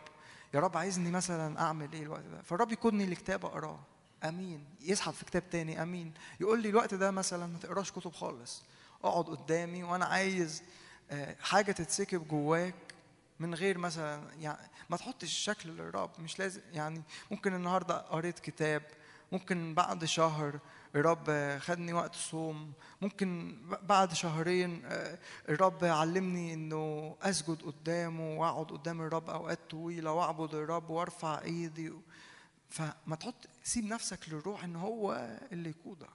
[0.53, 3.79] يا رب عايزني مثلا أعمل إيه الوقت ده؟ فالرب يكونني لكتاب أقراه.
[4.23, 4.65] آمين.
[4.81, 6.13] يسحب في كتاب تاني آمين.
[6.39, 8.63] يقول لي الوقت ده مثلا ما تقراش كتب خالص.
[9.03, 10.63] اقعد قدامي وأنا عايز
[11.41, 12.75] حاجة تتسكب جواك
[13.39, 16.09] من غير مثلا يعني ما تحطش الشكل للرب.
[16.19, 17.01] مش لازم يعني
[17.31, 18.83] ممكن النهارده قريت كتاب
[19.31, 20.59] ممكن بعد شهر
[20.95, 25.19] الرب خدني وقت صوم ممكن بعد شهرين آه،
[25.49, 31.93] الرب علمني إنه أسجد قدامه وأقعد قدام الرب أوقات طويلة وأعبد الرب وأرفع إيدي
[32.69, 36.09] فما تحط سيب نفسك للروح إن هو اللي يقودك.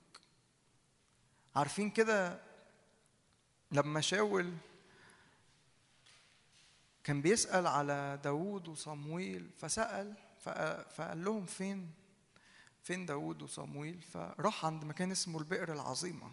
[1.57, 2.41] عارفين كده
[3.73, 4.53] لما شاول
[7.07, 11.91] كان بيسأل على داوود وصمويل فسأل فق- فقال لهم فين
[12.83, 16.33] فين داوود وصمويل؟ فراح عند مكان اسمه البئر العظيمة.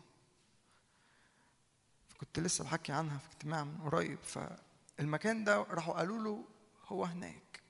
[2.19, 4.17] كنت لسه بحكي عنها في اجتماع من قريب.
[4.23, 6.45] فالمكان ده راحوا قالوا له
[6.87, 7.61] هو هناك.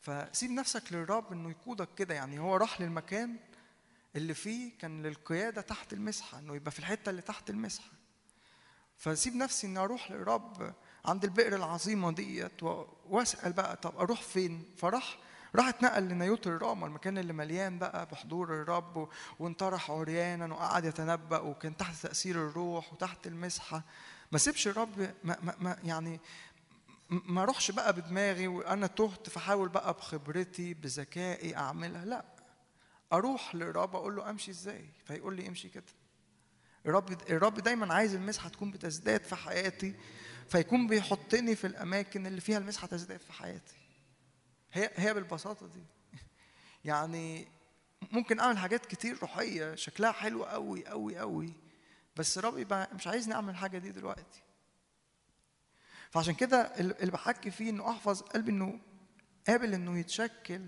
[0.00, 2.14] فسيب نفسك للرب إنه يقودك كده.
[2.14, 3.36] يعني هو راح للمكان
[4.16, 7.90] اللي فيه كان للقيادة تحت المسحة إنه يبقى في الحتة اللي تحت المسحة.
[8.96, 10.74] فسيب نفسي إني أروح للرب
[11.06, 15.18] عند البئر العظيمة ديت و- واسأل بقى طب أروح فين؟ فراح
[15.56, 19.08] راح اتنقل لنيوت الراما المكان اللي مليان بقى بحضور الرب
[19.38, 23.82] وانطرح عريانا وقعد يتنبأ وكان تحت تأثير الروح وتحت المسحة.
[24.32, 26.20] ما سيبش الرب ما, ما, ما يعني
[27.10, 32.04] ما اروحش بقى بدماغي وأنا تهت فحاول بقى بخبرتي بذكائي أعملها.
[32.04, 32.24] لا
[33.12, 35.84] أروح للرب أقول له أمشي إزاي؟ فيقول لي امشي كده.
[36.86, 39.94] الرب الرب دايما عايز المسحة تكون بتزداد في حياتي
[40.48, 43.76] فيكون بيحطني في الأماكن اللي فيها المسحه تزداد في حياتي.
[44.72, 45.82] هي هي بالبساطة دي.
[46.84, 47.48] يعني
[48.12, 51.52] ممكن أعمل حاجات كتير روحية شكلها حلو قوي قوي قوي
[52.16, 54.42] بس يبقى مش عايزني أعمل الحاجة دي دلوقتي.
[56.10, 58.80] فعشان كده اللي بحكي فيه إنه أحفظ قلبي إنه
[59.48, 60.60] قابل إنه يتشكل.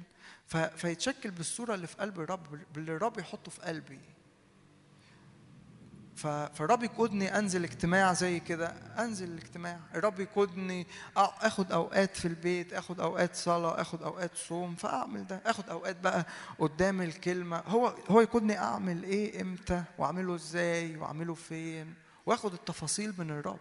[0.77, 4.01] فيتشكل بالصورة اللي في قلب الرب باللي الرب يحطه في قلبي.
[6.19, 8.67] فالرب يقودني أنزل اجتماع زي كده.
[8.99, 9.81] أنزل الاجتماع.
[9.95, 10.87] الرب يقودني
[11.17, 14.75] آخد أوقات في البيت آخد أوقات صلاة آخد أوقات صوم.
[14.75, 15.43] فأعمل ده.
[15.47, 16.27] آخد أوقات بقى
[16.59, 17.59] قدام الكلمة.
[17.67, 21.95] هو هو يقودني أعمل إيه إمتى؟ وأعمله إزاي؟ وأعمله فين؟
[22.27, 23.61] وآخد التفاصيل من الرب.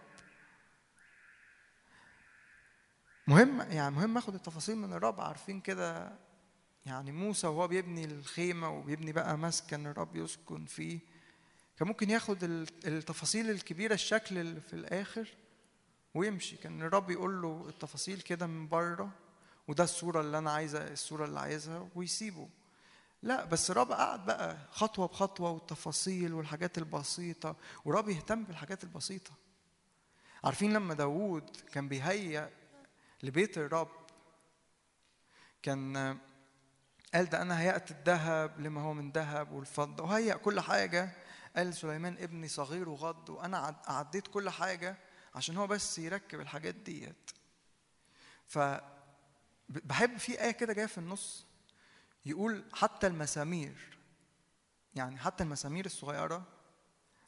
[3.26, 5.20] مهم يعني مهم آخد التفاصيل من الرب.
[5.20, 6.12] عارفين كده
[6.86, 11.17] يعني موسى وهو بيبني الخيمة وبيبني بقى مسكن الرب يسكن فيه.
[11.78, 15.28] كان ممكن ياخد ال- التفاصيل الكبيرة الشكل اللي في الآخر
[16.14, 16.56] ويمشي.
[16.56, 19.10] كان الرب يقول له التفاصيل كده من بره
[19.68, 22.48] وده الصورة اللي أنا عايزها الصورة اللي عايزها ويسيبه.
[23.22, 27.56] لا بس الرب قعد بقى خطوة بخطوة والتفاصيل والحاجات البسيطة.
[27.84, 29.30] والرب يهتم بالحاجات البسيطة.
[30.44, 32.50] عارفين لما داوود كان بيهيأ
[33.22, 33.88] لبيت الرب
[35.62, 36.18] كان
[37.14, 41.10] قال ده أنا هيأت الذهب لما هو من ذهب والفضة وهيأ كل حاجة.
[41.56, 44.96] قال سليمان ابني صغير وغض وأنا عد- عديت كل حاجة
[45.34, 47.30] عشان هو بس يركب الحاجات ديت.
[48.46, 48.58] ف
[49.68, 51.46] بحب في آية كده جاية في النص
[52.26, 53.98] يقول حتى المسامير
[54.94, 56.42] يعني حتى المسامير الصغيرة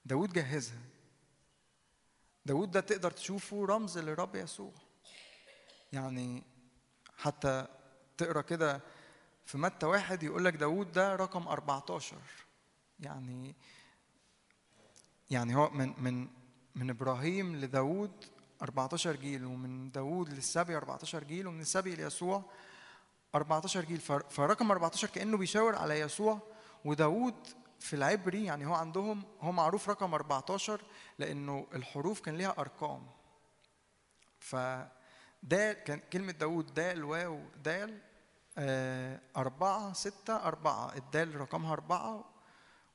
[0.05, 0.81] داود جهزها.
[2.47, 4.73] داود ده تقدر تشوفه رمز للرب يسوع.
[5.93, 6.43] يعني
[7.19, 7.67] حتى
[8.17, 8.81] تقرأ كده
[9.47, 12.17] في متى واحد يقول لك داود ده رقم 14
[13.01, 13.55] يعني
[15.31, 16.29] يعني هو من من
[16.75, 18.25] من إبراهيم لداود
[18.63, 22.43] 14 جيل ومن داود للسبي 14 جيل ومن السبي ليسوع
[23.35, 24.01] 14 جيل.
[24.31, 26.39] فرقم 14 كأنه بيشاور على يسوع
[26.85, 27.35] وداود
[27.79, 30.81] في العبري يعني هو عندهم هو معروف رقم 14
[31.19, 33.07] لأنه الحروف كان ليها أرقام.
[34.41, 34.57] ف
[35.43, 37.99] ده كان كلمة داود دال واو دال
[38.59, 40.97] آه، أربعة ستة أربعة.
[40.97, 42.25] الدال رقمها أربعة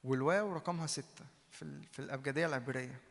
[0.04, 1.35] والواو رقمها ستة.
[1.60, 3.02] في في الأبجدية العبرية.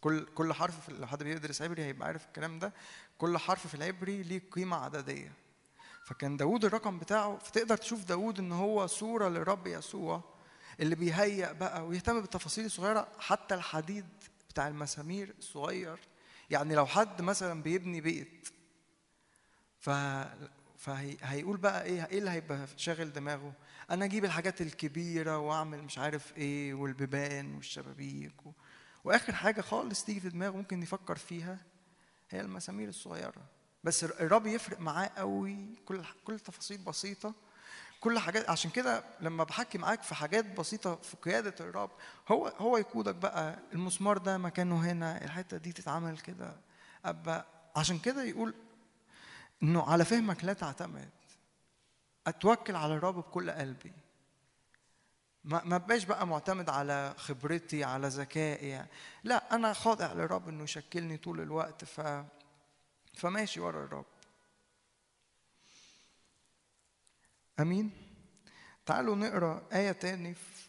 [0.00, 2.72] كل كل حرف لو حد بيدرس عبري هيبقى عارف الكلام ده.
[3.18, 5.32] كل حرف في العبري ليه قيمة عددية.
[6.04, 10.24] فكان داود الرقم بتاعه فتقدر تشوف داود إن هو صورة للرب يسوع
[10.80, 14.06] اللي بيهيأ بقى ويهتم بالتفاصيل الصغيرة حتى الحديد
[14.50, 15.98] بتاع المسامير الصغير
[16.50, 18.48] يعني لو حد مثلا بيبني بيت
[19.78, 19.90] ف
[20.78, 23.52] فهيقول بقى إيه إيه اللي هيبقى شاغل دماغه؟
[23.90, 28.52] أنا أجيب الحاجات الكبيرة وأعمل مش عارف إيه والبيبان والشبابيك و...
[29.04, 31.58] وآخر حاجة خالص تيجي في دماغه ممكن يفكر فيها
[32.30, 33.44] هي المسامير الصغيرة.
[33.84, 35.56] بس الرب يفرق معاه قوي
[35.86, 37.34] كل كل تفاصيل بسيطة.
[38.00, 41.90] كل حاجات عشان كده لما بحكي معاك في حاجات بسيطة في قيادة الرب
[42.28, 46.56] هو هو يقودك بقى المسمار ده مكانه هنا الحتة دي تتعمل كده
[47.04, 47.46] أبقى
[47.76, 48.54] عشان كده يقول
[49.62, 51.08] إنه على فهمك لا تعتمد.
[52.28, 53.92] أتوكل على الرب بكل قلبي.
[55.44, 58.86] ما ما بقاش بقى معتمد على خبرتي على ذكائي.
[59.24, 62.24] لا أنا خاضع للرب إنه يشكلني طول الوقت ف
[63.14, 64.06] فماشي ورا الرب.
[67.60, 67.90] آمين؟
[68.86, 70.68] تعالوا نقرأ آية تاني في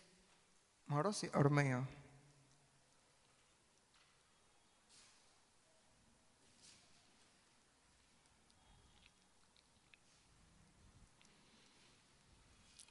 [0.88, 1.84] مراسي أرمية.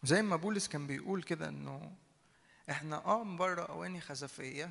[0.03, 1.93] زي ما بولس كان بيقول كده إنه
[2.71, 4.71] إحنا آه من بره أواني خزفية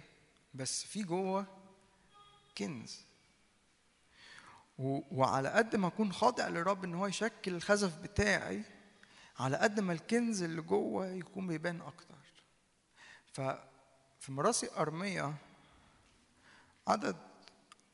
[0.54, 1.46] بس في جوه
[2.58, 3.06] كنز.
[4.80, 8.64] وعلى قد ما أكون خاضع للرب إن هو يشكل الخزف بتاعي
[9.40, 12.16] على قد ما الكنز اللي جوه يكون بيبان أكتر.
[13.34, 15.36] ففي مراسي أرمية
[16.88, 17.18] عدد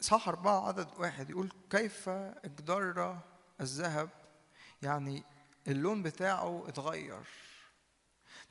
[0.01, 3.18] صح أربعة عدد واحد يقول كيف اجدر
[3.61, 4.10] الذهب؟
[4.81, 5.23] يعني
[5.68, 7.23] اللون بتاعه اتغير.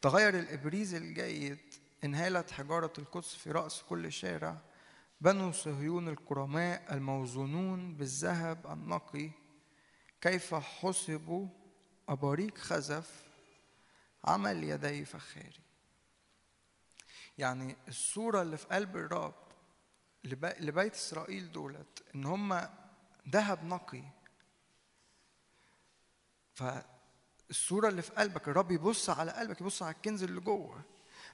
[0.03, 1.59] تغير الإبريز الجيد
[2.05, 4.61] انهالت حجارة القدس في رأس كل شارع
[5.21, 9.31] بنو صهيون الكرماء الموزونون بالذهب النقي.
[10.21, 11.49] كيف حسبوا
[12.09, 13.23] أباريق خزف؟
[14.25, 15.61] عمل يدي فخاري.
[17.39, 19.35] يعني الصورة اللي في قلب الرب
[20.25, 22.69] لب- لبيت إسرائيل دولت إن هم
[23.29, 24.03] ذهب نقي.
[27.53, 30.83] فالصورة اللي في قلبك الرب يبص على قلبك يبص على الكنز اللي جوه.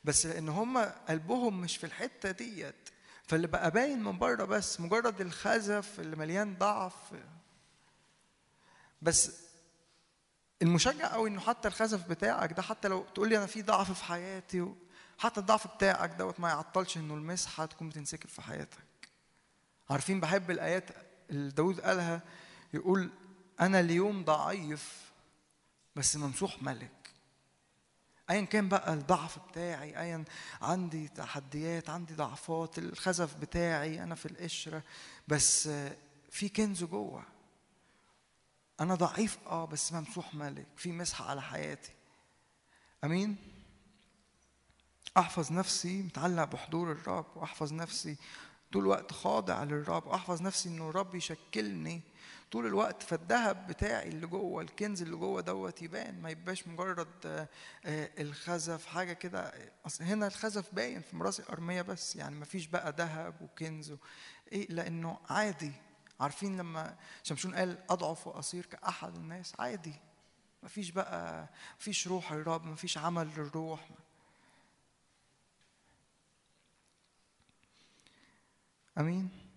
[0.05, 2.89] بس لأن هم قلبهم مش في الحتة ديت.
[3.25, 6.95] فاللي بقى باين من بره بس مجرد الخزف اللي مليان ضعف.
[9.03, 9.33] بس
[10.63, 14.05] المشجع قوي إنه حتى الخزف بتاعك ده حتى لو تقول لي أنا في ضعف في
[14.05, 14.75] حياتي
[15.19, 19.09] حتى الضعف بتاعك دوت ما يعطلش إنه المسحة تكون بتنسكب في حياتك.
[19.91, 20.85] عارفين بحب الآيات
[21.31, 22.21] اللي داود قالها
[22.75, 23.11] يقول
[23.61, 25.08] أنا اليوم ضعيف
[25.97, 27.11] بس ممسوح ملك.
[28.31, 30.25] ايا كان بقى الضعف بتاعي ايا
[30.63, 34.83] عندي تحديات عندي ضعفات الخزف بتاعي أنا في القشرة
[35.29, 35.69] بس
[36.31, 37.23] في كنز جوه.
[38.81, 41.93] أنا ضعيف آه بس ممسوح ملك في مسحه على حياتي.
[43.05, 43.37] أمين؟
[45.17, 48.17] أحفظ نفسي متعلق بحضور الرب وأحفظ نفسي
[48.73, 52.03] طول الوقت خاضع للرب وأحفظ نفسي إنه الرب يشكلني
[52.51, 57.49] طول الوقت فالذهب بتاعي اللي جوه الكنز اللي جوه دوت يبان ما يبقاش مجرد آه،
[57.85, 59.53] آه، الخزف حاجة كده.
[59.87, 63.95] أصل هنا الخزف باين في مراسي أرمية بس يعني ما فيش بقى ذهب وكنز.
[64.53, 65.73] إيه لأنه عادي.
[66.21, 69.95] عارفين لما شمشون قال أضعف وأصير كأحد الناس؟ عادي.
[70.63, 71.41] ما فيش بقى
[71.73, 73.89] ما فيش روح الرب ما فيش عمل للروح.
[78.99, 79.48] آمين؟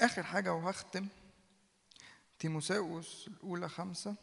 [0.00, 1.06] آخر حاجة وهختم.
[2.38, 4.14] تيموساوس الأولى خمسة.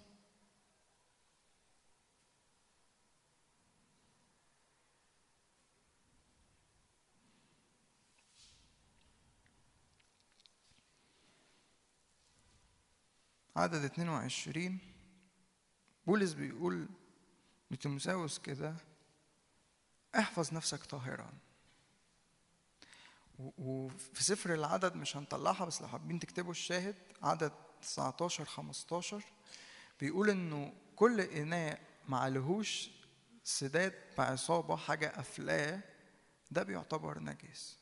[13.56, 14.80] عدد 22
[16.08, 16.88] بولس بيقول
[17.72, 18.76] لتيموساوس كده
[20.16, 21.34] احفظ نفسك طاهرا.
[23.40, 27.52] وفي سفر العدد مش هنطلعها بس لو حابين تكتبوا الشاهد عدد
[27.82, 29.24] 19 15
[30.00, 32.90] بيقول إنه كل إناء ما لهوش
[33.44, 35.80] سداد بعصابة حاجة قافلاه
[36.52, 37.78] ده بيعتبر نجس.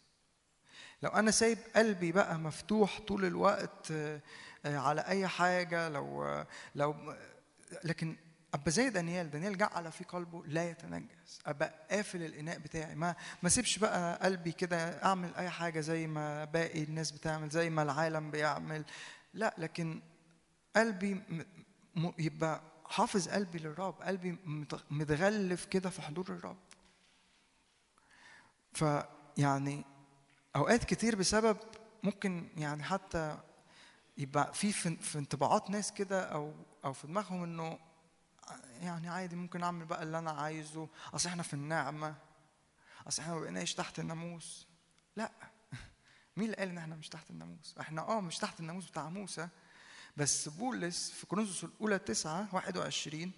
[1.01, 4.21] لو أنا سايب قلبي بقى مفتوح طول الوقت آه،
[4.65, 7.15] آه، على أي حاجة لو آه، لو
[7.83, 8.15] لكن
[8.55, 9.31] ابقى زي دانيال.
[9.31, 11.39] دانيال جعل في قلبه لا يتنجس.
[11.45, 12.95] ابقى قافل الإناء بتاعي.
[12.95, 17.69] ما ما سيبش بقى قلبي كده أعمل أي حاجة زي ما باقي الناس بتعمل زي
[17.69, 18.85] ما العالم بيعمل.
[19.33, 20.01] لا لكن
[20.75, 21.13] قلبي
[21.95, 24.01] م- يبقى حافظ قلبي للرب.
[24.01, 26.57] قلبي مت- متغلف كده في حضور الرب.
[28.73, 29.85] فيعني
[30.55, 31.57] أوقات كتير بسبب
[32.03, 33.37] ممكن يعني حتى
[34.17, 36.53] يبقى في في انطباعات ناس كده أو
[36.85, 37.79] أو في دماغهم إنه
[38.81, 40.87] يعني عادي ممكن أعمل بقى اللي أنا عايزه.
[41.13, 42.15] أصل إحنا في النعمة.
[43.07, 44.67] أصل إحنا ما بقيناش تحت الناموس.
[45.15, 45.31] لأ.
[46.37, 49.47] مين اللي قال إن إحنا مش تحت الناموس؟ إحنا آه مش تحت الناموس بتاع موسى.
[50.17, 53.31] بس بولس في كورنثوس الأولى 9 21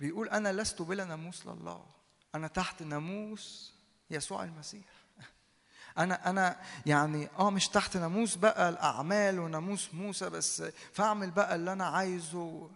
[0.00, 1.86] بيقول أنا لست بلا ناموس لله.
[2.34, 3.74] أنا تحت ناموس
[4.10, 4.84] يسوع المسيح.
[5.98, 11.72] أنا أنا يعني آه مش تحت ناموس بقى الأعمال وناموس موسى بس فأعمل بقى اللي
[11.72, 12.70] أنا عايزه.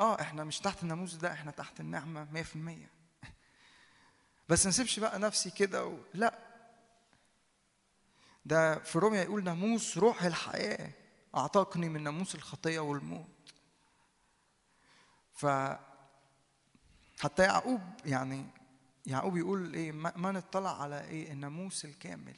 [0.00, 3.26] آه إحنا مش تحت الناموس ده إحنا تحت النعمة 100%
[4.48, 5.98] بس ما نسيبش بقى نفسي كده و...
[6.14, 6.38] لا.
[8.44, 10.90] ده في روميا يقول ناموس روح الحياة
[11.36, 13.52] أعتقني من ناموس الخطية والموت.
[15.34, 15.46] ف
[17.20, 18.46] حتى يعقوب يعني
[19.06, 22.36] يعقوب يقول إيه ما نطلع على إيه الناموس الكامل.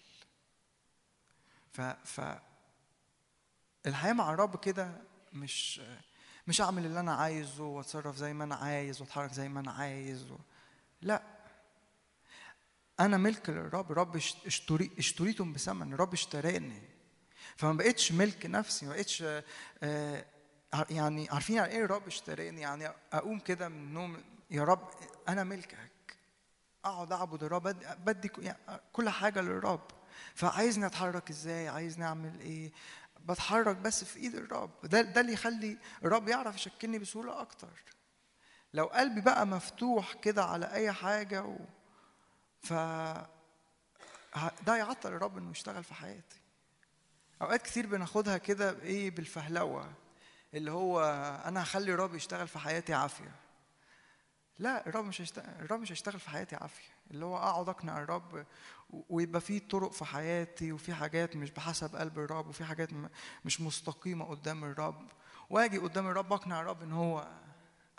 [1.73, 2.21] ف ف
[3.87, 5.01] الحياة مع الرب كده
[5.33, 5.81] مش
[6.47, 10.31] مش اعمل اللي أنا عايزه وأتصرف زي ما أنا عايز وأتحرك زي ما أنا عايز
[10.31, 10.37] و...
[11.03, 11.23] لا.
[13.01, 16.83] أنا ملك للرب اشت- اشتري اشتريتم بثمن الرب اشتراني.
[17.57, 19.25] فما بقتش ملك نفسي ما بقتش
[19.83, 20.25] آه،
[20.91, 24.17] يعني عارفين يعني إيه الرب اشتراني؟ يعني أقوم كده من النوم
[24.51, 24.91] يا رب
[25.29, 25.89] أنا ملكك.
[26.85, 27.63] أقعد أعبد الرب
[28.05, 28.59] بدي- يعني
[28.93, 29.81] كل حاجة للرب.
[30.35, 32.73] فعايزني أتحرك إزاي؟ عايزني أعمل إيه؟
[33.27, 34.71] بتحرك بس في ايد الرب.
[34.83, 37.69] ده ده اللي يخلي الرب يعرف يشكلني بسهولة أكتر.
[38.75, 41.57] لو قلبي بقى مفتوح كده على أي حاجة و...
[42.63, 42.73] ف
[44.67, 46.41] ده يعطل الرب إنه يشتغل في حياتي.
[47.43, 49.93] أوقات كتير بناخدها كده بايه بالفهلوة
[50.55, 51.01] اللي هو
[51.45, 53.35] أنا هخلي الرب يشتغل في حياتي عافية.
[54.59, 56.92] لا الرب مش هيشتغل الرب مش هيشتغل في حياتي عافية.
[57.13, 58.47] اللي هو اقعد اقنع الرب
[59.09, 62.89] ويبقى في طرق في حياتي وفي حاجات مش بحسب قلب الرب وفي حاجات
[63.45, 65.09] مش مستقيمة قدام الرب.
[65.51, 67.29] واجي قدام الرب اقنع الرب ان هو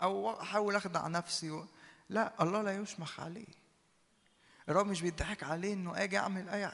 [0.02, 1.66] أو احاول اخدع نفسي و...
[2.08, 3.46] لا الله لا يشمخ عليه.
[4.68, 6.72] الرب مش بيضحك عليه انه أجي اعمل اي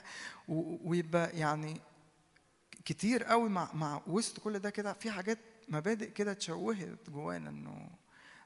[0.49, 1.81] ويبقى يعني
[2.85, 5.39] كتير قوي مع مع وسط كل ده كده في حاجات
[5.69, 7.91] مبادئ كده اتشوهت جوانا انه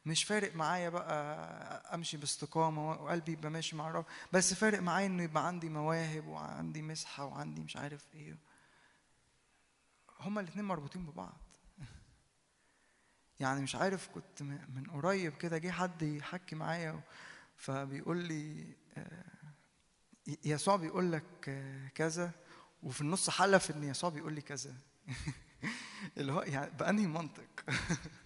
[0.06, 5.22] مش فارق معايا بقى امشي باستقامة وقلبي يبقى ماشي مع الرب بس فارق معايا إنه
[5.22, 8.38] يبقى عندي مواهب وعندي مسحة وعندي مش عارف إيه.
[10.20, 11.40] هما الاتنين مربوطين ببعض.
[13.40, 17.00] يعني مش عارف كنت من قريب كده جه حد يحكي معايا
[17.56, 19.24] فبيقول لي آه،
[20.44, 22.30] يسوع بيقول لك آه، كذا
[22.82, 24.74] وفي النص حلف إن يسوع بيقول لي كذا.
[26.16, 27.64] اللي هو يعني بأنهي منطق؟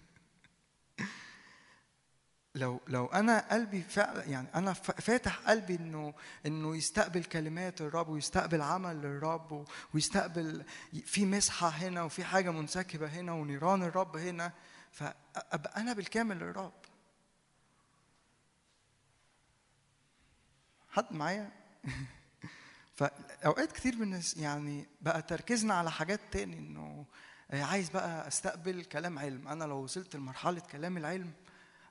[2.59, 6.13] لو لو أنا قلبي فعلا يعني أنا فاتح قلبي إنه
[6.45, 10.63] إنه يستقبل كلمات الرب ويستقبل عمل للرب و- ويستقبل
[11.05, 14.51] في مسحة هنا وفي حاجة منسكبة هنا ونيران الرب هنا
[14.91, 16.73] فأبقى أنا بالكامل للرب.
[20.89, 21.51] حد معايا؟
[22.97, 27.05] فأوقات كتير من يعني بقى تركيزنا على حاجات تاني إنه
[27.53, 29.47] عايز بقى أستقبل كلام علم.
[29.47, 31.31] أنا لو وصلت لمرحلة كلام العلم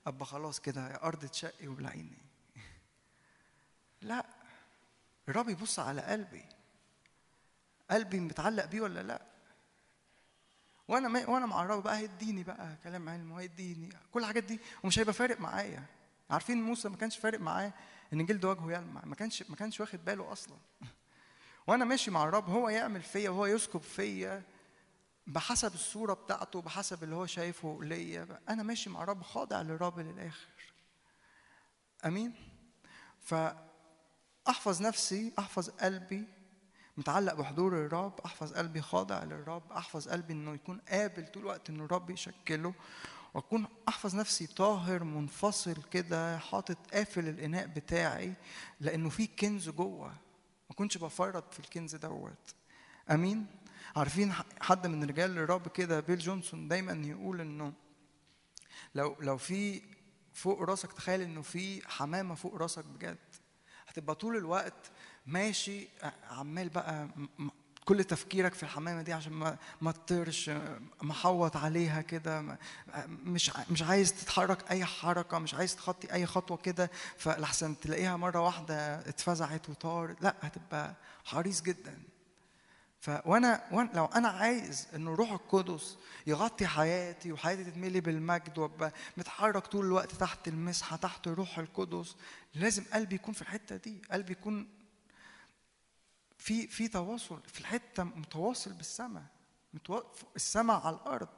[0.08, 2.18] ابقى خلاص كده يا أرض تشقي وبلعيني.
[4.02, 4.26] لا
[5.28, 6.44] الرب يبص على قلبي.
[7.90, 9.22] قلبي متعلق بيه ولا لا؟
[10.88, 14.98] وأنا ما وأنا مع الرب بقى هيديني بقى كلام علم وهيديني كل الحاجات دي ومش
[14.98, 15.84] هيبقى فارق معايا.
[16.30, 17.72] عارفين موسى ما كانش فارق معاه
[18.12, 20.56] إن جلد وجهه يلمع ما كانش ما كانش واخد باله أصلا.
[21.66, 24.42] وأنا ماشي مع الرب هو يعمل فيا وهو يسكب فيا.
[25.28, 30.48] بحسب الصورة بتاعته بحسب اللي هو شايفه ليا أنا ماشي مع الرب خاضع للرب للآخر.
[32.06, 32.34] أمين؟
[33.20, 36.24] فأحفظ نفسي أحفظ قلبي
[36.96, 41.84] متعلق بحضور الرب أحفظ قلبي خاضع للرب أحفظ قلبي إنه يكون قابل طول الوقت انه
[41.84, 42.74] الرب يشكله
[43.34, 48.34] وأكون أحفظ نفسي طاهر منفصل كده حاطط قافل الإناء بتاعي
[48.80, 50.08] لأنه في كنز جوه.
[50.70, 52.54] ما كنتش بفرط في الكنز دوت.
[53.10, 53.46] أمين؟
[53.96, 57.72] عارفين حد من رجال الرب كده بيل جونسون دايما يقول إنه
[58.94, 59.82] لو لو في
[60.34, 63.18] فوق راسك تخيل إنه في حمامة فوق راسك بجد
[63.88, 64.90] هتبقى طول الوقت
[65.26, 65.88] ماشي
[66.30, 67.08] عمال بقى
[67.84, 70.50] كل تفكيرك في الحمامة دي عشان ما ما تطيرش
[71.02, 72.58] محوط عليها كده ما-
[73.08, 78.40] مش مش عايز تتحرك أي حركة مش عايز تخطي أي خطوة كده فلحسن تلاقيها مرة
[78.40, 80.94] واحدة اتفزعت وطارت لأ هتبقى
[81.24, 81.98] حريص جدا.
[83.00, 85.96] ف وأنا وأنا- لو أنا عايز ان الروح القدس
[86.26, 92.16] يغطي حياتي وحياتي تتملي بالمجد وأبقى متحرك طول الوقت تحت المسحة تحت الروح القدس
[92.54, 94.68] لازم قلبي يكون في الحتة دي قلبي يكون
[96.38, 99.22] في في تواصل في الحتة متواصل بالسماء.
[100.36, 101.28] السماء على الأرض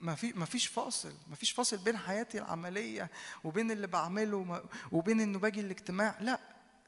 [0.00, 3.10] ما في ما فيش فاصل ما فيش فاصل بين حياتي العملية
[3.44, 4.62] وبين اللي بعمله
[4.92, 6.40] وبين إنه باجي الاجتماع لا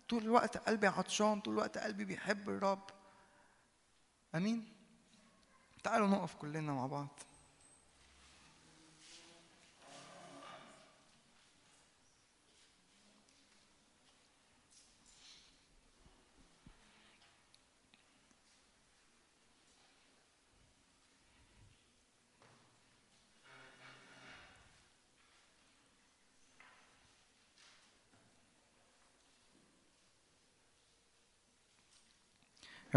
[0.08, 2.90] طول الوقت قلبي عطشان طول الوقت قلبي بيحب الرب
[4.34, 4.64] آمين.
[5.84, 7.08] تعالوا نقف كلنا مع بعض.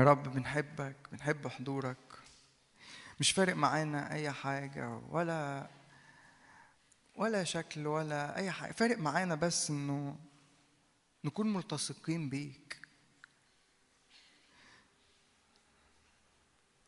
[0.02, 1.98] يا رب بنحبك بنحب حضورك.
[3.20, 5.68] مش فارق معانا أي حاجة ولا
[7.16, 8.72] ولا شكل ولا أي حاجة.
[8.72, 10.20] فارق معانا بس إنه
[11.24, 12.82] نكون ملتصقين بيك.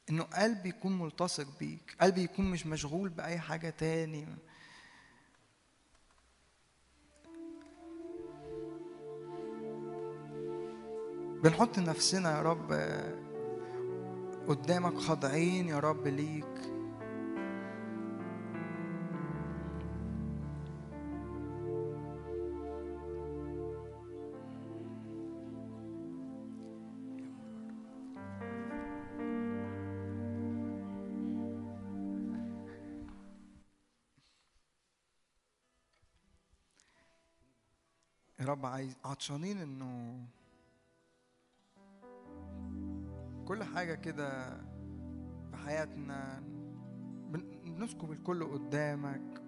[0.09, 1.95] إنه قلبي يكون ملتصق بيك.
[2.01, 4.27] قلبي يكون مش مشغول بأي حاجة تاني.
[11.43, 12.71] بنحط نفسنا يا رب
[14.47, 16.45] قدامك خاضعين يا رب ليك.
[38.39, 40.19] يا رب عايز عطشانين إنه
[43.47, 44.57] كل حاجة كده
[45.51, 46.43] في حياتنا
[47.29, 49.41] بن- بنسكب الكل قدامك.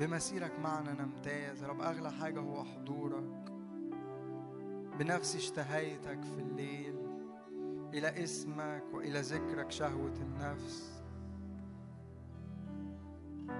[0.00, 1.64] بمسيرك معنا نمتاز.
[1.64, 3.52] رب أغلى حاجة هو حضورك.
[4.98, 6.98] بنفسي اشتهيتك في الليل.
[7.94, 11.02] إلى اسمك وإلى ذكرك شهوة النفس.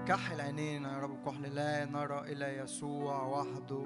[0.07, 3.83] كحل عينينا يا رب كحل لا نرى إلى يسوع وحده.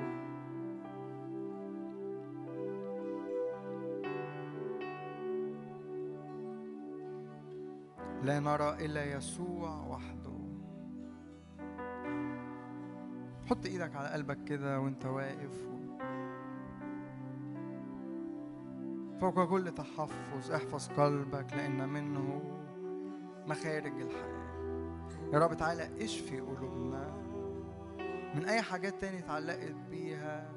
[8.24, 10.34] لا نرى إلا يسوع وحده.
[13.50, 15.70] حط إيدك على قلبك كده وأنت واقف.
[19.22, 22.42] فوق كل تحفظ احفظ قلبك لأن منه
[23.48, 24.44] مخارج الحياة.
[25.34, 27.18] يا رب تعالى اشفي قلوبنا
[28.36, 30.52] من أي حاجات تاني اتعلقت بيها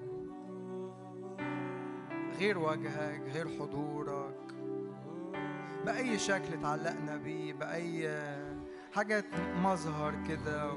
[2.38, 4.45] غير وجهك غير حضورك.
[5.86, 8.20] بأي شكل اتعلقنا بيه بأي
[8.94, 9.24] حاجة
[9.62, 10.72] مظهر كده.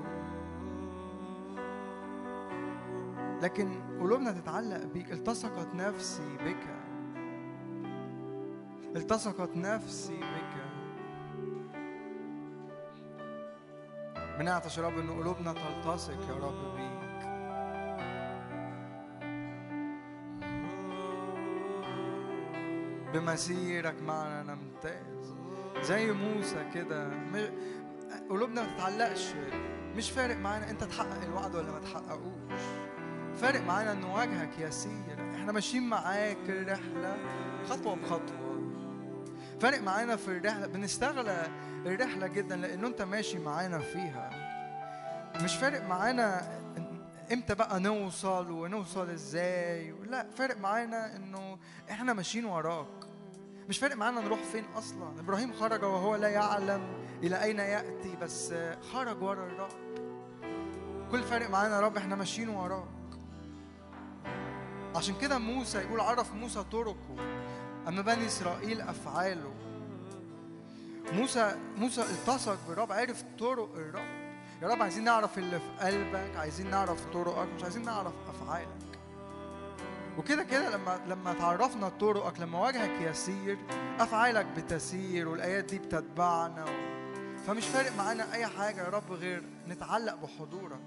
[3.42, 3.70] لكن
[4.00, 5.12] قلوبنا تتعلق بيك.
[5.12, 6.68] التصقت نفسي بك.
[8.96, 10.56] التصقت نفسي بك.
[14.40, 17.09] بنعطش يا رب إن قلوبنا تلتصق يا رب بيك.
[23.14, 25.34] بمسيرك معنا نمتاز
[25.82, 27.12] زي موسى كده.
[28.30, 29.34] قلوبنا ما تتعلقش.
[29.96, 32.62] مش فارق معانا أنت تحقق الوعد ولا ما تحققوش.
[33.42, 35.34] فارق معانا إن وجهك يسير.
[35.36, 37.18] إحنا ماشيين معاك الرحلة
[37.70, 38.50] خطوة بخطوة.
[39.62, 41.48] فارق معانا في الرحلة بنستغلى
[41.86, 44.30] الرحلة جدا لأنه أنت ماشي معانا فيها.
[45.44, 46.60] مش فارق معانا
[47.34, 51.58] إمتى بقى نوصل ونوصل إزاي؟ لا فارق معانا انه
[51.92, 52.88] إحنا ماشيين وراك.
[53.70, 55.20] مش فارق معانا نروح فين أصلا.
[55.20, 56.82] إبراهيم خرج وهو لا يعلم
[57.24, 58.54] إلى أين يأتي بس
[58.94, 59.72] خرج ورا الرب.
[61.12, 62.88] كل فارق معانا يا رب إحنا ماشيين وراك.
[64.96, 67.16] عشان كده موسى يقول عرف موسى طرقه.
[67.88, 69.54] أما بني إسرائيل أفعاله.
[71.14, 74.29] موسى موسى التصق بالرب عرف طرق الرب.
[74.62, 79.00] يا رب عايزين نعرف اللي في قلبك عايزين نعرف طرقك مش عايزين نعرف أفعالك.
[80.18, 83.58] وكده كده لما لما تعرفنا طرقك لما وجهك يسير
[84.00, 86.66] أفعالك بتسير والآيات دي بتتبعنا.
[87.48, 90.80] فمش فارق معانا أي حاجة يا رب غير نتعلق بحضورك.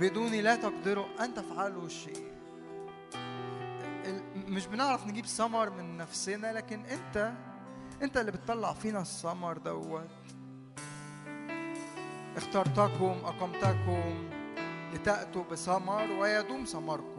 [0.00, 2.34] بدوني لا تقدروا أن تفعلوا شيء.
[4.34, 7.32] مش بنعرف نجيب ثمر من نفسنا لكن أنت
[8.02, 10.08] أنت اللي بتطلع فينا الثمر دوت.
[12.36, 14.28] اخترتكم أقمتكم
[14.94, 17.13] لتأتوا بثمر ويدوم ثمركم.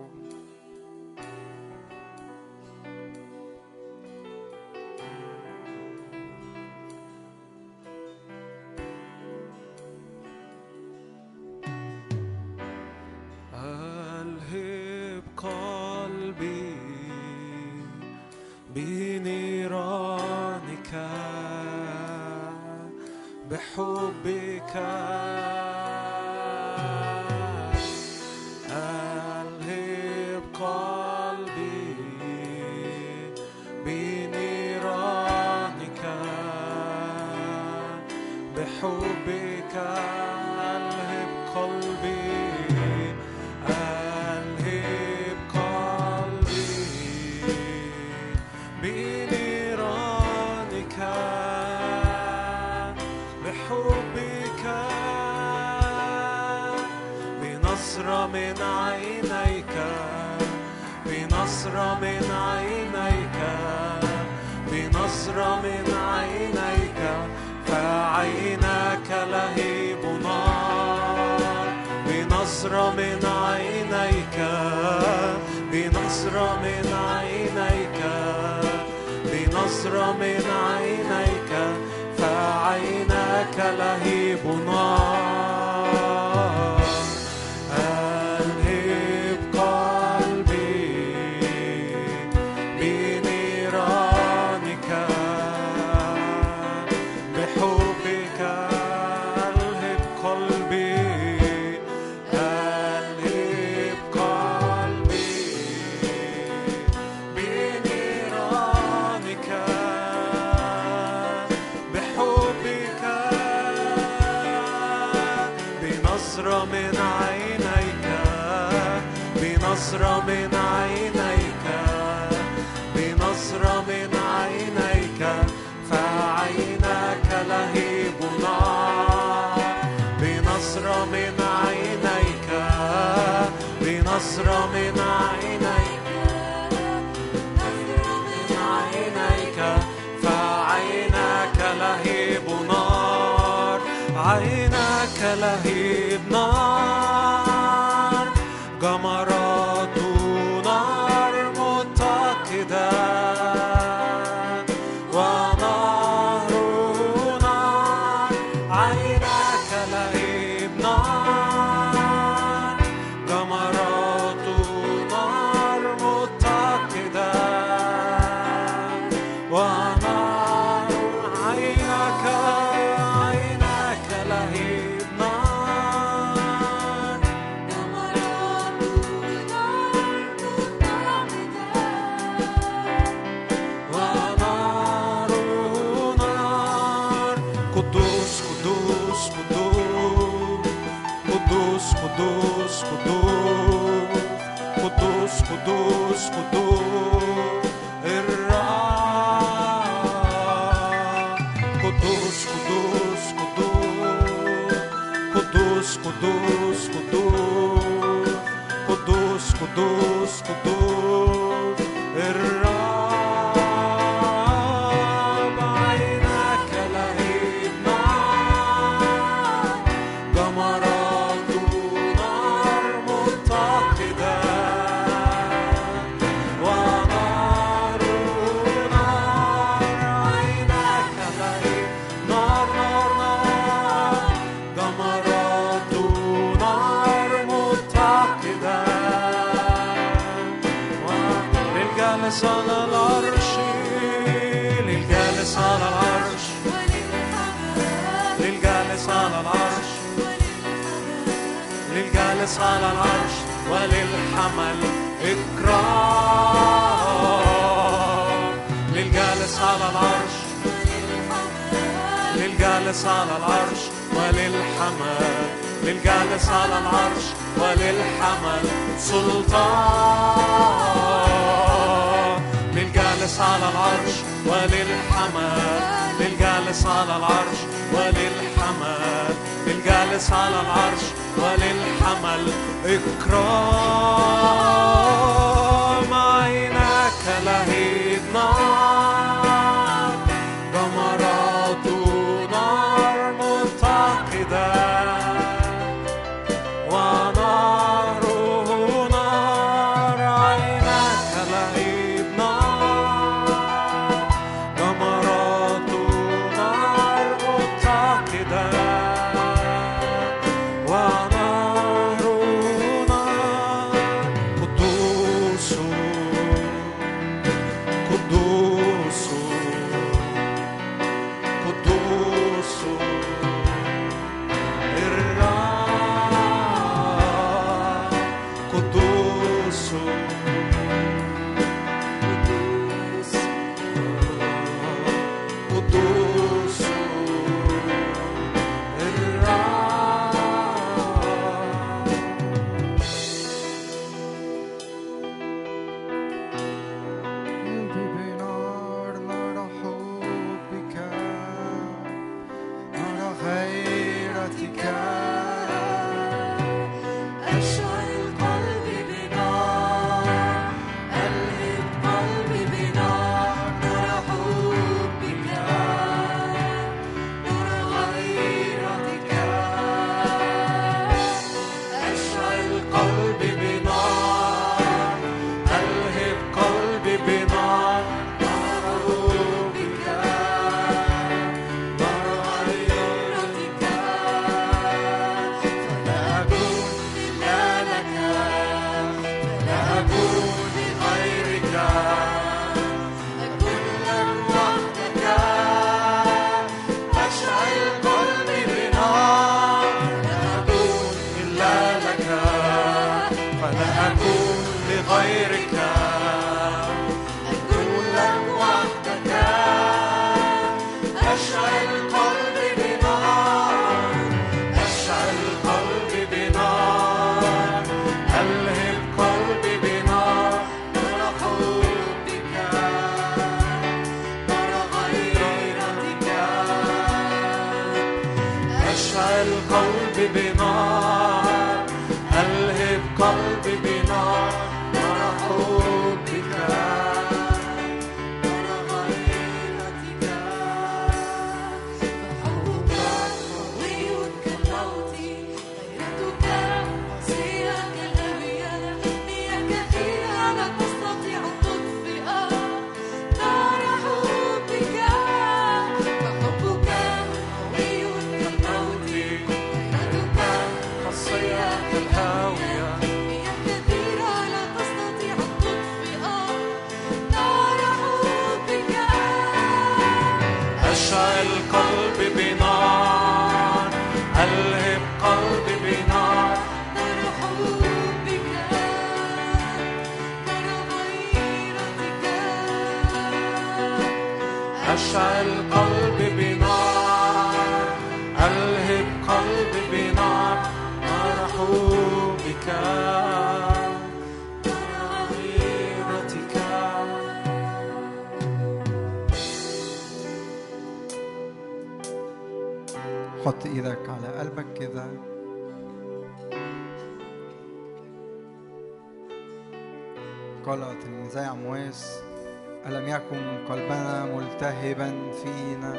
[515.44, 515.94] فينا.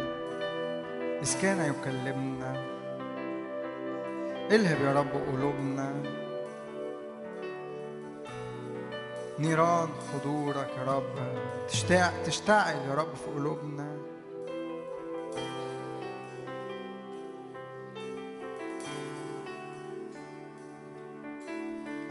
[1.23, 2.65] إذ كان يكلمنا
[4.51, 6.03] الهب يا رب قلوبنا.
[9.39, 11.15] نيران حضورك يا رب.
[11.69, 13.97] تشتاق تشتعل يا رب في قلوبنا.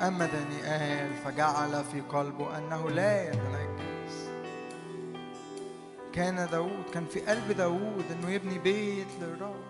[0.07, 3.74] أما دانيال فجعل في قلبه أنه لا يتنجس
[6.15, 9.63] كان داود كان في قلب داود أنه يبني بيت للرب.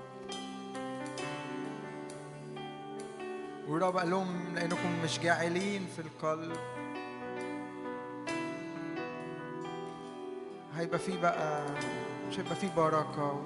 [3.67, 6.57] والرب قال لهم لأنكم مش جاعلين في القلب.
[10.75, 11.65] هيبقى في بقى
[12.29, 13.41] مش هيبقى في بركة و...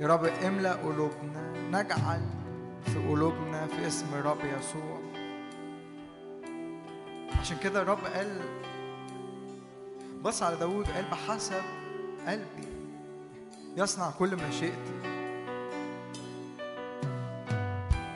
[0.00, 2.22] يا رب املأ قلوبنا نجعل
[2.84, 5.01] في قلوبنا في اسم الرب يسوع.
[7.40, 8.40] عشان كده الرب قال
[10.22, 11.62] بص على داود قال بحسب
[12.26, 12.68] قلبي
[13.76, 15.02] يصنع كل مشيئتي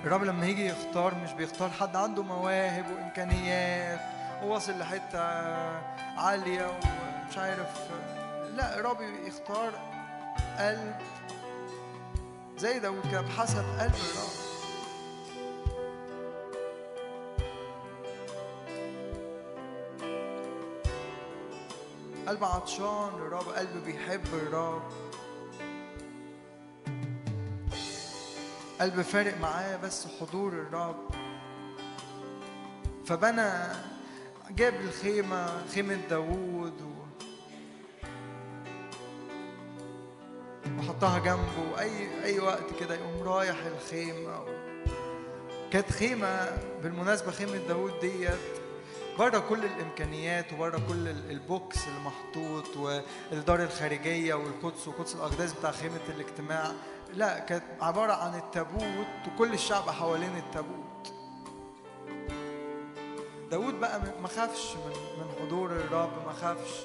[0.04, 4.00] الرب لما يجي يختار مش بيختار حد عنده مواهب وإمكانيات
[4.42, 5.20] وواصل لحتة
[6.18, 7.90] عالية ومش عارف.
[8.54, 9.72] لا الرب يختار
[10.58, 10.94] قلب
[12.58, 14.45] زي داود كده بحسب قلب الرب.
[22.26, 24.82] قلب عطشان للرب قلب بيحب الرب
[28.80, 31.08] قلب فارق معاه بس حضور الرب
[33.06, 33.52] فبنى
[34.50, 36.96] جاب الخيمة خيمة داوود.
[40.78, 44.44] وحطها جنبه أي أي وقت كده يقوم رايح الخيمة.
[45.72, 48.65] كانت خيمة بالمناسبة خيمة داوود ديت
[49.18, 55.70] بره كل الإمكانيات وبره كل ال- البوكس اللي محطوط والدار الخارجية والقدس وقدس الأقداس بتاع
[55.70, 56.72] خيمة الاجتماع.
[57.14, 61.12] لا كانت عبارة عن التابوت وكل الشعب حوالين التابوت.
[63.50, 66.84] داود بقى ما خافش من من حضور الرب ما خافش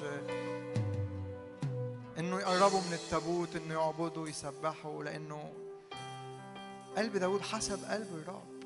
[2.18, 5.52] إنه يقربوا من التابوت إنه يعبدوا يسبحوا لأنه
[6.96, 8.61] قلب داود حسب قلب الرب.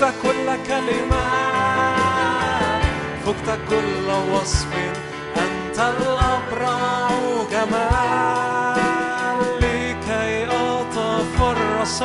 [0.00, 1.24] فقت كل كلمة
[3.26, 4.68] فقت كل وصف.
[5.36, 7.08] أنت الأبرع
[7.50, 8.80] جمال
[9.60, 12.02] لكي أتفرس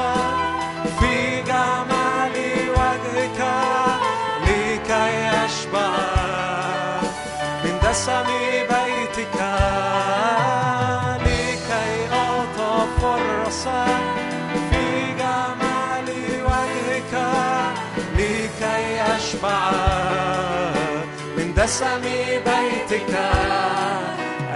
[21.38, 22.02] من دسم
[22.48, 23.14] بيتك.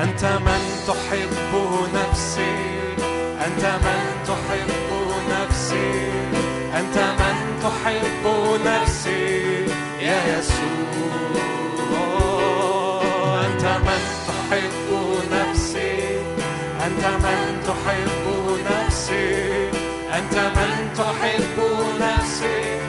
[0.04, 1.52] أنت من تحب
[1.94, 2.56] نفسي.
[3.46, 4.90] أنت من تحب
[5.32, 6.12] نفسي.
[6.80, 8.24] أنت من تحب
[8.66, 9.66] نفسي.
[10.02, 10.80] يا يسوع.
[13.46, 14.90] أنت من تحب
[15.32, 15.92] نفسي.
[16.86, 18.26] أنت من تحب
[18.72, 19.70] نفسي.
[20.18, 21.58] أنت من تحب
[22.02, 22.89] نفسي.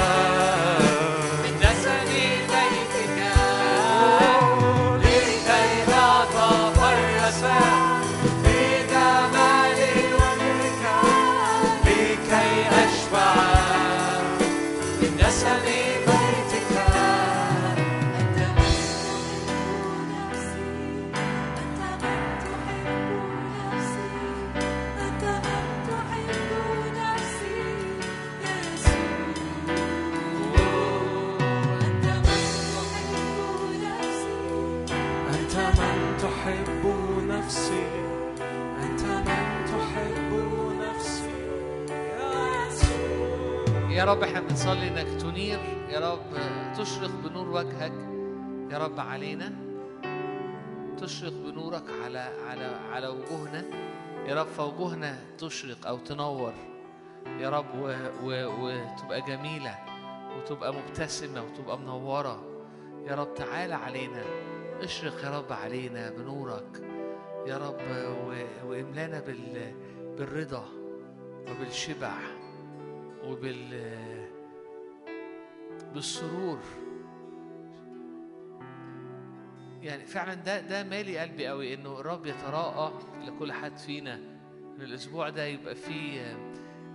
[44.11, 45.59] رب إحنا بنصلي إنك تنير.
[45.89, 46.33] يا رب
[46.77, 47.91] تشرق بنور وجهك.
[48.71, 49.53] يا رب علينا.
[50.97, 53.63] تشرق بنورك على على على وجوهنا.
[54.27, 56.53] يا رب فوجوهنا تشرق أو تنور.
[57.39, 57.65] يا رب
[58.23, 59.75] وتبقى جميلة
[60.37, 62.43] وتبقى مبتسمة وتبقى منورة.
[63.07, 64.23] يا رب تعالى علينا.
[64.83, 66.81] اشرق يا رب علينا بنورك.
[67.47, 67.81] يا رب
[68.65, 69.73] واملانا بال
[70.17, 70.65] بالرضا
[71.51, 72.40] وبالشبع.
[73.25, 73.81] وبال
[75.93, 76.59] بالسرور.
[79.81, 82.93] يعني فعلا ده ده مالي قلبي قوي إنه الرب يتراءى
[83.25, 86.37] لكل حد فينا إن الأسبوع ده يبقى فيه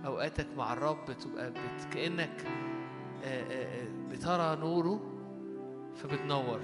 [0.05, 1.53] أوقاتك مع الرب تبقى
[1.93, 2.45] كأنك
[4.11, 5.13] بترى نوره
[5.95, 6.59] فبتنور.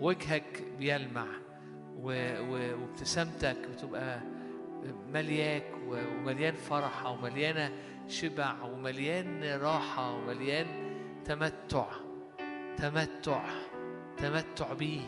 [0.00, 1.26] وجهك بيلمع
[2.00, 4.20] وابتسامتك بتبقى
[5.12, 7.72] ملياك ومليان فرحة ومليانة
[8.08, 10.66] شبع ومليان راحة ومليان
[11.24, 11.86] تمتع.
[12.76, 13.44] تمتع.
[14.18, 15.00] تمتع بيه.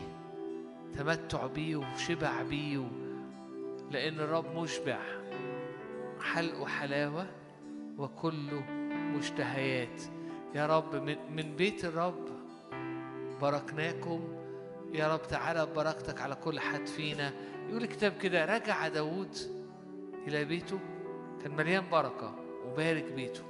[0.97, 2.87] تمتع بيه وشبع بيه.
[3.91, 4.99] لأن الرب مشبع.
[6.21, 7.25] حلق وحلاوة
[7.97, 8.63] وكله
[9.17, 10.01] مشتهيات.
[10.55, 12.25] يا رب من, من بيت الرب
[13.41, 14.37] باركناكم.
[14.93, 17.33] يا رب تعالى ببركتك على كل حد فينا.
[17.69, 19.60] يقول الكتاب كده رجع داود
[20.27, 20.79] إلى بيته.
[21.43, 22.35] كان مليان بركة
[22.65, 23.41] وبارك بيته.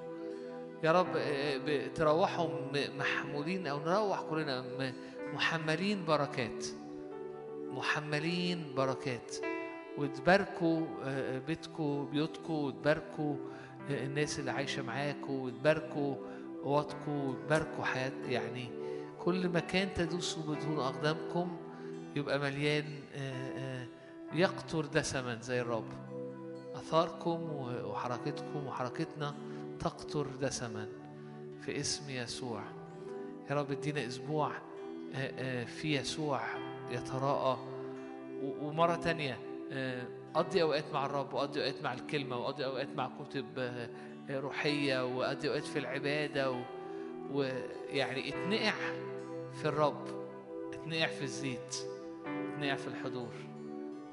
[0.83, 2.50] يا رب آه، ب- تروحوا
[3.00, 4.64] محمولين أو نروح كلنا
[5.33, 6.66] محملين بركات.
[7.72, 9.35] محملين بركات.
[9.98, 13.35] وتباركوا آه، بيتكم بيوتكم وتباركوا
[13.90, 16.16] آه، الناس اللي عايشة معاكم وتباركوا
[16.64, 18.69] قواتكم وتباركوا حياة يعني
[19.19, 21.58] كل مكان تدوسوا بدون أقدامكم
[22.16, 22.85] يبقى مليان
[23.16, 23.88] آه، آه،
[24.33, 26.10] يقطر دسما زي الرب.
[26.95, 29.36] أثاركم و- وحركتكم وحركتنا
[29.80, 30.88] تقطر دسما
[31.61, 32.61] في اسم يسوع.
[33.50, 34.52] يا رب ادينا أسبوع
[35.16, 36.42] آه، آه، في يسوع
[36.92, 37.58] يتراءى.
[38.61, 39.38] ومرة تانية
[39.72, 40.03] آه،
[40.34, 43.45] قضي أوقات مع الرب وقضي أوقات مع الكلمة وقضي أوقات مع كتب
[44.30, 46.64] روحية وقضي أوقات في العبادة.
[47.32, 48.74] ويعني اتنقع
[49.53, 50.08] في الرب
[50.74, 51.76] اتنقع في الزيت
[52.26, 53.34] اتنقع في الحضور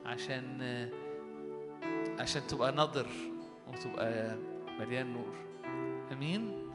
[0.07, 0.61] عشان
[2.19, 3.07] عشان تبقى نضر
[3.69, 4.37] وتبقى
[4.81, 5.35] مليان نور.
[6.13, 6.71] آمين؟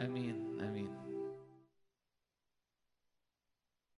[0.00, 0.41] آمين.